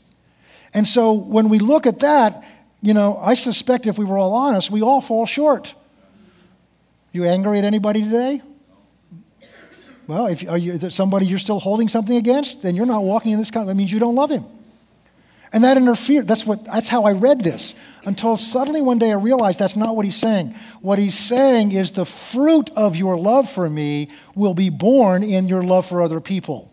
And 0.74 0.88
so 0.88 1.14
when 1.14 1.50
we 1.50 1.60
look 1.60 1.86
at 1.86 2.00
that, 2.00 2.44
you 2.82 2.94
know, 2.94 3.18
I 3.18 3.36
suspect 3.36 3.88
if 3.88 3.98
we 3.98 4.06
were 4.06 4.18
all 4.18 4.34
honest, 4.34 4.70
we 4.70 4.82
all 4.82 5.00
fall 5.00 5.26
short. 5.26 5.74
You 7.12 7.26
angry 7.26 7.60
at 7.60 7.66
anybody 7.66 8.04
today? 8.04 8.42
Well, 10.08 10.28
if 10.28 10.48
are 10.50 10.58
you 10.58 10.90
somebody 10.90 11.26
you're 11.26 11.38
still 11.38 11.60
holding 11.60 11.88
something 11.88 12.18
against, 12.18 12.62
then 12.62 12.76
you're 12.76 12.86
not 12.86 13.04
walking 13.04 13.32
in 13.32 13.40
this 13.40 13.52
kind. 13.52 13.70
That 13.70 13.76
means 13.76 13.92
you 13.92 14.00
don't 14.00 14.16
love 14.16 14.30
him. 14.30 14.46
And 15.54 15.64
that 15.64 15.78
interfered. 15.78 16.28
That's, 16.28 16.48
what, 16.48 16.66
that's 16.66 16.90
how 16.90 17.04
I 17.04 17.12
read 17.12 17.42
this 17.42 17.76
until 18.06 18.36
suddenly 18.38 18.82
one 18.82 18.98
day 18.98 19.12
I 19.12 19.16
realized 19.16 19.60
that's 19.60 19.76
not 19.76 19.96
what 19.96 20.04
he's 20.04 20.18
saying. 20.18 20.56
What 20.82 20.98
he's 20.98 21.18
saying 21.18 21.72
is 21.72 21.92
the 21.92 22.06
fruit 22.06 22.72
of 22.76 22.96
your 22.96 23.18
love 23.18 23.50
for 23.50 23.70
me 23.70 24.10
will 24.34 24.56
be 24.56 24.72
borne 24.72 25.24
in 25.24 25.48
your 25.48 25.62
love 25.62 25.86
for 25.86 26.02
other 26.02 26.20
people. 26.20 26.72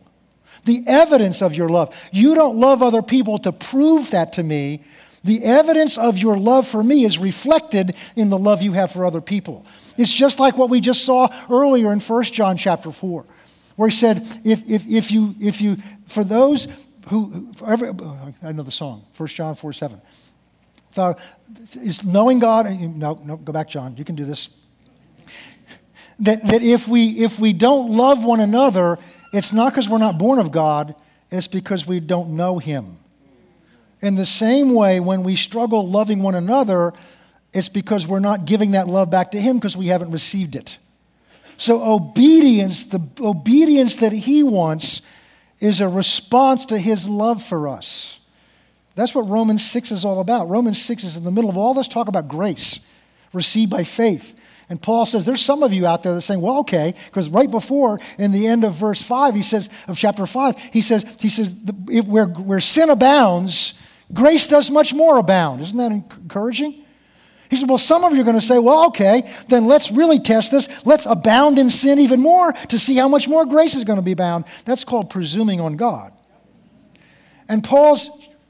The 0.64 0.82
evidence 0.86 1.42
of 1.42 1.54
your 1.54 1.68
love. 1.68 1.94
You 2.10 2.34
don't 2.34 2.58
love 2.58 2.82
other 2.82 3.02
people 3.02 3.38
to 3.38 3.52
prove 3.52 4.10
that 4.12 4.34
to 4.34 4.42
me. 4.42 4.82
The 5.24 5.44
evidence 5.44 5.98
of 5.98 6.16
your 6.16 6.38
love 6.38 6.66
for 6.66 6.82
me 6.82 7.04
is 7.04 7.18
reflected 7.18 7.94
in 8.16 8.30
the 8.30 8.38
love 8.38 8.62
you 8.62 8.72
have 8.72 8.92
for 8.92 9.04
other 9.04 9.20
people. 9.20 9.66
It's 9.98 10.12
just 10.12 10.40
like 10.40 10.56
what 10.56 10.70
we 10.70 10.80
just 10.80 11.04
saw 11.04 11.28
earlier 11.50 11.92
in 11.92 12.00
1 12.00 12.22
John 12.24 12.56
chapter 12.56 12.90
4, 12.90 13.26
where 13.76 13.88
he 13.90 13.94
said, 13.94 14.26
if, 14.44 14.68
if, 14.68 14.86
if, 14.86 15.10
you, 15.10 15.34
if 15.38 15.60
you, 15.60 15.76
for 16.06 16.24
those 16.24 16.66
who, 17.10 17.52
every, 17.66 17.88
oh, 17.88 18.34
I 18.40 18.52
know 18.52 18.62
the 18.62 18.70
song, 18.70 19.04
1 19.16 19.26
John 19.28 19.56
4 19.56 19.72
7. 19.72 20.00
So, 20.92 21.16
is 21.74 22.04
knowing 22.04 22.38
God, 22.38 22.70
no, 22.70 23.20
no, 23.24 23.36
go 23.36 23.52
back, 23.52 23.68
John, 23.68 23.96
you 23.96 24.04
can 24.04 24.14
do 24.14 24.24
this. 24.24 24.48
That, 26.20 26.44
that 26.46 26.62
if, 26.62 26.86
we, 26.86 27.18
if 27.18 27.40
we 27.40 27.52
don't 27.52 27.90
love 27.90 28.24
one 28.24 28.40
another, 28.40 28.96
it's 29.32 29.52
not 29.52 29.72
because 29.72 29.88
we're 29.88 29.98
not 29.98 30.18
born 30.18 30.38
of 30.38 30.52
God, 30.52 30.94
it's 31.30 31.48
because 31.48 31.86
we 31.86 31.98
don't 31.98 32.36
know 32.36 32.58
Him. 32.58 32.98
In 34.00 34.14
the 34.14 34.26
same 34.26 34.72
way, 34.72 35.00
when 35.00 35.24
we 35.24 35.34
struggle 35.34 35.88
loving 35.88 36.22
one 36.22 36.36
another, 36.36 36.92
it's 37.52 37.68
because 37.68 38.06
we're 38.06 38.20
not 38.20 38.44
giving 38.44 38.72
that 38.72 38.86
love 38.86 39.10
back 39.10 39.32
to 39.32 39.40
Him 39.40 39.58
because 39.58 39.76
we 39.76 39.88
haven't 39.88 40.12
received 40.12 40.54
it. 40.54 40.78
So, 41.56 41.82
obedience, 41.82 42.84
the 42.84 43.00
obedience 43.20 43.96
that 43.96 44.12
He 44.12 44.42
wants, 44.44 45.02
is 45.60 45.80
a 45.80 45.88
response 45.88 46.66
to 46.66 46.78
his 46.78 47.06
love 47.06 47.42
for 47.42 47.68
us. 47.68 48.18
That's 48.94 49.14
what 49.14 49.28
Romans 49.28 49.64
6 49.64 49.92
is 49.92 50.04
all 50.04 50.20
about. 50.20 50.48
Romans 50.48 50.80
6 50.82 51.04
is 51.04 51.16
in 51.16 51.24
the 51.24 51.30
middle 51.30 51.50
of 51.50 51.56
all 51.56 51.74
this 51.74 51.88
talk 51.88 52.08
about 52.08 52.28
grace 52.28 52.80
received 53.32 53.70
by 53.70 53.84
faith. 53.84 54.38
And 54.68 54.80
Paul 54.80 55.04
says, 55.04 55.26
There's 55.26 55.42
some 55.42 55.62
of 55.62 55.72
you 55.72 55.86
out 55.86 56.02
there 56.02 56.12
that 56.12 56.18
are 56.18 56.22
saying, 56.22 56.40
Well, 56.40 56.58
okay, 56.58 56.94
because 57.06 57.28
right 57.28 57.50
before, 57.50 57.98
in 58.18 58.32
the 58.32 58.46
end 58.46 58.64
of 58.64 58.74
verse 58.74 59.02
5, 59.02 59.34
he 59.34 59.42
says, 59.42 59.68
of 59.88 59.98
chapter 59.98 60.26
5, 60.26 60.58
he 60.72 60.80
says, 60.80 61.04
he 61.18 61.28
says 61.28 61.54
where, 62.06 62.26
where 62.26 62.60
sin 62.60 62.88
abounds, 62.88 63.80
grace 64.12 64.46
does 64.46 64.70
much 64.70 64.94
more 64.94 65.18
abound. 65.18 65.60
Isn't 65.60 65.78
that 65.78 65.92
encouraging? 65.92 66.79
He 67.50 67.56
said, 67.56 67.68
Well, 67.68 67.78
some 67.78 68.04
of 68.04 68.14
you 68.14 68.20
are 68.20 68.24
going 68.24 68.38
to 68.38 68.46
say, 68.46 68.58
Well, 68.58 68.86
okay, 68.86 69.30
then 69.48 69.66
let's 69.66 69.90
really 69.90 70.20
test 70.20 70.52
this. 70.52 70.86
Let's 70.86 71.04
abound 71.04 71.58
in 71.58 71.68
sin 71.68 71.98
even 71.98 72.20
more 72.20 72.52
to 72.52 72.78
see 72.78 72.94
how 72.96 73.08
much 73.08 73.28
more 73.28 73.44
grace 73.44 73.74
is 73.74 73.82
going 73.82 73.98
to 73.98 74.04
be 74.04 74.14
bound. 74.14 74.44
That's 74.64 74.84
called 74.84 75.10
presuming 75.10 75.60
on 75.60 75.76
God. 75.76 76.12
And 77.48 77.64
Paul 77.64 77.98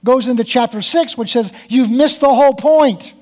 goes 0.04 0.28
into 0.28 0.44
chapter 0.44 0.82
6, 0.82 1.16
which 1.16 1.32
says, 1.32 1.52
You've 1.68 1.90
missed 1.90 2.20
the 2.20 2.32
whole 2.32 2.54
point. 2.54 3.14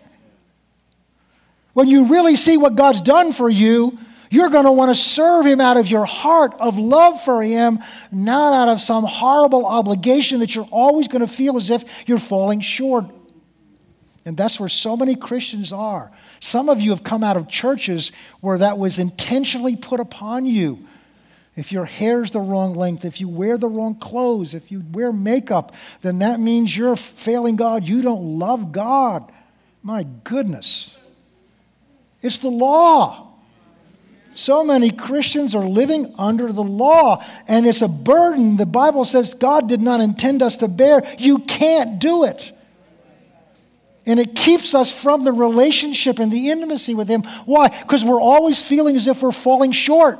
When 1.74 1.86
you 1.86 2.06
really 2.06 2.34
see 2.34 2.56
what 2.56 2.74
God's 2.74 3.00
done 3.00 3.32
for 3.32 3.48
you, 3.48 3.96
you're 4.30 4.50
going 4.50 4.64
to 4.64 4.72
want 4.72 4.90
to 4.90 4.96
serve 4.96 5.46
Him 5.46 5.60
out 5.60 5.76
of 5.76 5.88
your 5.88 6.04
heart 6.04 6.54
of 6.58 6.76
love 6.76 7.22
for 7.22 7.40
Him, 7.40 7.78
not 8.10 8.52
out 8.52 8.72
of 8.72 8.80
some 8.80 9.04
horrible 9.04 9.64
obligation 9.64 10.40
that 10.40 10.56
you're 10.56 10.68
always 10.72 11.06
going 11.06 11.20
to 11.20 11.32
feel 11.32 11.56
as 11.56 11.70
if 11.70 11.84
you're 12.08 12.18
falling 12.18 12.58
short. 12.58 13.06
And 14.28 14.36
that's 14.36 14.60
where 14.60 14.68
so 14.68 14.94
many 14.94 15.16
Christians 15.16 15.72
are. 15.72 16.12
Some 16.40 16.68
of 16.68 16.82
you 16.82 16.90
have 16.90 17.02
come 17.02 17.24
out 17.24 17.38
of 17.38 17.48
churches 17.48 18.12
where 18.42 18.58
that 18.58 18.76
was 18.76 18.98
intentionally 18.98 19.74
put 19.74 20.00
upon 20.00 20.44
you. 20.44 20.86
If 21.56 21.72
your 21.72 21.86
hair's 21.86 22.30
the 22.30 22.40
wrong 22.40 22.74
length, 22.74 23.06
if 23.06 23.22
you 23.22 23.28
wear 23.30 23.56
the 23.56 23.68
wrong 23.68 23.94
clothes, 23.94 24.52
if 24.52 24.70
you 24.70 24.84
wear 24.92 25.12
makeup, 25.12 25.74
then 26.02 26.18
that 26.18 26.40
means 26.40 26.76
you're 26.76 26.94
failing 26.94 27.56
God. 27.56 27.88
You 27.88 28.02
don't 28.02 28.38
love 28.38 28.70
God. 28.70 29.32
My 29.82 30.04
goodness. 30.24 30.98
It's 32.20 32.36
the 32.36 32.50
law. 32.50 33.32
So 34.34 34.62
many 34.62 34.90
Christians 34.90 35.54
are 35.54 35.66
living 35.66 36.14
under 36.18 36.52
the 36.52 36.62
law, 36.62 37.24
and 37.48 37.66
it's 37.66 37.80
a 37.80 37.88
burden 37.88 38.58
the 38.58 38.66
Bible 38.66 39.06
says 39.06 39.32
God 39.32 39.70
did 39.70 39.80
not 39.80 40.02
intend 40.02 40.42
us 40.42 40.58
to 40.58 40.68
bear. 40.68 41.02
You 41.16 41.38
can't 41.38 41.98
do 41.98 42.24
it. 42.24 42.52
And 44.08 44.18
it 44.18 44.34
keeps 44.34 44.74
us 44.74 44.90
from 44.90 45.22
the 45.22 45.32
relationship 45.32 46.18
and 46.18 46.32
the 46.32 46.50
intimacy 46.50 46.94
with 46.94 47.08
Him. 47.08 47.22
Why? 47.44 47.68
Because 47.68 48.04
we're 48.04 48.20
always 48.20 48.60
feeling 48.60 48.96
as 48.96 49.06
if 49.06 49.22
we're 49.22 49.30
falling 49.30 49.70
short. 49.70 50.18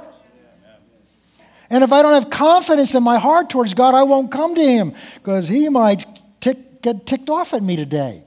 And 1.70 1.82
if 1.82 1.90
I 1.90 2.02
don't 2.02 2.12
have 2.12 2.30
confidence 2.30 2.94
in 2.94 3.02
my 3.02 3.18
heart 3.18 3.50
towards 3.50 3.72
God, 3.72 3.94
I 3.94 4.02
won't 4.02 4.30
come 4.30 4.54
to 4.54 4.62
Him 4.62 4.92
because 5.14 5.48
He 5.48 5.70
might 5.70 6.04
tick, 6.40 6.82
get 6.82 7.06
ticked 7.06 7.30
off 7.30 7.54
at 7.54 7.62
me 7.62 7.76
today. 7.76 8.22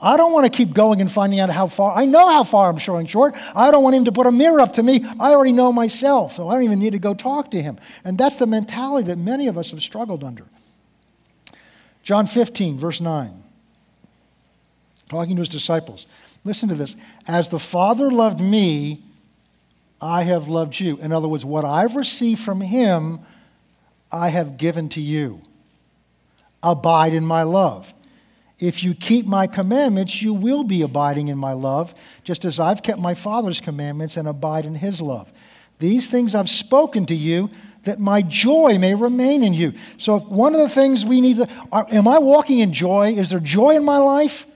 I 0.00 0.16
don't 0.16 0.32
want 0.32 0.44
to 0.44 0.50
keep 0.50 0.72
going 0.72 1.00
and 1.00 1.12
finding 1.12 1.40
out 1.40 1.50
how 1.50 1.66
far. 1.66 1.96
I 1.96 2.06
know 2.06 2.30
how 2.30 2.44
far 2.44 2.70
I'm 2.70 2.78
showing 2.78 3.06
short. 3.06 3.34
I 3.54 3.70
don't 3.70 3.82
want 3.82 3.96
him 3.96 4.06
to 4.06 4.12
put 4.12 4.26
a 4.26 4.32
mirror 4.32 4.60
up 4.60 4.74
to 4.74 4.82
me. 4.82 5.04
I 5.18 5.30
already 5.30 5.52
know 5.52 5.72
myself, 5.72 6.36
so 6.36 6.48
I 6.48 6.54
don't 6.54 6.64
even 6.64 6.78
need 6.78 6.92
to 6.92 6.98
go 6.98 7.14
talk 7.14 7.50
to 7.52 7.62
him. 7.62 7.78
And 8.04 8.18
that's 8.18 8.36
the 8.36 8.46
mentality 8.46 9.06
that 9.06 9.18
many 9.18 9.46
of 9.46 9.56
us 9.56 9.70
have 9.70 9.80
struggled 9.80 10.24
under. 10.24 10.44
John 12.02 12.26
15, 12.26 12.78
verse 12.78 13.00
9, 13.00 13.30
talking 15.08 15.36
to 15.36 15.40
his 15.40 15.48
disciples. 15.48 16.06
Listen 16.44 16.68
to 16.68 16.74
this. 16.74 16.96
As 17.26 17.48
the 17.50 17.58
Father 17.58 18.10
loved 18.10 18.40
me, 18.40 19.02
I 20.00 20.22
have 20.22 20.48
loved 20.48 20.78
you. 20.78 20.98
In 20.98 21.12
other 21.12 21.28
words, 21.28 21.44
what 21.44 21.64
I've 21.64 21.96
received 21.96 22.40
from 22.40 22.60
him, 22.60 23.20
I 24.12 24.28
have 24.28 24.56
given 24.56 24.88
to 24.90 25.00
you. 25.00 25.40
Abide 26.62 27.14
in 27.14 27.24
my 27.24 27.42
love. 27.42 27.92
If 28.58 28.82
you 28.82 28.94
keep 28.94 29.26
my 29.26 29.46
commandments, 29.46 30.22
you 30.22 30.32
will 30.32 30.64
be 30.64 30.82
abiding 30.82 31.28
in 31.28 31.36
my 31.36 31.52
love, 31.52 31.92
just 32.24 32.44
as 32.44 32.58
I've 32.58 32.82
kept 32.82 32.98
my 32.98 33.14
Father's 33.14 33.60
commandments 33.60 34.16
and 34.16 34.26
abide 34.26 34.64
in 34.64 34.74
his 34.74 35.00
love. 35.00 35.30
These 35.78 36.08
things 36.08 36.34
I've 36.34 36.48
spoken 36.48 37.04
to 37.06 37.14
you 37.14 37.50
that 37.82 38.00
my 38.00 38.22
joy 38.22 38.78
may 38.78 38.94
remain 38.94 39.42
in 39.42 39.52
you. 39.52 39.74
So, 39.98 40.18
one 40.18 40.54
of 40.54 40.60
the 40.60 40.68
things 40.68 41.04
we 41.04 41.20
need 41.20 41.36
to 41.36 41.48
are, 41.70 41.86
am 41.90 42.08
I 42.08 42.18
walking 42.18 42.60
in 42.60 42.72
joy? 42.72 43.12
Is 43.12 43.30
there 43.30 43.40
joy 43.40 43.76
in 43.76 43.84
my 43.84 43.98
life? 43.98 44.46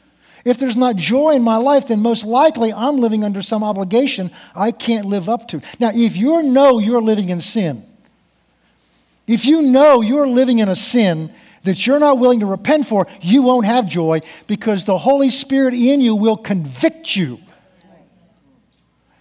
If 0.44 0.58
there's 0.58 0.76
not 0.76 0.96
joy 0.96 1.30
in 1.30 1.42
my 1.42 1.56
life, 1.56 1.88
then 1.88 2.00
most 2.00 2.24
likely 2.24 2.72
I'm 2.72 2.96
living 2.96 3.24
under 3.24 3.42
some 3.42 3.62
obligation 3.62 4.30
I 4.54 4.70
can't 4.70 5.06
live 5.06 5.28
up 5.28 5.48
to. 5.48 5.60
Now, 5.78 5.90
if 5.94 6.16
you 6.16 6.42
know 6.42 6.78
you're 6.78 7.02
living 7.02 7.28
in 7.28 7.40
sin, 7.40 7.84
if 9.26 9.44
you 9.44 9.62
know 9.62 10.00
you're 10.00 10.26
living 10.26 10.58
in 10.58 10.68
a 10.68 10.76
sin 10.76 11.32
that 11.64 11.86
you're 11.86 11.98
not 11.98 12.18
willing 12.18 12.40
to 12.40 12.46
repent 12.46 12.86
for, 12.86 13.06
you 13.20 13.42
won't 13.42 13.66
have 13.66 13.86
joy 13.86 14.20
because 14.46 14.84
the 14.84 14.96
Holy 14.96 15.30
Spirit 15.30 15.74
in 15.74 16.00
you 16.00 16.16
will 16.16 16.36
convict 16.36 17.14
you. 17.16 17.38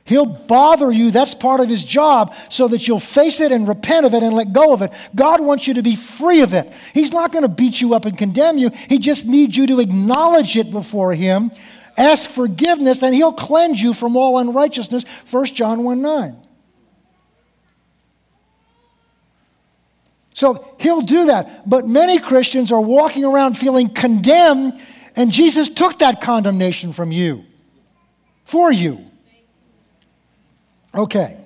He'll 0.10 0.26
bother 0.26 0.92
you. 0.92 1.12
That's 1.12 1.36
part 1.36 1.60
of 1.60 1.70
his 1.70 1.86
job 1.86 2.34
so 2.50 2.68
that 2.70 2.88
you'll 2.88 3.00
face 3.00 3.40
it 3.40 3.52
and 3.52 3.68
repent 3.68 4.08
of 4.08 4.16
it 4.16 4.24
and 4.24 4.34
let 4.34 4.52
go 4.52 4.74
of 4.74 4.82
it. 4.82 4.92
God 5.14 5.40
wants 5.40 5.68
you 5.68 5.76
to 5.76 5.84
be 5.84 5.96
free 5.96 6.42
of 6.42 6.56
it. 6.56 6.74
He's 6.96 7.14
not 7.14 7.32
going 7.32 7.44
to 7.44 7.48
beat 7.48 7.80
you 7.80 7.94
up 7.94 8.06
and 8.06 8.18
condemn 8.18 8.58
you. 8.58 8.72
He 8.72 8.98
just 8.98 9.28
needs 9.28 9.56
you 9.56 9.68
to 9.68 9.80
acknowledge 9.80 10.58
it 10.58 10.72
before 10.72 11.14
him, 11.14 11.52
ask 11.96 12.28
forgiveness, 12.28 13.04
and 13.04 13.14
he'll 13.14 13.34
cleanse 13.34 13.80
you 13.80 13.94
from 13.94 14.18
all 14.18 14.40
unrighteousness. 14.40 15.04
1 15.30 15.46
John 15.46 15.84
1 15.84 16.02
9. 16.02 16.38
So 20.34 20.76
he'll 20.80 21.02
do 21.02 21.28
that. 21.28 21.70
But 21.70 21.88
many 21.88 22.18
Christians 22.18 22.72
are 22.72 22.82
walking 22.82 23.26
around 23.26 23.60
feeling 23.60 23.90
condemned, 23.90 24.82
and 25.16 25.32
Jesus 25.32 25.70
took 25.70 26.00
that 26.00 26.20
condemnation 26.20 26.94
from 26.94 27.12
you, 27.12 27.44
for 28.44 28.72
you. 28.72 29.06
Okay. 30.94 31.38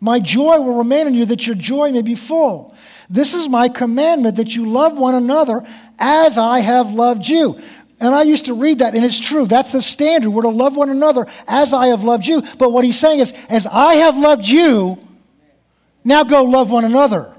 My 0.00 0.18
joy 0.18 0.60
will 0.60 0.78
remain 0.78 1.06
in 1.06 1.14
you, 1.14 1.26
that 1.26 1.46
your 1.46 1.56
joy 1.56 1.92
may 1.92 2.02
be 2.02 2.14
full. 2.14 2.74
This 3.10 3.34
is 3.34 3.48
my 3.48 3.68
commandment 3.68 4.36
that 4.36 4.56
you 4.56 4.70
love 4.70 4.96
one 4.96 5.14
another 5.14 5.64
as 5.98 6.38
I 6.38 6.60
have 6.60 6.94
loved 6.94 7.28
you. 7.28 7.60
And 8.00 8.14
I 8.14 8.22
used 8.22 8.46
to 8.46 8.54
read 8.54 8.78
that, 8.78 8.94
and 8.94 9.04
it's 9.04 9.20
true. 9.20 9.46
That's 9.46 9.72
the 9.72 9.82
standard. 9.82 10.30
We're 10.30 10.42
to 10.42 10.48
love 10.48 10.74
one 10.74 10.88
another 10.88 11.26
as 11.46 11.74
I 11.74 11.88
have 11.88 12.02
loved 12.02 12.26
you. 12.26 12.42
But 12.58 12.70
what 12.70 12.82
he's 12.82 12.98
saying 12.98 13.20
is, 13.20 13.34
as 13.50 13.66
I 13.66 13.94
have 13.96 14.16
loved 14.16 14.46
you, 14.46 14.98
now 16.02 16.24
go 16.24 16.44
love 16.44 16.70
one 16.70 16.86
another. 16.86 17.34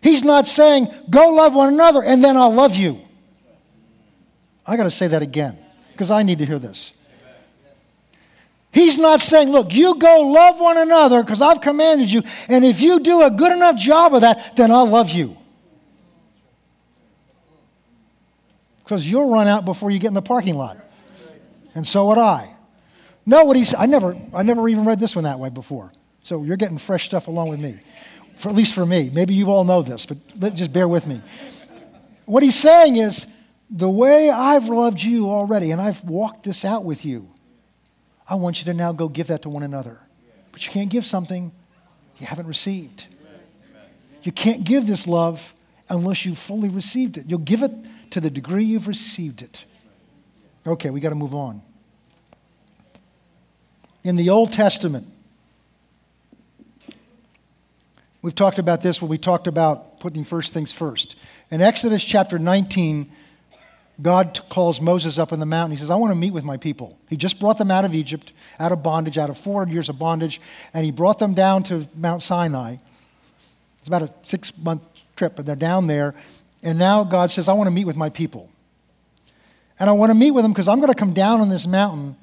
He's 0.00 0.22
not 0.22 0.46
saying, 0.46 0.86
go 1.10 1.30
love 1.30 1.54
one 1.54 1.72
another 1.74 2.04
and 2.04 2.22
then 2.22 2.36
I'll 2.36 2.54
love 2.54 2.76
you. 2.76 3.00
I 4.64 4.76
got 4.76 4.84
to 4.84 4.90
say 4.90 5.08
that 5.08 5.22
again 5.22 5.58
because 5.92 6.10
I 6.10 6.22
need 6.22 6.38
to 6.38 6.46
hear 6.46 6.58
this. 6.58 6.92
He's 8.70 8.98
not 8.98 9.20
saying, 9.20 9.50
look, 9.50 9.72
you 9.72 9.94
go 9.96 10.20
love 10.22 10.60
one 10.60 10.76
another 10.76 11.22
because 11.22 11.40
I've 11.40 11.60
commanded 11.60 12.10
you, 12.10 12.22
and 12.48 12.64
if 12.64 12.80
you 12.80 13.00
do 13.00 13.22
a 13.22 13.30
good 13.30 13.52
enough 13.52 13.76
job 13.76 14.14
of 14.14 14.20
that, 14.20 14.56
then 14.56 14.70
I'll 14.70 14.88
love 14.88 15.10
you. 15.10 15.36
Because 18.78 19.10
you'll 19.10 19.30
run 19.30 19.46
out 19.46 19.64
before 19.64 19.90
you 19.90 19.98
get 19.98 20.08
in 20.08 20.14
the 20.14 20.22
parking 20.22 20.54
lot. 20.54 20.78
And 21.74 21.86
so 21.86 22.08
would 22.08 22.18
I. 22.18 22.54
No, 23.26 23.44
what 23.44 23.56
he 23.56 23.64
said, 23.64 23.78
I 23.78 23.86
never, 23.86 24.16
I 24.32 24.42
never 24.42 24.68
even 24.68 24.84
read 24.84 24.98
this 24.98 25.14
one 25.14 25.24
that 25.24 25.38
way 25.38 25.50
before. 25.50 25.92
So 26.22 26.44
you're 26.44 26.56
getting 26.56 26.78
fresh 26.78 27.04
stuff 27.04 27.28
along 27.28 27.48
with 27.48 27.60
me, 27.60 27.78
for, 28.36 28.48
at 28.48 28.54
least 28.54 28.74
for 28.74 28.86
me. 28.86 29.10
Maybe 29.12 29.34
you 29.34 29.50
all 29.50 29.64
know 29.64 29.82
this, 29.82 30.06
but 30.06 30.18
let, 30.38 30.54
just 30.54 30.72
bear 30.72 30.88
with 30.88 31.06
me. 31.06 31.20
What 32.24 32.42
he's 32.42 32.58
saying 32.58 32.96
is, 32.96 33.26
the 33.70 33.88
way 33.88 34.30
I've 34.30 34.66
loved 34.68 35.02
you 35.02 35.28
already, 35.28 35.70
and 35.70 35.80
I've 35.80 36.02
walked 36.04 36.44
this 36.44 36.64
out 36.64 36.84
with 36.84 37.04
you, 37.04 37.28
I 38.28 38.34
want 38.34 38.58
you 38.58 38.66
to 38.66 38.74
now 38.74 38.92
go 38.92 39.08
give 39.08 39.28
that 39.28 39.42
to 39.42 39.48
one 39.48 39.62
another. 39.62 39.98
But 40.52 40.66
you 40.66 40.72
can't 40.72 40.90
give 40.90 41.06
something 41.06 41.52
you 42.18 42.26
haven't 42.26 42.46
received. 42.46 43.06
You 44.22 44.32
can't 44.32 44.64
give 44.64 44.86
this 44.86 45.06
love 45.06 45.54
unless 45.88 46.26
you've 46.26 46.38
fully 46.38 46.68
received 46.68 47.16
it. 47.16 47.26
You'll 47.28 47.38
give 47.40 47.62
it 47.62 47.72
to 48.10 48.20
the 48.20 48.30
degree 48.30 48.64
you've 48.64 48.88
received 48.88 49.42
it. 49.42 49.64
Okay, 50.66 50.90
we 50.90 51.00
got 51.00 51.10
to 51.10 51.14
move 51.14 51.34
on. 51.34 51.62
In 54.04 54.16
the 54.16 54.30
Old 54.30 54.52
Testament, 54.52 55.06
We've 58.20 58.34
talked 58.34 58.58
about 58.58 58.80
this 58.80 59.00
when 59.00 59.08
we 59.08 59.18
talked 59.18 59.46
about 59.46 60.00
putting 60.00 60.24
first 60.24 60.52
things 60.52 60.72
first. 60.72 61.14
In 61.50 61.60
Exodus 61.60 62.02
chapter 62.02 62.38
19, 62.38 63.10
God 64.00 64.40
calls 64.48 64.80
Moses 64.80 65.18
up 65.18 65.32
in 65.32 65.40
the 65.40 65.46
mountain. 65.46 65.72
He 65.72 65.76
says, 65.76 65.90
I 65.90 65.96
want 65.96 66.12
to 66.12 66.14
meet 66.14 66.32
with 66.32 66.44
my 66.44 66.56
people. 66.56 66.98
He 67.08 67.16
just 67.16 67.40
brought 67.40 67.58
them 67.58 67.70
out 67.70 67.84
of 67.84 67.94
Egypt, 67.94 68.32
out 68.60 68.70
of 68.70 68.82
bondage, 68.82 69.18
out 69.18 69.28
of 69.28 69.36
400 69.36 69.72
years 69.72 69.88
of 69.88 69.98
bondage, 69.98 70.40
and 70.72 70.84
he 70.84 70.92
brought 70.92 71.18
them 71.18 71.34
down 71.34 71.64
to 71.64 71.86
Mount 71.96 72.22
Sinai. 72.22 72.76
It's 73.78 73.88
about 73.88 74.02
a 74.02 74.12
six 74.22 74.56
month 74.56 74.88
trip, 75.16 75.34
but 75.34 75.46
they're 75.46 75.56
down 75.56 75.88
there. 75.88 76.14
And 76.62 76.78
now 76.78 77.04
God 77.04 77.30
says, 77.30 77.48
I 77.48 77.52
want 77.54 77.66
to 77.66 77.72
meet 77.72 77.86
with 77.86 77.96
my 77.96 78.08
people. 78.08 78.48
And 79.80 79.88
I 79.88 79.92
want 79.92 80.10
to 80.10 80.14
meet 80.14 80.32
with 80.32 80.44
them 80.44 80.52
because 80.52 80.68
I'm 80.68 80.78
going 80.78 80.92
to 80.92 80.98
come 80.98 81.12
down 81.12 81.40
on 81.40 81.48
this 81.48 81.66
mountain 81.66 82.16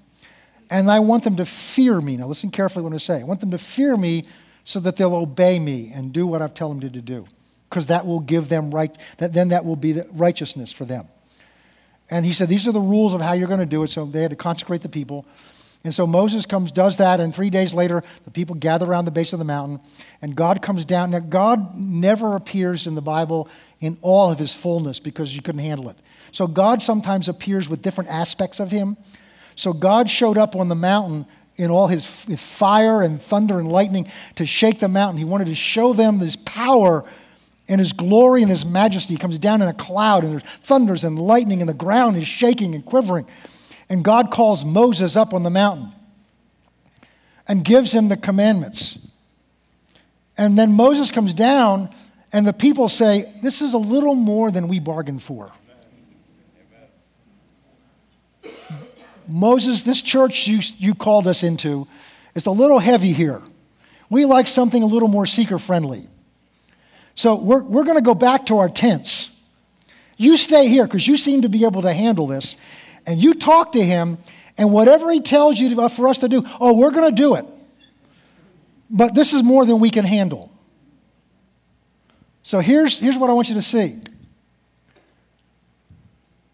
and 0.69 0.89
I 0.89 0.99
want 0.99 1.23
them 1.23 1.37
to 1.37 1.45
fear 1.45 1.99
me. 2.01 2.17
Now, 2.17 2.27
listen 2.27 2.51
carefully 2.51 2.83
what 2.83 2.93
I 2.93 2.97
say. 2.97 3.21
I 3.21 3.23
want 3.23 3.39
them 3.39 3.51
to 3.51 3.57
fear 3.57 3.95
me 3.95 4.25
so 4.63 4.79
that 4.81 4.97
they'll 4.97 5.15
obey 5.15 5.59
me 5.59 5.91
and 5.93 6.11
do 6.11 6.25
what 6.25 6.41
I've 6.41 6.53
told 6.53 6.81
them 6.81 6.91
to 6.91 7.01
do. 7.01 7.25
Because 7.69 7.87
that 7.87 8.05
will 8.05 8.19
give 8.19 8.49
them 8.49 8.71
right, 8.71 8.95
that, 9.17 9.33
then 9.33 9.49
that 9.49 9.63
will 9.63 9.75
be 9.75 9.93
the 9.93 10.07
righteousness 10.13 10.71
for 10.71 10.85
them. 10.85 11.07
And 12.09 12.25
he 12.25 12.33
said, 12.33 12.49
These 12.49 12.67
are 12.67 12.71
the 12.71 12.79
rules 12.79 13.13
of 13.13 13.21
how 13.21 13.33
you're 13.33 13.47
going 13.47 13.59
to 13.59 13.65
do 13.65 13.83
it. 13.83 13.89
So 13.89 14.05
they 14.05 14.21
had 14.21 14.31
to 14.31 14.35
consecrate 14.35 14.81
the 14.81 14.89
people. 14.89 15.25
And 15.83 15.93
so 15.93 16.07
Moses 16.07 16.47
comes, 16.47 16.71
does 16.71 16.97
that, 16.97 17.19
and 17.19 17.33
three 17.33 17.51
days 17.51 17.71
later, 17.71 18.01
the 18.23 18.31
people 18.31 18.55
gather 18.55 18.87
around 18.87 19.05
the 19.05 19.11
base 19.11 19.33
of 19.33 19.39
the 19.39 19.45
mountain, 19.45 19.79
and 20.19 20.35
God 20.35 20.63
comes 20.63 20.83
down. 20.83 21.11
Now, 21.11 21.19
God 21.19 21.75
never 21.75 22.35
appears 22.35 22.87
in 22.87 22.95
the 22.95 23.03
Bible 23.03 23.47
in 23.79 23.95
all 24.01 24.31
of 24.31 24.39
his 24.39 24.51
fullness 24.51 24.99
because 24.99 25.35
you 25.35 25.43
couldn't 25.43 25.61
handle 25.61 25.89
it. 25.89 25.97
So, 26.31 26.47
God 26.47 26.81
sometimes 26.81 27.29
appears 27.29 27.69
with 27.69 27.83
different 27.83 28.09
aspects 28.09 28.59
of 28.59 28.71
him. 28.71 28.97
So, 29.55 29.73
God 29.73 30.09
showed 30.09 30.39
up 30.39 30.55
on 30.55 30.69
the 30.69 30.75
mountain 30.75 31.27
in 31.55 31.69
all 31.69 31.87
his, 31.87 32.05
fire 32.05 33.03
and 33.03 33.21
thunder 33.21 33.59
and 33.59 33.71
lightning 33.71 34.11
to 34.37 34.45
shake 34.45 34.79
the 34.79 34.87
mountain. 34.87 35.19
He 35.19 35.23
wanted 35.23 35.45
to 35.47 35.55
show 35.55 35.93
them 35.93 36.17
this 36.17 36.35
power 36.35 37.03
and 37.67 37.79
his 37.79 37.93
glory 37.93 38.41
and 38.41 38.49
his 38.49 38.65
majesty. 38.65 39.17
Comes 39.17 39.39
down 39.39 39.61
in 39.61 39.67
a 39.67 39.73
cloud, 39.73 40.23
and 40.23 40.33
there's 40.33 40.43
thunders 40.61 41.03
and 41.03 41.19
lightning, 41.19 41.61
and 41.61 41.69
the 41.69 41.73
ground 41.73 42.17
is 42.17 42.27
shaking 42.27 42.75
and 42.75 42.85
quivering. 42.85 43.25
And 43.89 44.03
God 44.03 44.31
calls 44.31 44.65
Moses 44.65 45.15
up 45.15 45.33
on 45.33 45.43
the 45.43 45.49
mountain 45.49 45.91
and 47.47 47.63
gives 47.63 47.91
him 47.91 48.07
the 48.07 48.17
commandments. 48.17 48.97
And 50.37 50.57
then 50.57 50.73
Moses 50.73 51.11
comes 51.11 51.33
down, 51.33 51.89
and 52.33 52.45
the 52.45 52.53
people 52.53 52.89
say, 52.89 53.33
This 53.41 53.61
is 53.61 53.73
a 53.73 53.77
little 53.77 54.15
more 54.15 54.51
than 54.51 54.67
we 54.67 54.79
bargained 54.79 55.23
for. 55.23 55.51
Moses, 59.27 59.83
this 59.83 60.01
church 60.01 60.47
you, 60.47 60.59
you 60.77 60.93
called 60.93 61.27
us 61.27 61.41
into 61.41 61.87
is 62.35 62.45
a 62.45 62.51
little 62.51 62.79
heavy 62.79 63.11
here. 63.11 63.41
We 64.09 64.25
like 64.25 64.47
something 64.47 64.83
a 64.83 64.85
little 64.85 65.07
more 65.07 65.25
seeker 65.25 65.57
friendly. 65.57 66.07
So 67.15 67.35
we're, 67.35 67.63
we're 67.63 67.85
going 67.85 67.97
to 67.97 68.03
go 68.03 68.13
back 68.13 68.45
to 68.47 68.59
our 68.59 68.69
tents. 68.69 69.31
You 70.17 70.37
stay 70.37 70.67
here 70.67 70.85
because 70.85 71.07
you 71.07 71.17
seem 71.17 71.41
to 71.41 71.49
be 71.49 71.65
able 71.65 71.81
to 71.81 71.93
handle 71.93 72.27
this 72.27 72.55
and 73.05 73.21
you 73.21 73.33
talk 73.33 73.73
to 73.73 73.83
him, 73.83 74.17
and 74.57 74.71
whatever 74.71 75.11
he 75.11 75.21
tells 75.21 75.59
you 75.59 75.75
to, 75.75 75.81
uh, 75.81 75.89
for 75.89 76.07
us 76.07 76.19
to 76.19 76.29
do, 76.29 76.43
oh, 76.59 76.75
we're 76.75 76.91
going 76.91 77.09
to 77.09 77.15
do 77.15 77.35
it. 77.35 77.45
But 78.89 79.13
this 79.13 79.33
is 79.33 79.43
more 79.43 79.65
than 79.65 79.79
we 79.79 79.89
can 79.89 80.05
handle. 80.05 80.51
So 82.43 82.59
here's, 82.59 82.97
here's 82.97 83.17
what 83.17 83.29
I 83.29 83.33
want 83.33 83.49
you 83.49 83.55
to 83.55 83.61
see 83.61 83.99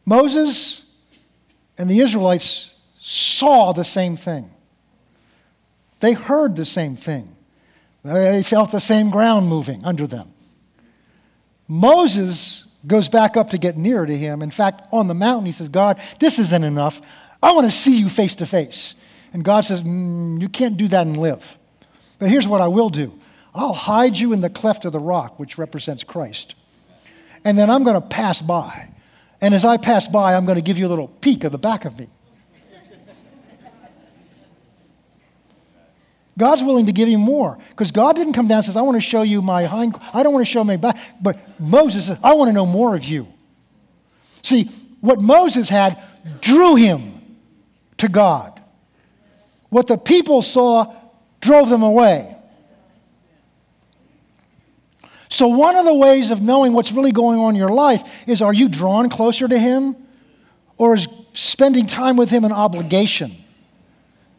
Moses 0.06 0.84
and 1.78 1.90
the 1.90 2.00
Israelites 2.00 2.76
saw 2.98 3.72
the 3.72 3.84
same 3.84 4.18
thing, 4.18 4.50
they 6.00 6.14
heard 6.14 6.56
the 6.56 6.66
same 6.66 6.96
thing, 6.96 7.36
they 8.04 8.44
felt 8.44 8.72
the 8.72 8.80
same 8.80 9.10
ground 9.10 9.48
moving 9.48 9.86
under 9.86 10.08
them. 10.08 10.34
Moses 11.72 12.68
goes 12.86 13.08
back 13.08 13.38
up 13.38 13.52
to 13.52 13.58
get 13.58 13.78
nearer 13.78 14.06
to 14.06 14.18
him. 14.18 14.42
In 14.42 14.52
fact, 14.52 14.90
on 14.92 15.08
the 15.08 15.14
mountain, 15.14 15.46
he 15.46 15.54
says, 15.54 15.70
God, 15.70 16.02
this 16.20 16.38
isn't 16.38 16.64
enough. 16.66 17.02
I 17.42 17.54
want 17.54 17.66
to 17.66 17.72
see 17.72 17.98
you 17.98 18.10
face 18.10 18.36
to 18.36 18.46
face. 18.46 18.96
And 19.32 19.42
God 19.42 19.62
says, 19.62 19.82
mm, 19.82 20.42
You 20.42 20.50
can't 20.50 20.76
do 20.76 20.90
that 20.90 21.08
and 21.08 21.16
live. 21.16 21.58
But 22.20 22.30
here's 22.30 22.46
what 22.46 22.60
I 22.60 22.68
will 22.68 22.90
do 22.90 23.18
I'll 23.56 23.72
hide 23.72 24.18
you 24.18 24.34
in 24.34 24.42
the 24.42 24.50
cleft 24.50 24.84
of 24.84 24.92
the 24.92 25.00
rock, 25.00 25.40
which 25.40 25.58
represents 25.58 26.04
Christ. 26.04 26.56
And 27.46 27.58
then 27.58 27.70
I'm 27.70 27.86
going 27.86 27.96
to 28.00 28.06
pass 28.06 28.42
by. 28.42 28.90
And 29.40 29.54
as 29.54 29.64
I 29.64 29.78
pass 29.78 30.08
by, 30.08 30.36
I'm 30.36 30.46
going 30.46 30.58
to 30.58 30.62
give 30.62 30.78
you 30.78 30.88
a 30.88 30.90
little 30.90 31.08
peek 31.08 31.46
of 31.46 31.54
the 31.54 31.58
back 31.58 31.86
of 31.86 31.98
me. 31.98 32.10
God's 36.42 36.64
willing 36.64 36.88
to 36.88 36.92
give 36.92 37.08
him 37.08 37.22
more 37.22 37.56
because 37.70 37.92
God 37.92 38.16
didn't 38.16 38.34
come 38.34 38.48
down 38.48 38.58
and 38.58 38.66
says, 38.66 38.76
I 38.76 38.82
want 38.82 38.96
to 38.96 39.02
show 39.02 39.22
you 39.22 39.44
my 39.44 39.66
hind, 39.66 39.96
I 40.12 40.24
don't 40.24 40.34
want 40.34 40.44
to 40.44 40.52
show 40.52 40.64
my 40.64 40.76
back. 40.76 40.98
But 41.22 41.38
Moses 41.60 42.08
says, 42.08 42.18
I 42.24 42.34
want 42.34 42.50
to 42.50 42.54
know 42.54 42.66
more 42.66 42.96
of 42.96 43.04
you. 43.06 43.28
See, 44.42 44.64
what 45.02 45.22
Moses 45.22 45.70
had 45.70 46.02
drew 46.42 46.74
him 46.74 47.22
to 47.98 48.08
God. 48.08 48.60
What 49.70 49.86
the 49.86 50.00
people 50.00 50.42
saw 50.42 50.92
drove 51.42 51.70
them 51.70 51.84
away. 51.84 52.36
So, 55.30 55.48
one 55.48 55.76
of 55.76 55.86
the 55.86 55.94
ways 55.94 56.32
of 56.32 56.42
knowing 56.42 56.74
what's 56.74 56.92
really 56.92 57.12
going 57.12 57.38
on 57.38 57.52
in 57.52 57.56
your 57.56 57.70
life 57.70 58.02
is 58.28 58.42
are 58.42 58.52
you 58.52 58.68
drawn 58.68 59.10
closer 59.10 59.48
to 59.48 59.60
Him? 59.60 59.96
Or 60.78 60.96
is 60.96 61.08
spending 61.34 61.86
time 61.86 62.18
with 62.18 62.32
Him 62.32 62.46
an 62.46 62.52
obligation? 62.52 63.32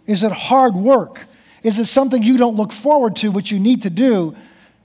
Is 0.05 0.25
it 0.25 0.33
hard 0.33 0.75
work? 0.75 1.29
Is 1.63 1.79
it 1.79 1.85
something 1.87 2.23
you 2.23 2.39
don't 2.39 2.57
look 2.57 2.73
forward 2.73 3.17
to, 3.17 3.31
but 3.31 3.51
you 3.51 3.61
need 3.61 3.83
to 3.83 3.91
do? 3.91 4.35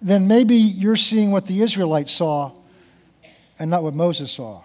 Then 0.02 0.28
maybe 0.28 0.56
you're 0.56 0.96
seeing 0.96 1.32
what 1.32 1.46
the 1.46 1.62
Israelites 1.62 2.12
saw 2.12 2.52
and 3.58 3.72
not 3.72 3.84
what 3.84 3.96
Moses 3.96 4.32
saw. 4.32 4.62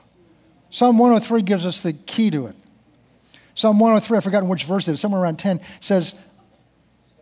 Psalm 0.70 0.98
103 0.98 1.42
gives 1.42 1.64
us 1.64 1.80
the 1.80 1.92
key 1.92 2.30
to 2.30 2.46
it. 2.46 2.56
Psalm 3.54 3.78
103, 3.78 4.16
I've 4.16 4.24
forgotten 4.24 4.48
which 4.48 4.64
verse 4.64 4.88
it 4.88 4.92
is, 4.92 5.00
somewhere 5.00 5.20
around 5.22 5.38
10, 5.38 5.60
says, 5.80 6.14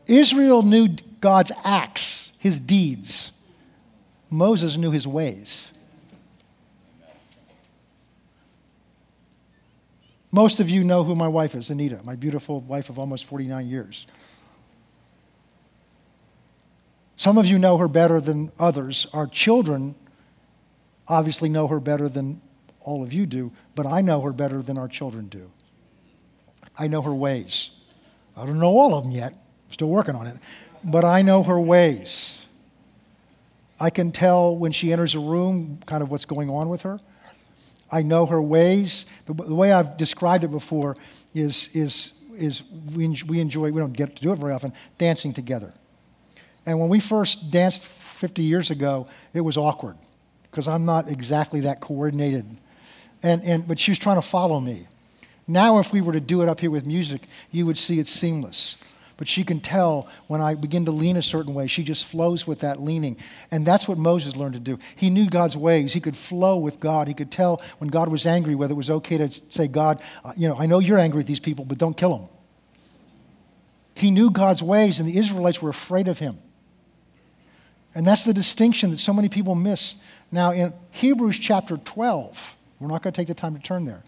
Israel 0.06 0.62
knew 0.62 0.88
God's 1.20 1.52
acts, 1.64 2.32
his 2.38 2.58
deeds. 2.60 3.32
Moses 4.30 4.76
knew 4.76 4.90
his 4.90 5.06
ways. 5.06 5.72
Most 10.32 10.60
of 10.60 10.70
you 10.70 10.84
know 10.84 11.02
who 11.02 11.16
my 11.16 11.26
wife 11.26 11.56
is, 11.56 11.70
Anita, 11.70 12.00
my 12.04 12.14
beautiful 12.14 12.60
wife 12.60 12.88
of 12.88 13.00
almost 13.00 13.24
49 13.24 13.66
years. 13.68 14.06
Some 17.20 17.36
of 17.36 17.44
you 17.44 17.58
know 17.58 17.76
her 17.76 17.86
better 17.86 18.18
than 18.18 18.50
others. 18.58 19.06
Our 19.12 19.26
children 19.26 19.94
obviously 21.06 21.50
know 21.50 21.66
her 21.66 21.78
better 21.78 22.08
than 22.08 22.40
all 22.80 23.02
of 23.02 23.12
you 23.12 23.26
do, 23.26 23.52
but 23.74 23.84
I 23.84 24.00
know 24.00 24.22
her 24.22 24.32
better 24.32 24.62
than 24.62 24.78
our 24.78 24.88
children 24.88 25.26
do. 25.26 25.50
I 26.78 26.86
know 26.86 27.02
her 27.02 27.12
ways. 27.12 27.72
I 28.34 28.46
don't 28.46 28.58
know 28.58 28.78
all 28.78 28.94
of 28.94 29.04
them 29.04 29.12
yet. 29.12 29.32
I'm 29.34 29.72
still 29.72 29.90
working 29.90 30.14
on 30.14 30.28
it. 30.28 30.38
But 30.82 31.04
I 31.04 31.20
know 31.20 31.42
her 31.42 31.60
ways. 31.60 32.42
I 33.78 33.90
can 33.90 34.12
tell 34.12 34.56
when 34.56 34.72
she 34.72 34.90
enters 34.90 35.14
a 35.14 35.20
room 35.20 35.78
kind 35.84 36.02
of 36.02 36.10
what's 36.10 36.24
going 36.24 36.48
on 36.48 36.70
with 36.70 36.80
her. 36.80 36.98
I 37.92 38.00
know 38.00 38.24
her 38.24 38.40
ways. 38.40 39.04
The, 39.26 39.34
the 39.34 39.54
way 39.54 39.72
I've 39.72 39.98
described 39.98 40.42
it 40.42 40.50
before 40.50 40.96
is, 41.34 41.68
is, 41.74 42.14
is 42.34 42.62
we, 42.96 43.14
we 43.28 43.40
enjoy, 43.40 43.72
we 43.72 43.78
don't 43.78 43.92
get 43.92 44.16
to 44.16 44.22
do 44.22 44.32
it 44.32 44.38
very 44.38 44.54
often, 44.54 44.72
dancing 44.96 45.34
together. 45.34 45.70
And 46.70 46.78
when 46.78 46.88
we 46.88 47.00
first 47.00 47.50
danced 47.50 47.84
50 47.84 48.42
years 48.42 48.70
ago, 48.70 49.08
it 49.34 49.40
was 49.40 49.56
awkward 49.56 49.96
because 50.42 50.68
I'm 50.68 50.84
not 50.84 51.08
exactly 51.08 51.62
that 51.62 51.80
coordinated. 51.80 52.46
And, 53.24 53.42
and, 53.42 53.66
but 53.66 53.80
she 53.80 53.90
was 53.90 53.98
trying 53.98 54.18
to 54.18 54.22
follow 54.22 54.60
me. 54.60 54.86
Now, 55.48 55.80
if 55.80 55.92
we 55.92 56.00
were 56.00 56.12
to 56.12 56.20
do 56.20 56.42
it 56.42 56.48
up 56.48 56.60
here 56.60 56.70
with 56.70 56.86
music, 56.86 57.22
you 57.50 57.66
would 57.66 57.76
see 57.76 57.98
it's 57.98 58.10
seamless. 58.10 58.76
But 59.16 59.26
she 59.26 59.42
can 59.42 59.58
tell 59.58 60.08
when 60.28 60.40
I 60.40 60.54
begin 60.54 60.84
to 60.84 60.92
lean 60.92 61.16
a 61.16 61.22
certain 61.22 61.54
way, 61.54 61.66
she 61.66 61.82
just 61.82 62.06
flows 62.06 62.46
with 62.46 62.60
that 62.60 62.80
leaning. 62.80 63.16
And 63.50 63.66
that's 63.66 63.88
what 63.88 63.98
Moses 63.98 64.36
learned 64.36 64.54
to 64.54 64.60
do. 64.60 64.78
He 64.94 65.10
knew 65.10 65.28
God's 65.28 65.56
ways. 65.56 65.92
He 65.92 66.00
could 66.00 66.16
flow 66.16 66.56
with 66.56 66.78
God. 66.78 67.08
He 67.08 67.14
could 67.14 67.32
tell 67.32 67.60
when 67.78 67.90
God 67.90 68.08
was 68.08 68.26
angry 68.26 68.54
whether 68.54 68.74
it 68.74 68.76
was 68.76 68.90
okay 68.90 69.18
to 69.18 69.42
say, 69.48 69.66
God, 69.66 70.00
uh, 70.24 70.34
you 70.36 70.46
know, 70.46 70.56
I 70.56 70.66
know 70.66 70.78
you're 70.78 70.98
angry 70.98 71.18
with 71.18 71.26
these 71.26 71.40
people, 71.40 71.64
but 71.64 71.78
don't 71.78 71.96
kill 71.96 72.16
them. 72.16 72.28
He 73.94 74.12
knew 74.12 74.30
God's 74.30 74.62
ways, 74.62 75.00
and 75.00 75.08
the 75.08 75.18
Israelites 75.18 75.60
were 75.60 75.68
afraid 75.68 76.06
of 76.06 76.18
him. 76.18 76.38
And 77.94 78.06
that's 78.06 78.24
the 78.24 78.34
distinction 78.34 78.90
that 78.92 78.98
so 78.98 79.12
many 79.12 79.28
people 79.28 79.54
miss. 79.54 79.94
Now, 80.30 80.52
in 80.52 80.72
Hebrews 80.92 81.38
chapter 81.38 81.76
12, 81.76 82.56
we're 82.78 82.88
not 82.88 83.02
going 83.02 83.12
to 83.12 83.20
take 83.20 83.28
the 83.28 83.34
time 83.34 83.54
to 83.54 83.60
turn 83.60 83.84
there. 83.84 84.02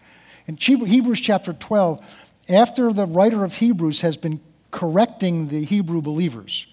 In 0.47 0.57
Hebrews 0.57 1.19
chapter 1.19 1.53
12, 1.53 2.01
after 2.49 2.91
the 2.93 3.05
writer 3.05 3.43
of 3.43 3.55
Hebrews 3.55 4.01
has 4.01 4.17
been 4.17 4.41
correcting 4.71 5.47
the 5.47 5.63
Hebrew 5.63 6.01
believers, 6.01 6.67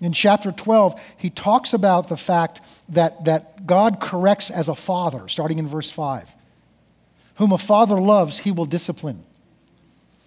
in 0.00 0.12
chapter 0.12 0.52
12, 0.52 1.00
he 1.16 1.30
talks 1.30 1.72
about 1.72 2.08
the 2.08 2.16
fact 2.16 2.60
that, 2.90 3.24
that 3.24 3.66
God 3.66 3.98
corrects 4.00 4.50
as 4.50 4.68
a 4.68 4.74
father, 4.74 5.28
starting 5.28 5.58
in 5.58 5.66
verse 5.66 5.90
5. 5.90 6.34
Whom 7.36 7.52
a 7.52 7.58
father 7.58 8.00
loves, 8.00 8.38
he 8.38 8.52
will 8.52 8.64
discipline. 8.64 9.24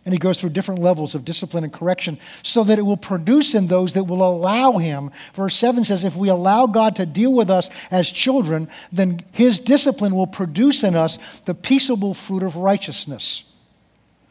And 0.03 0.13
he 0.13 0.19
goes 0.19 0.39
through 0.39 0.49
different 0.49 0.81
levels 0.81 1.13
of 1.13 1.25
discipline 1.25 1.63
and 1.63 1.71
correction 1.71 2.17
so 2.41 2.63
that 2.63 2.79
it 2.79 2.81
will 2.81 2.97
produce 2.97 3.53
in 3.53 3.67
those 3.67 3.93
that 3.93 4.05
will 4.05 4.27
allow 4.27 4.77
him. 4.77 5.11
Verse 5.35 5.55
7 5.55 5.83
says, 5.83 6.03
If 6.03 6.15
we 6.15 6.29
allow 6.29 6.65
God 6.65 6.95
to 6.95 7.05
deal 7.05 7.31
with 7.31 7.51
us 7.51 7.69
as 7.91 8.09
children, 8.09 8.67
then 8.91 9.23
his 9.31 9.59
discipline 9.59 10.15
will 10.15 10.27
produce 10.27 10.83
in 10.83 10.95
us 10.95 11.19
the 11.41 11.53
peaceable 11.53 12.15
fruit 12.15 12.41
of 12.41 12.55
righteousness. 12.55 13.43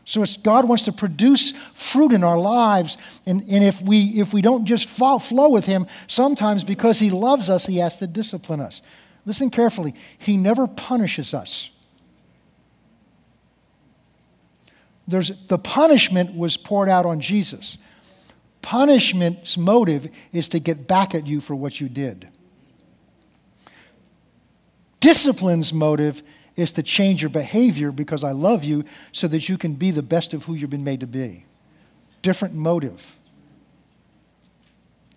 So 0.05 0.25
it's, 0.25 0.37
God 0.37 0.69
wants 0.69 0.85
to 0.85 0.93
produce 0.93 1.53
fruit 1.53 2.11
in 2.11 2.25
our 2.25 2.39
lives. 2.39 2.97
And, 3.27 3.45
and 3.49 3.63
if, 3.63 3.81
we, 3.81 4.21
if 4.21 4.35
we 4.35 4.43
don't 4.43 4.65
just 4.65 4.89
fall, 4.89 5.21
flow 5.21 5.51
with 5.51 5.67
him, 5.67 5.87
sometimes 6.09 6.65
because 6.65 6.99
he 6.99 7.11
loves 7.11 7.49
us, 7.49 7.65
he 7.65 7.77
has 7.77 7.99
to 7.99 8.09
discipline 8.09 8.61
us. 8.61 8.83
Listen 9.25 9.51
carefully. 9.51 9.95
He 10.19 10.37
never 10.37 10.67
punishes 10.67 11.33
us. 11.33 11.71
There's, 15.11 15.31
the 15.47 15.59
punishment 15.59 16.35
was 16.37 16.57
poured 16.57 16.89
out 16.89 17.05
on 17.05 17.21
Jesus. 17.21 17.79
Punishment's 18.63 19.57
motive 19.57 20.09
is 20.33 20.49
to 20.51 20.59
get 20.59 20.87
back 20.87 21.15
at 21.15 21.27
you 21.27 21.41
for 21.41 21.55
what 21.55 21.81
you 21.81 21.89
did. 21.89 22.29
Discipline's 25.01 25.73
motive 25.73 26.23
is 26.57 26.73
to 26.73 26.83
change 26.83 27.23
your 27.23 27.31
behavior 27.31 27.91
because 27.91 28.23
I 28.23 28.33
love 28.33 28.65
you 28.65 28.85
so 29.13 29.27
that 29.29 29.49
you 29.49 29.57
can 29.57 29.75
be 29.75 29.91
the 29.91 30.03
best 30.03 30.35
of 30.35 30.45
who 30.45 30.55
you've 30.55 30.71
been 30.71 30.85
made 30.85 31.01
to 31.01 31.07
be. 31.07 31.45
different 32.23 32.55
motive. 32.55 33.17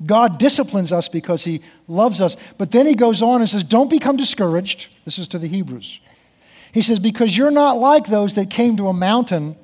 God 0.06 0.38
disciplines 0.38 0.94
us 0.94 1.10
because 1.10 1.44
he 1.44 1.62
loves 1.88 2.22
us. 2.22 2.38
But 2.58 2.72
then 2.72 2.86
he 2.86 2.96
goes 2.96 3.22
on 3.22 3.42
and 3.42 3.50
says, 3.50 3.64
Don't 3.64 3.90
become 3.90 4.16
discouraged. 4.16 4.96
This 5.06 5.20
is 5.20 5.28
to 5.30 5.40
the 5.40 5.48
Hebrews. 5.48 6.00
He 6.72 6.82
says, 6.82 7.00
Because 7.00 7.38
you're 7.38 7.52
not 7.52 7.78
like 7.78 8.08
those 8.08 8.36
that 8.36 8.50
came 8.50 8.78
to 8.78 8.88
a 8.88 8.94
mountain 8.94 9.56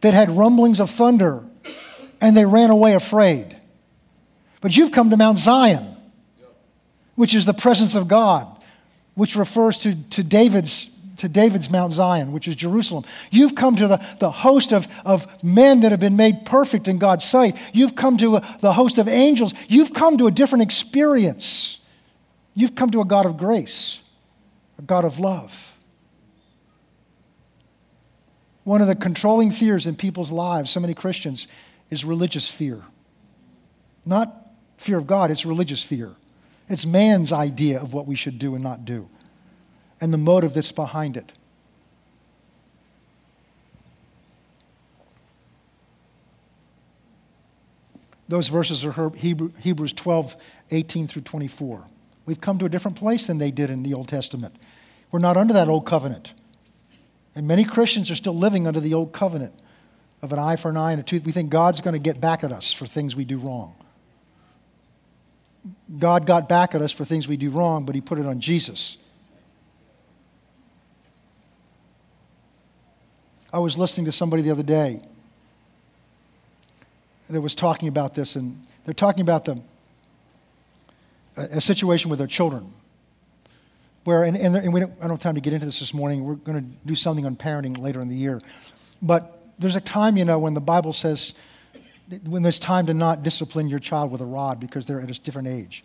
that 0.00 0.14
had 0.14 0.30
rumblings 0.30 0.80
of 0.80 0.90
thunder 0.90 1.44
and 2.20 2.36
they 2.36 2.44
ran 2.44 2.70
away 2.70 2.94
afraid. 2.94 3.56
But 4.60 4.76
you've 4.76 4.92
come 4.92 5.10
to 5.10 5.16
Mount 5.16 5.38
Zion, 5.38 5.96
which 7.14 7.34
is 7.34 7.46
the 7.46 7.54
presence 7.54 7.94
of 7.94 8.08
God, 8.08 8.46
which 9.14 9.36
refers 9.36 9.80
to, 9.80 9.94
to 10.10 10.22
David's 10.22 10.94
to 11.18 11.28
David's 11.28 11.68
Mount 11.68 11.92
Zion, 11.92 12.32
which 12.32 12.48
is 12.48 12.56
Jerusalem. 12.56 13.04
You've 13.30 13.54
come 13.54 13.76
to 13.76 13.88
the, 13.88 14.06
the 14.20 14.30
host 14.30 14.72
of, 14.72 14.88
of 15.04 15.26
men 15.42 15.80
that 15.80 15.90
have 15.90 16.00
been 16.00 16.16
made 16.16 16.46
perfect 16.46 16.88
in 16.88 16.98
God's 16.98 17.24
sight. 17.24 17.56
You've 17.72 17.96
come 17.96 18.16
to 18.18 18.36
a, 18.36 18.58
the 18.60 18.72
host 18.72 18.98
of 18.98 19.08
angels. 19.08 19.52
You've 19.68 19.92
come 19.92 20.16
to 20.18 20.28
a 20.28 20.30
different 20.30 20.62
experience. 20.62 21.80
You've 22.54 22.74
come 22.74 22.90
to 22.90 23.00
a 23.00 23.04
God 23.04 23.26
of 23.26 23.36
grace, 23.36 24.00
a 24.78 24.82
God 24.82 25.04
of 25.04 25.18
love. 25.18 25.67
One 28.68 28.82
of 28.82 28.86
the 28.86 28.94
controlling 28.94 29.50
fears 29.50 29.86
in 29.86 29.96
people's 29.96 30.30
lives, 30.30 30.70
so 30.70 30.78
many 30.78 30.92
Christians, 30.92 31.48
is 31.88 32.04
religious 32.04 32.46
fear. 32.46 32.82
Not 34.04 34.46
fear 34.76 34.98
of 34.98 35.06
God, 35.06 35.30
it's 35.30 35.46
religious 35.46 35.82
fear. 35.82 36.14
It's 36.68 36.84
man's 36.84 37.32
idea 37.32 37.80
of 37.80 37.94
what 37.94 38.06
we 38.06 38.14
should 38.14 38.38
do 38.38 38.54
and 38.54 38.62
not 38.62 38.84
do, 38.84 39.08
and 40.02 40.12
the 40.12 40.18
motive 40.18 40.52
that's 40.52 40.70
behind 40.70 41.16
it. 41.16 41.32
Those 48.28 48.48
verses 48.48 48.84
are 48.84 49.10
Hebrews 49.16 49.94
12, 49.94 50.36
18 50.72 51.06
through 51.06 51.22
24. 51.22 51.84
We've 52.26 52.38
come 52.38 52.58
to 52.58 52.66
a 52.66 52.68
different 52.68 52.98
place 52.98 53.28
than 53.28 53.38
they 53.38 53.50
did 53.50 53.70
in 53.70 53.82
the 53.82 53.94
Old 53.94 54.08
Testament. 54.08 54.54
We're 55.10 55.20
not 55.20 55.38
under 55.38 55.54
that 55.54 55.68
old 55.68 55.86
covenant. 55.86 56.34
And 57.38 57.46
many 57.46 57.62
Christians 57.62 58.10
are 58.10 58.16
still 58.16 58.34
living 58.34 58.66
under 58.66 58.80
the 58.80 58.94
old 58.94 59.12
covenant 59.12 59.54
of 60.22 60.32
an 60.32 60.40
eye 60.40 60.56
for 60.56 60.70
an 60.70 60.76
eye 60.76 60.90
and 60.90 61.00
a 61.00 61.04
tooth. 61.04 61.24
We 61.24 61.30
think 61.30 61.50
God's 61.50 61.80
going 61.80 61.92
to 61.92 62.00
get 62.00 62.20
back 62.20 62.42
at 62.42 62.50
us 62.50 62.72
for 62.72 62.84
things 62.84 63.14
we 63.14 63.24
do 63.24 63.38
wrong. 63.38 63.76
God 66.00 66.26
got 66.26 66.48
back 66.48 66.74
at 66.74 66.82
us 66.82 66.90
for 66.90 67.04
things 67.04 67.28
we 67.28 67.36
do 67.36 67.50
wrong, 67.50 67.84
but 67.86 67.94
He 67.94 68.00
put 68.00 68.18
it 68.18 68.26
on 68.26 68.40
Jesus. 68.40 68.98
I 73.52 73.60
was 73.60 73.78
listening 73.78 74.06
to 74.06 74.12
somebody 74.12 74.42
the 74.42 74.50
other 74.50 74.64
day 74.64 75.00
that 77.30 77.40
was 77.40 77.54
talking 77.54 77.86
about 77.86 78.14
this, 78.14 78.34
and 78.34 78.60
they're 78.84 78.94
talking 78.94 79.20
about 79.20 79.44
the, 79.44 79.62
a, 81.36 81.60
situation 81.60 82.10
with 82.10 82.18
their 82.18 82.26
children. 82.26 82.74
Where, 84.08 84.22
and, 84.22 84.38
and, 84.38 84.56
and 84.56 84.72
we 84.72 84.80
don't, 84.80 84.92
I 85.00 85.00
don't 85.02 85.10
have 85.10 85.20
time 85.20 85.34
to 85.34 85.42
get 85.42 85.52
into 85.52 85.66
this 85.66 85.80
this 85.80 85.92
morning. 85.92 86.24
We're 86.24 86.36
going 86.36 86.58
to 86.58 86.66
do 86.86 86.94
something 86.94 87.26
on 87.26 87.36
parenting 87.36 87.78
later 87.78 88.00
in 88.00 88.08
the 88.08 88.16
year. 88.16 88.40
But 89.02 89.38
there's 89.58 89.76
a 89.76 89.82
time, 89.82 90.16
you 90.16 90.24
know, 90.24 90.38
when 90.38 90.54
the 90.54 90.62
Bible 90.62 90.94
says 90.94 91.34
when 92.24 92.42
there's 92.42 92.58
time 92.58 92.86
to 92.86 92.94
not 92.94 93.22
discipline 93.22 93.68
your 93.68 93.80
child 93.80 94.10
with 94.10 94.22
a 94.22 94.24
rod 94.24 94.60
because 94.60 94.86
they're 94.86 95.02
at 95.02 95.10
a 95.10 95.20
different 95.20 95.48
age. 95.48 95.84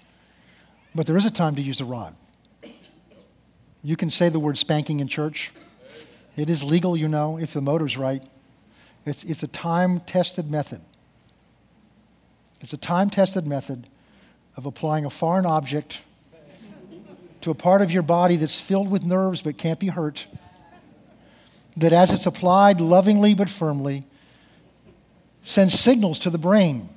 But 0.95 1.05
there 1.05 1.17
is 1.17 1.25
a 1.25 1.31
time 1.31 1.55
to 1.55 1.61
use 1.61 1.81
a 1.81 1.85
rod. 1.85 2.15
You 3.83 3.97
can 3.97 4.09
say 4.09 4.29
the 4.29 4.39
word 4.39 4.57
spanking 4.57 5.01
in 5.01 5.09
church. 5.09 5.51
It 6.37 6.49
is 6.49 6.63
legal, 6.63 6.95
you 6.95 7.09
know, 7.09 7.37
if 7.37 7.51
the 7.51 7.59
motor's 7.59 7.97
right. 7.97 8.23
It's, 9.05 9.25
it's 9.25 9.43
a 9.43 9.47
time 9.49 9.99
tested 9.99 10.49
method. 10.49 10.79
It's 12.61 12.71
a 12.71 12.77
time 12.77 13.09
tested 13.09 13.45
method 13.45 13.85
of 14.55 14.65
applying 14.65 15.03
a 15.03 15.09
foreign 15.09 15.45
object 15.45 16.03
to 17.43 17.51
a 17.51 17.55
part 17.55 17.81
of 17.81 17.91
your 17.91 18.03
body 18.03 18.35
that's 18.37 18.59
filled 18.59 18.89
with 18.89 19.03
nerves 19.03 19.41
but 19.41 19.57
can't 19.57 19.79
be 19.79 19.87
hurt. 19.87 20.25
That 21.77 21.93
as 21.93 22.11
it's 22.11 22.25
applied 22.25 22.81
lovingly 22.81 23.33
but 23.33 23.49
firmly, 23.49 24.05
sends 25.41 25.77
signals 25.77 26.19
to 26.19 26.29
the 26.29 26.37
brain, 26.37 26.87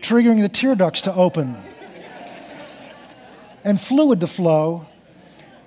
triggering 0.00 0.40
the 0.40 0.48
tear 0.48 0.74
ducts 0.74 1.02
to 1.02 1.14
open 1.14 1.56
and 3.64 3.80
fluid 3.80 4.20
to 4.20 4.26
flow, 4.26 4.86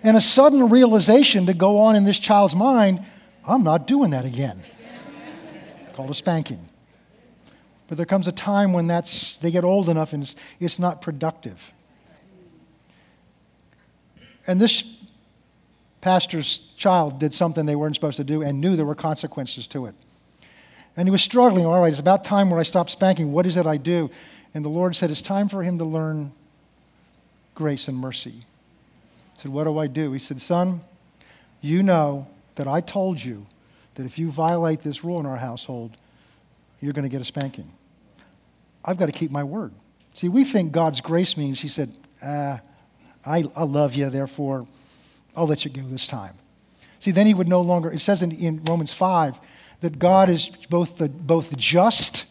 and 0.01 0.15
a 0.15 0.21
sudden 0.21 0.69
realization 0.69 1.45
to 1.45 1.53
go 1.53 1.79
on 1.79 1.95
in 1.95 2.05
this 2.05 2.17
child's 2.17 2.55
mind 2.55 3.05
I'm 3.45 3.63
not 3.63 3.87
doing 3.87 4.11
that 4.11 4.25
again. 4.25 4.61
Called 5.93 6.11
a 6.11 6.13
spanking. 6.13 6.69
But 7.87 7.97
there 7.97 8.05
comes 8.05 8.27
a 8.27 8.31
time 8.31 8.73
when 8.73 8.85
that's, 8.85 9.39
they 9.39 9.49
get 9.49 9.63
old 9.63 9.89
enough 9.89 10.13
and 10.13 10.21
it's, 10.21 10.35
it's 10.59 10.77
not 10.77 11.01
productive. 11.01 11.73
And 14.49 14.59
this 14.59 14.83
pastor's 16.01 16.57
child 16.75 17.19
did 17.19 17.35
something 17.35 17.67
they 17.67 17.75
weren't 17.75 17.93
supposed 17.93 18.17
to 18.17 18.23
do 18.23 18.41
and 18.41 18.59
knew 18.59 18.75
there 18.75 18.83
were 18.83 18.95
consequences 18.95 19.67
to 19.67 19.85
it. 19.85 19.93
And 20.97 21.07
he 21.07 21.11
was 21.11 21.21
struggling. 21.21 21.67
All 21.67 21.79
right, 21.79 21.91
it's 21.91 21.99
about 21.99 22.25
time 22.25 22.49
where 22.49 22.59
I 22.59 22.63
stop 22.63 22.89
spanking. 22.89 23.31
What 23.31 23.45
is 23.45 23.57
it 23.57 23.67
I 23.67 23.77
do? 23.77 24.09
And 24.55 24.65
the 24.65 24.69
Lord 24.69 24.95
said, 24.95 25.11
It's 25.11 25.21
time 25.21 25.49
for 25.49 25.61
him 25.61 25.77
to 25.77 25.85
learn 25.85 26.31
grace 27.53 27.89
and 27.89 27.95
mercy. 27.95 28.33
I 29.37 29.41
said, 29.43 29.51
What 29.51 29.65
do 29.65 29.77
I 29.77 29.85
do? 29.85 30.11
He 30.13 30.19
said, 30.19 30.41
Son, 30.41 30.81
you 31.61 31.83
know 31.83 32.25
that 32.55 32.67
I 32.67 32.81
told 32.81 33.23
you 33.23 33.45
that 33.93 34.07
if 34.07 34.17
you 34.17 34.31
violate 34.31 34.81
this 34.81 35.03
rule 35.03 35.19
in 35.19 35.27
our 35.27 35.37
household, 35.37 35.95
you're 36.81 36.93
going 36.93 37.03
to 37.03 37.09
get 37.09 37.21
a 37.21 37.25
spanking. 37.25 37.71
I've 38.83 38.97
got 38.97 39.05
to 39.05 39.11
keep 39.11 39.29
my 39.29 39.43
word. 39.43 39.73
See, 40.15 40.27
we 40.27 40.43
think 40.43 40.71
God's 40.71 41.01
grace 41.01 41.37
means 41.37 41.61
He 41.61 41.67
said, 41.67 41.95
ah, 42.23 42.61
I, 43.29 43.43
I 43.55 43.63
love 43.63 43.93
you, 43.95 44.09
therefore 44.09 44.67
I'll 45.35 45.47
let 45.47 45.63
you 45.63 45.71
go 45.71 45.81
this 45.83 46.07
time. 46.07 46.33
See, 46.99 47.11
then 47.11 47.27
He 47.27 47.33
would 47.33 47.47
no 47.47 47.61
longer, 47.61 47.91
it 47.91 47.99
says 47.99 48.21
in, 48.21 48.31
in 48.31 48.63
Romans 48.65 48.91
5, 48.91 49.39
that 49.81 49.99
God 49.99 50.29
is 50.29 50.49
both 50.69 50.97
the, 50.97 51.07
both 51.07 51.55
just 51.55 52.25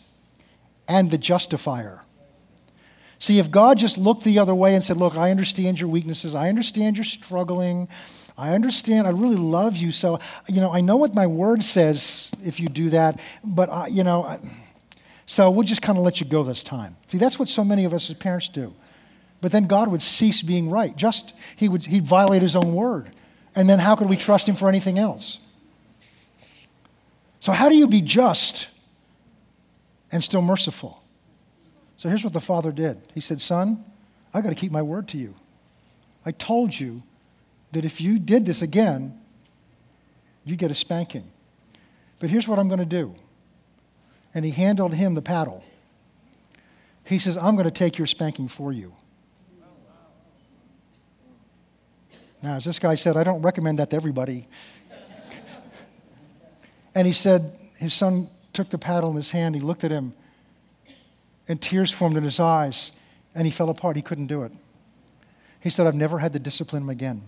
and 0.88 1.10
the 1.10 1.16
justifier. 1.16 2.02
See, 3.20 3.38
if 3.38 3.50
God 3.50 3.78
just 3.78 3.96
looked 3.96 4.24
the 4.24 4.38
other 4.38 4.54
way 4.54 4.74
and 4.74 4.84
said, 4.84 4.96
Look, 4.96 5.16
I 5.16 5.30
understand 5.30 5.80
your 5.80 5.88
weaknesses, 5.88 6.34
I 6.34 6.48
understand 6.48 6.96
you're 6.96 7.04
struggling, 7.04 7.88
I 8.36 8.54
understand, 8.54 9.06
I 9.06 9.10
really 9.10 9.36
love 9.36 9.76
you, 9.76 9.90
so, 9.90 10.20
you 10.48 10.60
know, 10.60 10.72
I 10.72 10.80
know 10.80 10.96
what 10.96 11.14
my 11.14 11.26
word 11.26 11.62
says 11.64 12.30
if 12.44 12.60
you 12.60 12.68
do 12.68 12.90
that, 12.90 13.20
but, 13.42 13.70
I, 13.70 13.86
you 13.86 14.04
know, 14.04 14.24
I, 14.24 14.38
so 15.26 15.50
we'll 15.50 15.66
just 15.66 15.82
kind 15.82 15.98
of 15.98 16.04
let 16.04 16.20
you 16.20 16.26
go 16.26 16.42
this 16.42 16.62
time. 16.62 16.96
See, 17.06 17.18
that's 17.18 17.38
what 17.38 17.48
so 17.48 17.64
many 17.64 17.84
of 17.84 17.92
us 17.92 18.08
as 18.10 18.16
parents 18.16 18.48
do. 18.48 18.72
But 19.40 19.52
then 19.52 19.66
God 19.66 19.88
would 19.88 20.02
cease 20.02 20.42
being 20.42 20.68
right. 20.68 20.96
Just, 20.96 21.32
he 21.56 21.68
would, 21.68 21.84
he'd 21.84 22.06
violate 22.06 22.42
his 22.42 22.56
own 22.56 22.74
word. 22.74 23.10
And 23.54 23.68
then 23.68 23.78
how 23.78 23.96
could 23.96 24.08
we 24.08 24.16
trust 24.16 24.48
him 24.48 24.56
for 24.56 24.68
anything 24.68 24.98
else? 24.98 25.40
So, 27.40 27.52
how 27.52 27.68
do 27.68 27.76
you 27.76 27.86
be 27.86 28.00
just 28.00 28.68
and 30.10 30.22
still 30.22 30.42
merciful? 30.42 31.02
So, 31.96 32.08
here's 32.08 32.24
what 32.24 32.32
the 32.32 32.40
father 32.40 32.72
did 32.72 32.98
He 33.14 33.20
said, 33.20 33.40
Son, 33.40 33.84
I 34.34 34.40
got 34.40 34.50
to 34.50 34.54
keep 34.54 34.72
my 34.72 34.82
word 34.82 35.08
to 35.08 35.18
you. 35.18 35.34
I 36.26 36.32
told 36.32 36.78
you 36.78 37.02
that 37.72 37.84
if 37.84 38.00
you 38.00 38.18
did 38.18 38.44
this 38.44 38.62
again, 38.62 39.18
you'd 40.44 40.58
get 40.58 40.70
a 40.70 40.74
spanking. 40.74 41.30
But 42.20 42.30
here's 42.30 42.48
what 42.48 42.58
I'm 42.58 42.68
going 42.68 42.80
to 42.80 42.84
do. 42.84 43.14
And 44.34 44.44
he 44.44 44.50
handled 44.50 44.94
him 44.94 45.14
the 45.14 45.22
paddle. 45.22 45.64
He 47.04 47.18
says, 47.18 47.36
I'm 47.36 47.54
going 47.54 47.64
to 47.64 47.70
take 47.70 47.96
your 47.96 48.06
spanking 48.06 48.48
for 48.48 48.72
you. 48.72 48.92
Now, 52.42 52.56
as 52.56 52.64
this 52.64 52.78
guy 52.78 52.94
said, 52.94 53.16
I 53.16 53.24
don't 53.24 53.42
recommend 53.42 53.78
that 53.78 53.90
to 53.90 53.96
everybody. 53.96 54.46
And 56.94 57.06
he 57.06 57.12
said, 57.12 57.56
his 57.76 57.94
son 57.94 58.28
took 58.52 58.68
the 58.70 58.78
paddle 58.78 59.10
in 59.10 59.16
his 59.16 59.30
hand, 59.30 59.54
he 59.54 59.60
looked 59.60 59.84
at 59.84 59.90
him, 59.90 60.12
and 61.46 61.60
tears 61.60 61.90
formed 61.90 62.16
in 62.16 62.24
his 62.24 62.40
eyes, 62.40 62.92
and 63.34 63.46
he 63.46 63.50
fell 63.50 63.70
apart. 63.70 63.96
He 63.96 64.02
couldn't 64.02 64.26
do 64.26 64.42
it. 64.42 64.52
He 65.60 65.70
said, 65.70 65.86
I've 65.86 65.94
never 65.94 66.18
had 66.18 66.32
to 66.32 66.38
discipline 66.38 66.82
him 66.82 66.90
again. 66.90 67.22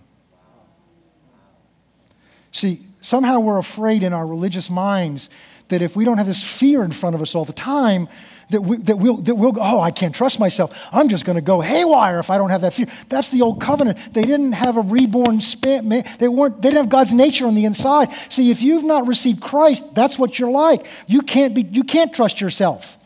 See, 2.51 2.85
somehow 2.99 3.39
we're 3.39 3.57
afraid 3.57 4.03
in 4.03 4.13
our 4.13 4.25
religious 4.25 4.69
minds 4.69 5.29
that 5.71 5.81
if 5.81 5.95
we 5.95 6.05
don't 6.05 6.17
have 6.17 6.27
this 6.27 6.41
fear 6.41 6.83
in 6.83 6.91
front 6.91 7.15
of 7.15 7.21
us 7.21 7.35
all 7.35 7.43
the 7.43 7.51
time, 7.51 8.07
that, 8.51 8.61
we, 8.61 8.77
that, 8.77 8.97
we'll, 8.97 9.17
that 9.17 9.35
we'll 9.35 9.53
go, 9.53 9.61
oh, 9.61 9.79
I 9.79 9.91
can't 9.91 10.13
trust 10.13 10.39
myself. 10.39 10.77
I'm 10.91 11.09
just 11.09 11.25
going 11.25 11.37
to 11.37 11.41
go 11.41 11.59
haywire 11.59 12.19
if 12.19 12.29
I 12.29 12.37
don't 12.37 12.49
have 12.49 12.61
that 12.61 12.73
fear. 12.73 12.87
That's 13.09 13.29
the 13.29 13.41
old 13.41 13.59
covenant. 13.59 14.13
They 14.13 14.23
didn't 14.23 14.51
have 14.53 14.77
a 14.77 14.81
reborn 14.81 15.41
spirit. 15.41 16.05
They, 16.19 16.27
weren't, 16.27 16.61
they 16.61 16.69
didn't 16.69 16.83
have 16.83 16.89
God's 16.89 17.13
nature 17.13 17.47
on 17.47 17.55
the 17.55 17.65
inside. 17.65 18.09
See, 18.29 18.51
if 18.51 18.61
you've 18.61 18.83
not 18.83 19.07
received 19.07 19.41
Christ, 19.41 19.95
that's 19.95 20.19
what 20.19 20.37
you're 20.37 20.51
like. 20.51 20.85
You 21.07 21.21
can't, 21.21 21.55
be, 21.55 21.63
you 21.63 21.83
can't 21.83 22.13
trust 22.13 22.39
yourself. 22.39 22.97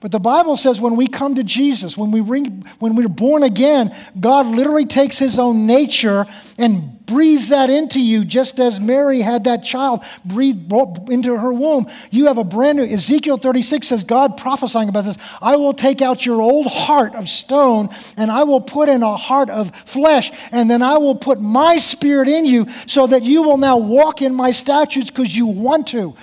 But 0.00 0.12
the 0.12 0.18
Bible 0.18 0.56
says 0.56 0.80
when 0.80 0.96
we 0.96 1.06
come 1.06 1.34
to 1.34 1.44
Jesus, 1.44 1.96
when, 1.96 2.10
we 2.10 2.22
ring, 2.22 2.64
when 2.78 2.96
we're 2.96 3.08
born 3.08 3.42
again, 3.42 3.94
God 4.18 4.46
literally 4.46 4.86
takes 4.86 5.18
his 5.18 5.38
own 5.38 5.66
nature 5.66 6.26
and 6.56 6.99
breathes 7.10 7.48
that 7.48 7.68
into 7.70 8.00
you 8.00 8.24
just 8.24 8.60
as 8.60 8.80
Mary 8.80 9.20
had 9.20 9.44
that 9.44 9.64
child 9.64 10.04
breathed 10.24 10.72
into 11.10 11.36
her 11.36 11.52
womb. 11.52 11.90
You 12.10 12.26
have 12.26 12.38
a 12.38 12.44
brand 12.44 12.78
new, 12.78 12.84
Ezekiel 12.84 13.36
36 13.36 13.88
says, 13.88 14.04
God 14.04 14.36
prophesying 14.36 14.88
about 14.88 15.04
this, 15.04 15.16
I 15.42 15.56
will 15.56 15.74
take 15.74 16.00
out 16.00 16.24
your 16.24 16.40
old 16.40 16.66
heart 16.66 17.16
of 17.16 17.28
stone 17.28 17.88
and 18.16 18.30
I 18.30 18.44
will 18.44 18.60
put 18.60 18.88
in 18.88 19.02
a 19.02 19.16
heart 19.16 19.50
of 19.50 19.74
flesh, 19.74 20.30
and 20.52 20.70
then 20.70 20.82
I 20.82 20.98
will 20.98 21.16
put 21.16 21.40
my 21.40 21.78
spirit 21.78 22.28
in 22.28 22.46
you 22.46 22.66
so 22.86 23.08
that 23.08 23.24
you 23.24 23.42
will 23.42 23.56
now 23.56 23.76
walk 23.76 24.22
in 24.22 24.32
my 24.32 24.52
statutes 24.52 25.10
because 25.10 25.36
you 25.36 25.46
want 25.46 25.88
to. 25.88 26.14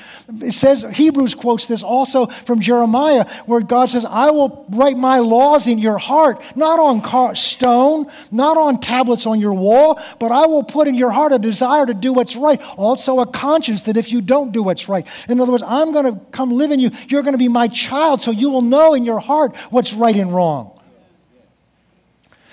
It 0.41 0.53
says, 0.53 0.83
Hebrews 0.83 1.35
quotes 1.35 1.67
this 1.67 1.83
also 1.83 2.27
from 2.27 2.59
Jeremiah, 2.59 3.25
where 3.45 3.61
God 3.61 3.89
says, 3.89 4.05
I 4.05 4.29
will 4.31 4.65
write 4.69 4.97
my 4.97 5.19
laws 5.19 5.67
in 5.67 5.79
your 5.79 5.97
heart, 5.97 6.41
not 6.55 6.79
on 6.79 7.01
car- 7.01 7.35
stone, 7.35 8.11
not 8.31 8.57
on 8.57 8.79
tablets 8.79 9.25
on 9.25 9.39
your 9.39 9.53
wall, 9.53 9.99
but 10.19 10.31
I 10.31 10.45
will 10.45 10.63
put 10.63 10.76
in 10.85 10.95
your 10.95 11.11
heart 11.11 11.31
a 11.31 11.39
desire 11.39 11.85
to 11.85 11.93
do 11.93 12.11
what's 12.11 12.35
right. 12.35 12.61
Also, 12.75 13.21
a 13.21 13.25
conscience 13.25 13.83
that 13.83 13.95
if 13.95 14.11
you 14.11 14.21
don't 14.21 14.51
do 14.51 14.61
what's 14.61 14.89
right, 14.89 15.07
in 15.29 15.39
other 15.39 15.53
words, 15.53 15.63
I'm 15.65 15.93
going 15.93 16.13
to 16.13 16.19
come 16.31 16.51
live 16.51 16.71
in 16.71 16.81
you. 16.81 16.91
You're 17.07 17.23
going 17.23 17.35
to 17.35 17.39
be 17.39 17.47
my 17.47 17.69
child, 17.69 18.21
so 18.21 18.31
you 18.31 18.49
will 18.49 18.61
know 18.61 18.93
in 18.93 19.05
your 19.05 19.19
heart 19.19 19.55
what's 19.69 19.93
right 19.93 20.15
and 20.15 20.35
wrong. 20.35 20.77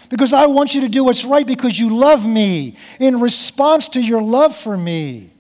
Because 0.09 0.33
I 0.33 0.47
want 0.47 0.75
you 0.75 0.83
to 0.83 0.89
do 0.89 1.03
what's 1.03 1.25
right 1.25 1.45
because 1.45 1.77
you 1.77 1.97
love 1.97 2.25
me 2.25 2.77
in 3.01 3.19
response 3.19 3.89
to 3.89 4.01
your 4.01 4.23
love 4.23 4.55
for 4.55 4.77
me. 4.77 5.33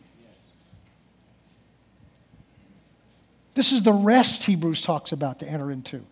This 3.54 3.70
is 3.70 3.82
the 3.82 3.92
rest 3.92 4.42
Hebrews 4.42 4.82
talks 4.82 5.12
about 5.12 5.38
to 5.38 5.48
enter 5.48 5.70
into. 5.70 6.04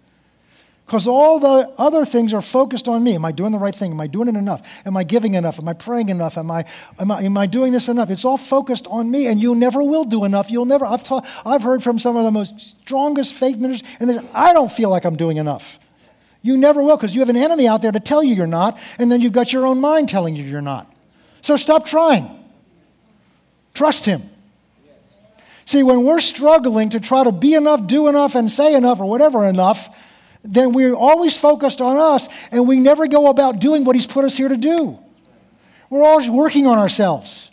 Because 0.93 1.07
all 1.07 1.39
the 1.39 1.73
other 1.79 2.05
things 2.05 2.35
are 2.35 2.43
focused 2.43 2.87
on 2.87 3.03
me. 3.03 3.15
Am 3.15 3.25
I 3.25 3.33
doing 3.33 3.51
the 3.51 3.59
right 3.59 3.75
thing? 3.75 3.93
Am 3.93 4.01
I 4.03 4.07
doing 4.07 4.29
it 4.29 4.37
enough? 4.37 4.61
Am 4.85 4.95
I 4.95 5.05
giving 5.05 5.33
enough? 5.33 5.59
Am 5.59 5.67
I 5.67 5.73
praying 5.73 6.11
enough? 6.11 6.37
Am 6.37 6.51
I, 6.51 6.67
am 6.99 7.11
I, 7.11 7.23
am 7.23 7.39
I 7.39 7.47
doing 7.47 7.73
this 7.73 7.89
enough? 7.89 8.11
It's 8.11 8.27
all 8.27 8.37
focused 8.37 8.87
on 8.89 9.11
me, 9.11 9.27
and 9.27 9.41
you 9.41 9.55
never 9.55 9.83
will 9.83 10.05
do 10.05 10.27
enough. 10.27 10.51
You'll 10.51 10.67
never. 10.67 10.85
I've, 10.85 11.03
ta- 11.03 11.23
I've 11.47 11.63
heard 11.63 11.83
from 11.83 11.99
some 11.99 12.19
of 12.19 12.25
the 12.25 12.31
most 12.31 12.61
strongest 12.83 13.33
faith 13.33 13.57
ministers, 13.57 13.89
and 14.01 14.11
they 14.11 14.19
say, 14.19 14.29
I 14.35 14.53
don't 14.53 14.71
feel 14.71 14.91
like 14.91 15.07
I'm 15.07 15.17
doing 15.17 15.39
enough. 15.39 15.79
You 16.43 16.59
never 16.59 16.83
will, 16.83 16.99
because 16.99 17.15
you 17.15 17.23
have 17.23 17.31
an 17.31 17.39
enemy 17.39 17.67
out 17.67 17.81
there 17.81 17.93
to 17.93 17.99
tell 17.99 18.23
you 18.23 18.35
you're 18.35 18.47
not, 18.47 18.79
and 18.99 19.11
then 19.11 19.23
you've 19.23 19.33
got 19.33 19.51
your 19.51 19.65
own 19.65 19.81
mind 19.81 20.11
telling 20.11 20.37
you 20.37 20.45
you're 20.45 20.61
not. 20.61 20.95
So 21.41 21.57
stop 21.57 21.87
trying. 21.87 22.29
Trust 23.73 24.05
Him. 24.05 24.21
See, 25.65 25.83
when 25.83 26.05
we're 26.05 26.21
struggling 26.21 26.91
to 26.91 27.01
try 27.01 27.25
to 27.25 27.33
be 27.33 27.55
enough, 27.55 27.87
do 27.87 28.09
enough, 28.09 28.35
and 28.35 28.53
say 28.53 28.75
enough, 28.75 29.01
or 29.01 29.09
whatever 29.09 29.47
enough, 29.47 29.89
then 30.43 30.73
we're 30.73 30.95
always 30.95 31.37
focused 31.37 31.81
on 31.81 31.97
us 31.97 32.29
and 32.51 32.67
we 32.67 32.79
never 32.79 33.07
go 33.07 33.29
about 33.29 33.61
doing 33.61 33.85
what 33.85 33.97
He's 33.97 34.07
put 34.07 34.25
us 34.25 34.37
here 34.37 34.49
to 34.49 34.57
do. 34.57 34.99
We're 35.91 36.05
always 36.05 36.31
working 36.31 36.67
on 36.67 36.79
ourselves. 36.79 37.51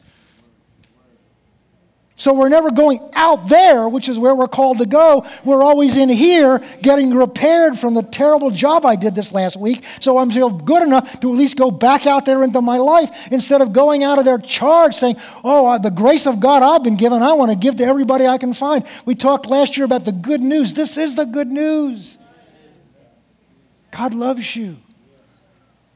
So 2.19 2.33
we're 2.33 2.49
never 2.49 2.69
going 2.69 2.99
out 3.13 3.47
there, 3.47 3.87
which 3.87 4.09
is 4.09 4.19
where 4.19 4.35
we're 4.35 4.49
called 4.49 4.79
to 4.79 4.85
go. 4.85 5.25
We're 5.45 5.63
always 5.63 5.95
in 5.95 6.09
here 6.09 6.61
getting 6.81 7.13
repaired 7.13 7.79
from 7.79 7.93
the 7.93 8.03
terrible 8.03 8.51
job 8.51 8.85
I 8.85 8.97
did 8.97 9.15
this 9.15 9.31
last 9.31 9.55
week. 9.55 9.85
So 10.01 10.17
I'm 10.17 10.29
still 10.29 10.49
good 10.49 10.83
enough 10.83 11.21
to 11.21 11.31
at 11.31 11.37
least 11.37 11.57
go 11.57 11.71
back 11.71 12.07
out 12.07 12.25
there 12.25 12.43
into 12.43 12.59
my 12.59 12.77
life 12.77 13.31
instead 13.31 13.61
of 13.61 13.71
going 13.71 14.03
out 14.03 14.19
of 14.19 14.25
their 14.25 14.37
charge 14.37 14.95
saying, 14.95 15.15
Oh, 15.45 15.67
uh, 15.67 15.77
the 15.77 15.91
grace 15.91 16.27
of 16.27 16.41
God 16.41 16.61
I've 16.61 16.83
been 16.83 16.97
given, 16.97 17.23
I 17.23 17.31
want 17.31 17.51
to 17.51 17.57
give 17.57 17.77
to 17.77 17.85
everybody 17.85 18.27
I 18.27 18.37
can 18.37 18.53
find. 18.53 18.85
We 19.05 19.15
talked 19.15 19.45
last 19.45 19.77
year 19.77 19.85
about 19.85 20.03
the 20.03 20.11
good 20.11 20.41
news. 20.41 20.73
This 20.73 20.97
is 20.97 21.15
the 21.15 21.23
good 21.23 21.47
news. 21.47 22.18
God 23.91 24.13
loves 24.13 24.55
you 24.55 24.77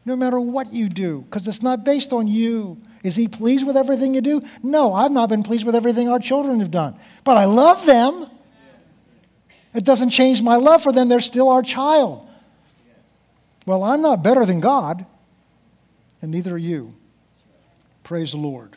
no 0.06 0.16
matter 0.16 0.40
what 0.40 0.74
you 0.74 0.90
do 0.90 1.22
because 1.22 1.48
it's 1.48 1.62
not 1.62 1.84
based 1.84 2.14
on 2.14 2.28
you. 2.28 2.78
Is 3.04 3.16
he 3.16 3.28
pleased 3.28 3.66
with 3.66 3.78
everything 3.78 4.14
you 4.14 4.22
do? 4.22 4.42
No, 4.62 4.94
I've 4.94 5.12
not 5.12 5.30
been 5.30 5.44
pleased 5.44 5.66
with 5.66 5.76
everything 5.76 6.10
our 6.10 6.20
children 6.20 6.60
have 6.60 6.72
done. 6.72 6.96
But 7.24 7.38
I 7.38 7.46
love 7.46 7.86
them. 7.86 8.30
It 9.74 9.84
doesn't 9.84 10.12
change 10.12 10.42
my 10.42 10.56
love 10.56 10.84
for 10.84 10.92
them. 10.92 11.10
They're 11.10 11.20
still 11.20 11.50
our 11.50 11.64
child. 11.64 12.28
Well, 13.66 13.84
I'm 13.84 14.02
not 14.02 14.24
better 14.24 14.46
than 14.46 14.60
God, 14.60 15.06
and 16.22 16.32
neither 16.32 16.56
are 16.56 16.58
you. 16.58 16.94
Praise 18.04 18.32
the 18.32 18.38
Lord. 18.38 18.76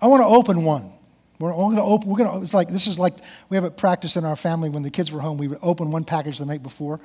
I 0.00 0.06
want 0.06 0.22
to 0.22 0.26
open 0.26 0.64
one. 0.64 0.92
We're 1.38 1.52
going 1.52 1.76
to 1.76 1.82
open. 1.82 2.10
We're 2.10 2.18
going 2.18 2.30
to. 2.30 2.42
It's 2.42 2.52
like 2.52 2.68
this 2.68 2.86
is 2.86 2.98
like 2.98 3.14
we 3.48 3.56
have 3.56 3.64
a 3.64 3.70
practice 3.70 4.16
in 4.16 4.26
our 4.26 4.36
family 4.36 4.68
when 4.68 4.82
the 4.82 4.90
kids 4.90 5.10
were 5.10 5.20
home. 5.20 5.38
We 5.38 5.48
would 5.48 5.58
open 5.62 5.90
one 5.90 6.04
package 6.04 6.38
the 6.38 6.44
night 6.44 6.62
before. 6.62 7.00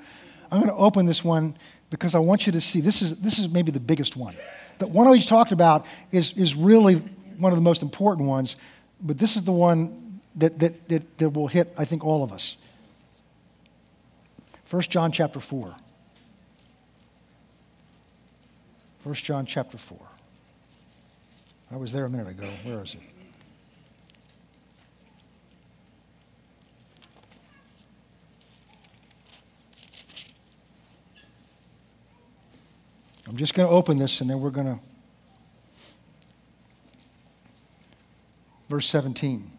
I'm 0.51 0.59
going 0.59 0.69
to 0.71 0.75
open 0.75 1.05
this 1.05 1.23
one 1.23 1.55
because 1.89 2.15
I 2.15 2.19
want 2.19 2.45
you 2.45 2.53
to 2.53 2.61
see. 2.61 2.81
This 2.81 3.01
is 3.01 3.17
this 3.17 3.39
is 3.39 3.49
maybe 3.49 3.71
the 3.71 3.79
biggest 3.79 4.15
one. 4.17 4.35
The 4.77 4.87
one 4.87 5.07
I 5.07 5.15
just 5.15 5.29
talked 5.29 5.51
about 5.51 5.85
is, 6.11 6.33
is 6.33 6.55
really 6.55 6.95
one 7.37 7.51
of 7.51 7.57
the 7.57 7.63
most 7.63 7.81
important 7.81 8.27
ones, 8.27 8.55
but 9.01 9.17
this 9.17 9.35
is 9.35 9.43
the 9.43 9.51
one 9.51 10.19
that, 10.35 10.59
that, 10.59 10.89
that, 10.89 11.17
that 11.17 11.29
will 11.29 11.47
hit, 11.47 11.73
I 11.77 11.85
think, 11.85 12.03
all 12.03 12.23
of 12.23 12.33
us. 12.33 12.57
1 14.69 14.81
John 14.83 15.11
chapter 15.11 15.39
4. 15.39 15.75
1 19.03 19.13
John 19.15 19.45
chapter 19.45 19.77
4. 19.77 19.97
I 21.71 21.77
was 21.77 21.93
there 21.93 22.05
a 22.05 22.09
minute 22.09 22.27
ago. 22.27 22.47
Where 22.63 22.83
is 22.83 22.95
it? 22.95 23.14
I'm 33.35 33.39
just 33.39 33.53
going 33.53 33.67
to 33.67 33.75
open 33.75 33.97
this 33.97 34.21
and 34.21 34.29
then 34.29 34.39
we're 34.39 34.49
going 34.49 34.67
to. 34.67 34.79
Verse 38.69 38.87
17. 38.87 39.51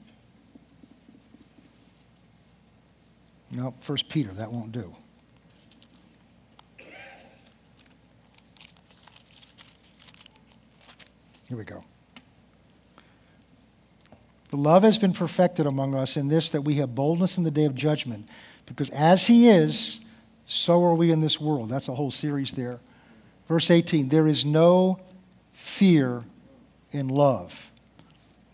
No, 3.51 3.74
First 3.81 4.09
Peter, 4.09 4.33
that 4.33 4.51
won't 4.51 4.72
do. 4.72 4.97
Here 11.47 11.59
we 11.59 11.64
go. 11.64 11.85
The 14.49 14.57
love 14.57 14.85
has 14.85 14.97
been 14.97 15.12
perfected 15.12 15.66
among 15.66 15.95
us 15.95 16.16
in 16.16 16.29
this 16.29 16.49
that 16.49 16.62
we 16.62 16.77
have 16.77 16.95
boldness 16.95 17.37
in 17.37 17.45
the 17.45 17.51
day 17.51 17.66
of 17.66 17.74
judgment, 17.74 18.31
because 18.64 18.89
as 18.89 19.27
He 19.27 19.51
is, 19.51 20.01
so 20.47 20.83
are 20.83 20.95
we 20.95 21.11
in 21.11 21.20
this 21.20 21.39
world. 21.39 21.68
That's 21.68 21.89
a 21.89 21.95
whole 21.95 22.11
series 22.11 22.53
there. 22.53 22.81
Verse 23.49 23.70
18 23.70 24.09
there 24.09 24.26
is 24.26 24.44
no 24.44 24.99
fear 25.53 26.22
in 26.90 27.09
love. 27.09 27.70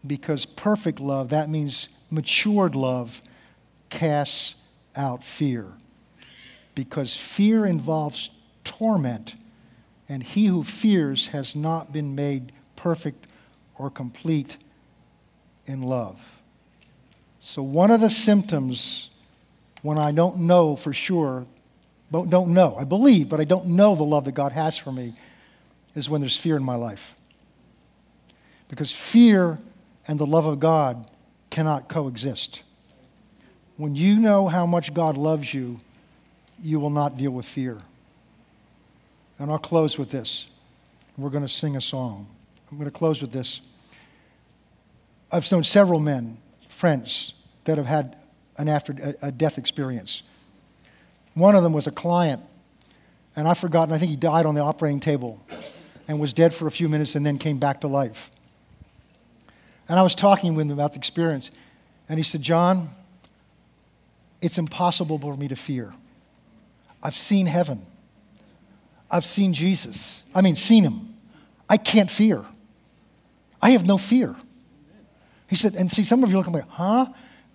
Because 0.07 0.45
perfect 0.45 1.01
love, 1.01 1.29
that 1.29 1.49
means 1.49 1.89
matured 2.11 2.75
love, 2.75 3.21
casts 3.89 4.57
out 4.97 5.23
fear. 5.23 5.67
Because 6.75 7.15
fear 7.15 7.67
involves 7.67 8.31
torment, 8.65 9.35
and 10.09 10.23
he 10.23 10.47
who 10.47 10.65
fears 10.65 11.29
has 11.29 11.55
not 11.55 11.93
been 11.93 12.15
made 12.15 12.53
perfect 12.75 13.27
or 13.79 13.91
complete 13.91 14.59
in 15.67 15.83
love. 15.83 16.21
So, 17.41 17.63
one 17.63 17.91
of 17.91 18.01
the 18.01 18.11
symptoms 18.11 19.11
when 19.83 19.99
I 19.99 20.13
don't 20.13 20.39
know 20.39 20.77
for 20.77 20.93
sure 20.93 21.47
don't 22.13 22.55
know. 22.55 22.77
I 22.79 22.85
believe, 22.85 23.29
but 23.29 23.41
I 23.41 23.45
don't 23.45 23.67
know 23.67 23.95
the 23.95 24.05
love 24.05 24.27
that 24.27 24.33
God 24.33 24.53
has 24.53 24.77
for 24.77 24.93
me 24.93 25.15
is 25.95 26.09
when 26.09 26.21
there's 26.21 26.37
fear 26.37 26.57
in 26.57 26.63
my 26.63 26.75
life. 26.75 27.17
Because 28.69 28.91
fear 28.91 29.59
and 30.07 30.19
the 30.19 30.27
love 30.27 30.47
of 30.47 30.61
God 30.61 31.11
cannot 31.51 31.89
coexist. 31.89 32.63
When 33.77 33.95
you 33.95 34.19
know 34.21 34.49
how 34.49 34.67
much 34.67 34.95
God 34.95 35.17
loves 35.17 35.53
you, 35.53 35.79
you 36.63 36.79
will 36.81 36.91
not 36.91 37.17
deal 37.17 37.31
with 37.31 37.47
fear. 37.47 37.79
And 39.39 39.51
I'll 39.51 39.59
close 39.59 39.99
with 39.99 40.11
this. 40.11 40.51
We're 41.17 41.31
going 41.31 41.43
to 41.43 41.49
sing 41.49 41.77
a 41.77 41.81
song. 41.81 42.27
I'm 42.71 42.79
going 42.79 42.91
to 42.91 42.97
close 42.97 43.21
with 43.21 43.33
this. 43.33 43.61
I've 45.31 45.51
known 45.51 45.65
several 45.65 46.01
men, 46.01 46.39
friends, 46.69 47.35
that 47.65 47.79
have 47.79 47.87
had 47.87 48.19
an 48.59 48.69
after 48.69 49.17
a 49.23 49.33
death 49.33 49.59
experience. 49.59 50.23
One 51.35 51.55
of 51.55 51.63
them 51.63 51.73
was 51.73 51.87
a 51.87 51.91
client, 51.91 52.43
and 53.37 53.49
I've 53.49 53.59
forgotten, 53.59 53.95
I 53.95 53.99
think 53.99 54.11
he 54.11 54.17
died 54.17 54.45
on 54.47 54.55
the 54.55 54.61
operating 54.61 55.01
table 55.01 55.45
and 56.09 56.21
was 56.21 56.33
dead 56.33 56.53
for 56.53 56.67
a 56.67 56.71
few 56.71 56.89
minutes 56.89 57.15
and 57.15 57.25
then 57.25 57.39
came 57.39 57.59
back 57.59 57.81
to 57.83 57.89
life. 57.89 58.31
And 59.89 59.99
I 59.99 60.03
was 60.03 60.15
talking 60.15 60.55
with 60.55 60.67
him 60.67 60.73
about 60.73 60.93
the 60.93 60.99
experience, 60.99 61.51
and 62.09 62.19
he 62.19 62.23
said, 62.23 62.43
John, 62.43 62.89
it's 64.41 64.59
impossible 64.59 65.19
for 65.19 65.37
me 65.37 65.49
to 65.49 65.57
fear. 65.57 65.93
I've 67.03 67.17
seen 67.17 67.47
heaven. 67.47 67.81
I've 69.11 69.25
seen 69.25 69.53
Jesus. 69.53 70.23
I 70.35 70.43
mean, 70.43 70.57
seen 70.57 70.85
him. 70.85 71.15
I 71.69 71.77
can't 71.77 72.11
fear. 72.11 72.45
I 73.61 73.71
have 73.71 73.87
no 73.87 73.99
fear. 73.99 74.35
He 75.49 75.57
said, 75.57 75.75
and 75.75 75.91
see, 75.91 76.03
some 76.03 76.25
of 76.25 76.31
you 76.31 76.37
look 76.37 76.47
at 76.47 76.53
me, 76.53 76.61
huh? 76.69 77.07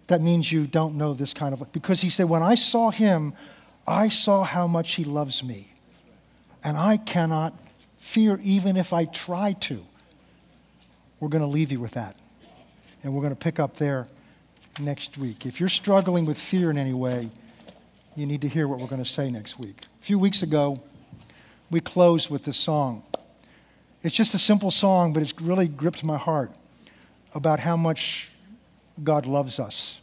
That 0.08 0.22
means 0.22 0.52
you 0.52 0.68
don't 0.68 0.96
know 0.96 1.14
this 1.14 1.34
kind 1.34 1.54
of, 1.54 1.72
because 1.72 2.00
he 2.00 2.10
said, 2.10 2.30
when 2.30 2.42
I 2.42 2.56
saw 2.56 2.90
him, 2.90 3.34
I 3.88 4.10
saw 4.10 4.44
how 4.44 4.68
much 4.68 4.96
He 4.96 5.06
loves 5.06 5.44
me. 5.44 5.72
And 6.64 6.76
I 6.76 6.98
cannot 6.98 7.58
fear 7.98 8.40
even 8.44 8.76
if 8.76 8.92
I 8.94 9.06
try 9.06 9.54
to. 9.54 9.84
we're 11.20 11.30
going 11.30 11.42
to 11.42 11.48
leave 11.48 11.72
you 11.72 11.80
with 11.80 11.92
that. 11.92 12.16
And 13.04 13.14
we're 13.14 13.22
going 13.22 13.34
to 13.34 13.40
pick 13.40 13.60
up 13.60 13.78
there 13.78 14.08
next 14.80 15.18
week. 15.18 15.46
If 15.46 15.60
you're 15.60 15.70
struggling 15.70 16.26
with 16.26 16.38
fear 16.38 16.70
in 16.70 16.78
any 16.78 16.94
way, 16.94 17.30
you 18.16 18.26
need 18.26 18.42
to 18.42 18.48
hear 18.48 18.68
what 18.68 18.80
we're 18.80 18.88
going 18.88 19.04
to 19.04 19.10
say 19.10 19.30
next 19.30 19.60
week. 19.60 19.86
A 20.02 20.04
few 20.04 20.20
weeks 20.20 20.44
ago, 20.44 20.82
we 21.70 21.80
closed 21.80 22.30
with 22.30 22.44
this 22.44 22.58
song. 22.58 23.04
It's 24.04 24.16
just 24.16 24.34
a 24.34 24.40
simple 24.40 24.72
song, 24.72 25.14
but 25.14 25.24
it's 25.24 25.34
really 25.42 25.68
gripped 25.68 26.04
my 26.04 26.18
heart 26.18 26.52
about 27.34 27.60
how 27.60 27.78
much 27.78 28.32
God 29.04 29.26
loves 29.26 29.60
us. 29.60 30.02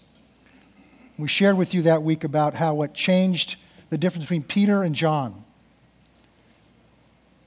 We 1.19 1.29
shared 1.29 1.57
with 1.57 1.75
you 1.75 1.83
that 1.83 2.03
week 2.03 2.25
about 2.25 2.55
how 2.55 2.75
what 2.75 2.95
changed 2.95 3.57
the 3.95 3.99
difference 3.99 4.25
between 4.25 4.43
Peter 4.43 4.83
and 4.83 4.93
John. 4.93 5.45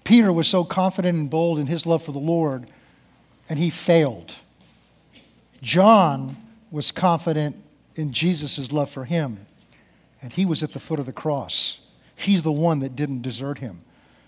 Peter 0.05 0.31
was 0.31 0.47
so 0.47 0.63
confident 0.63 1.17
and 1.17 1.29
bold 1.29 1.59
in 1.59 1.67
his 1.67 1.85
love 1.85 2.01
for 2.01 2.13
the 2.13 2.19
Lord, 2.19 2.65
and 3.49 3.59
he 3.59 3.69
failed. 3.69 4.33
John 5.61 6.37
was 6.71 6.89
confident 6.89 7.57
in 7.97 8.13
Jesus' 8.13 8.71
love 8.71 8.89
for 8.89 9.03
him, 9.03 9.45
and 10.21 10.31
he 10.31 10.45
was 10.45 10.63
at 10.63 10.71
the 10.71 10.79
foot 10.79 11.01
of 11.01 11.05
the 11.05 11.11
cross. 11.11 11.81
He's 12.15 12.43
the 12.43 12.51
one 12.53 12.79
that 12.79 12.95
didn't 12.95 13.23
desert 13.23 13.57
him, 13.57 13.79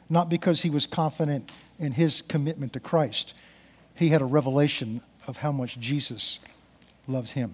not 0.10 0.28
because 0.28 0.62
he 0.62 0.70
was 0.70 0.86
confident 0.86 1.54
in 1.80 1.94
his 1.94 2.20
commitment 2.20 2.74
to 2.74 2.82
Christ. 2.82 3.34
He 3.96 4.10
had 4.10 4.22
a 4.22 4.26
revelation 4.26 5.00
of 5.26 5.38
how 5.38 5.54
much 5.54 5.80
Jesus 5.80 6.40
loves 7.08 7.32
him. 7.32 7.54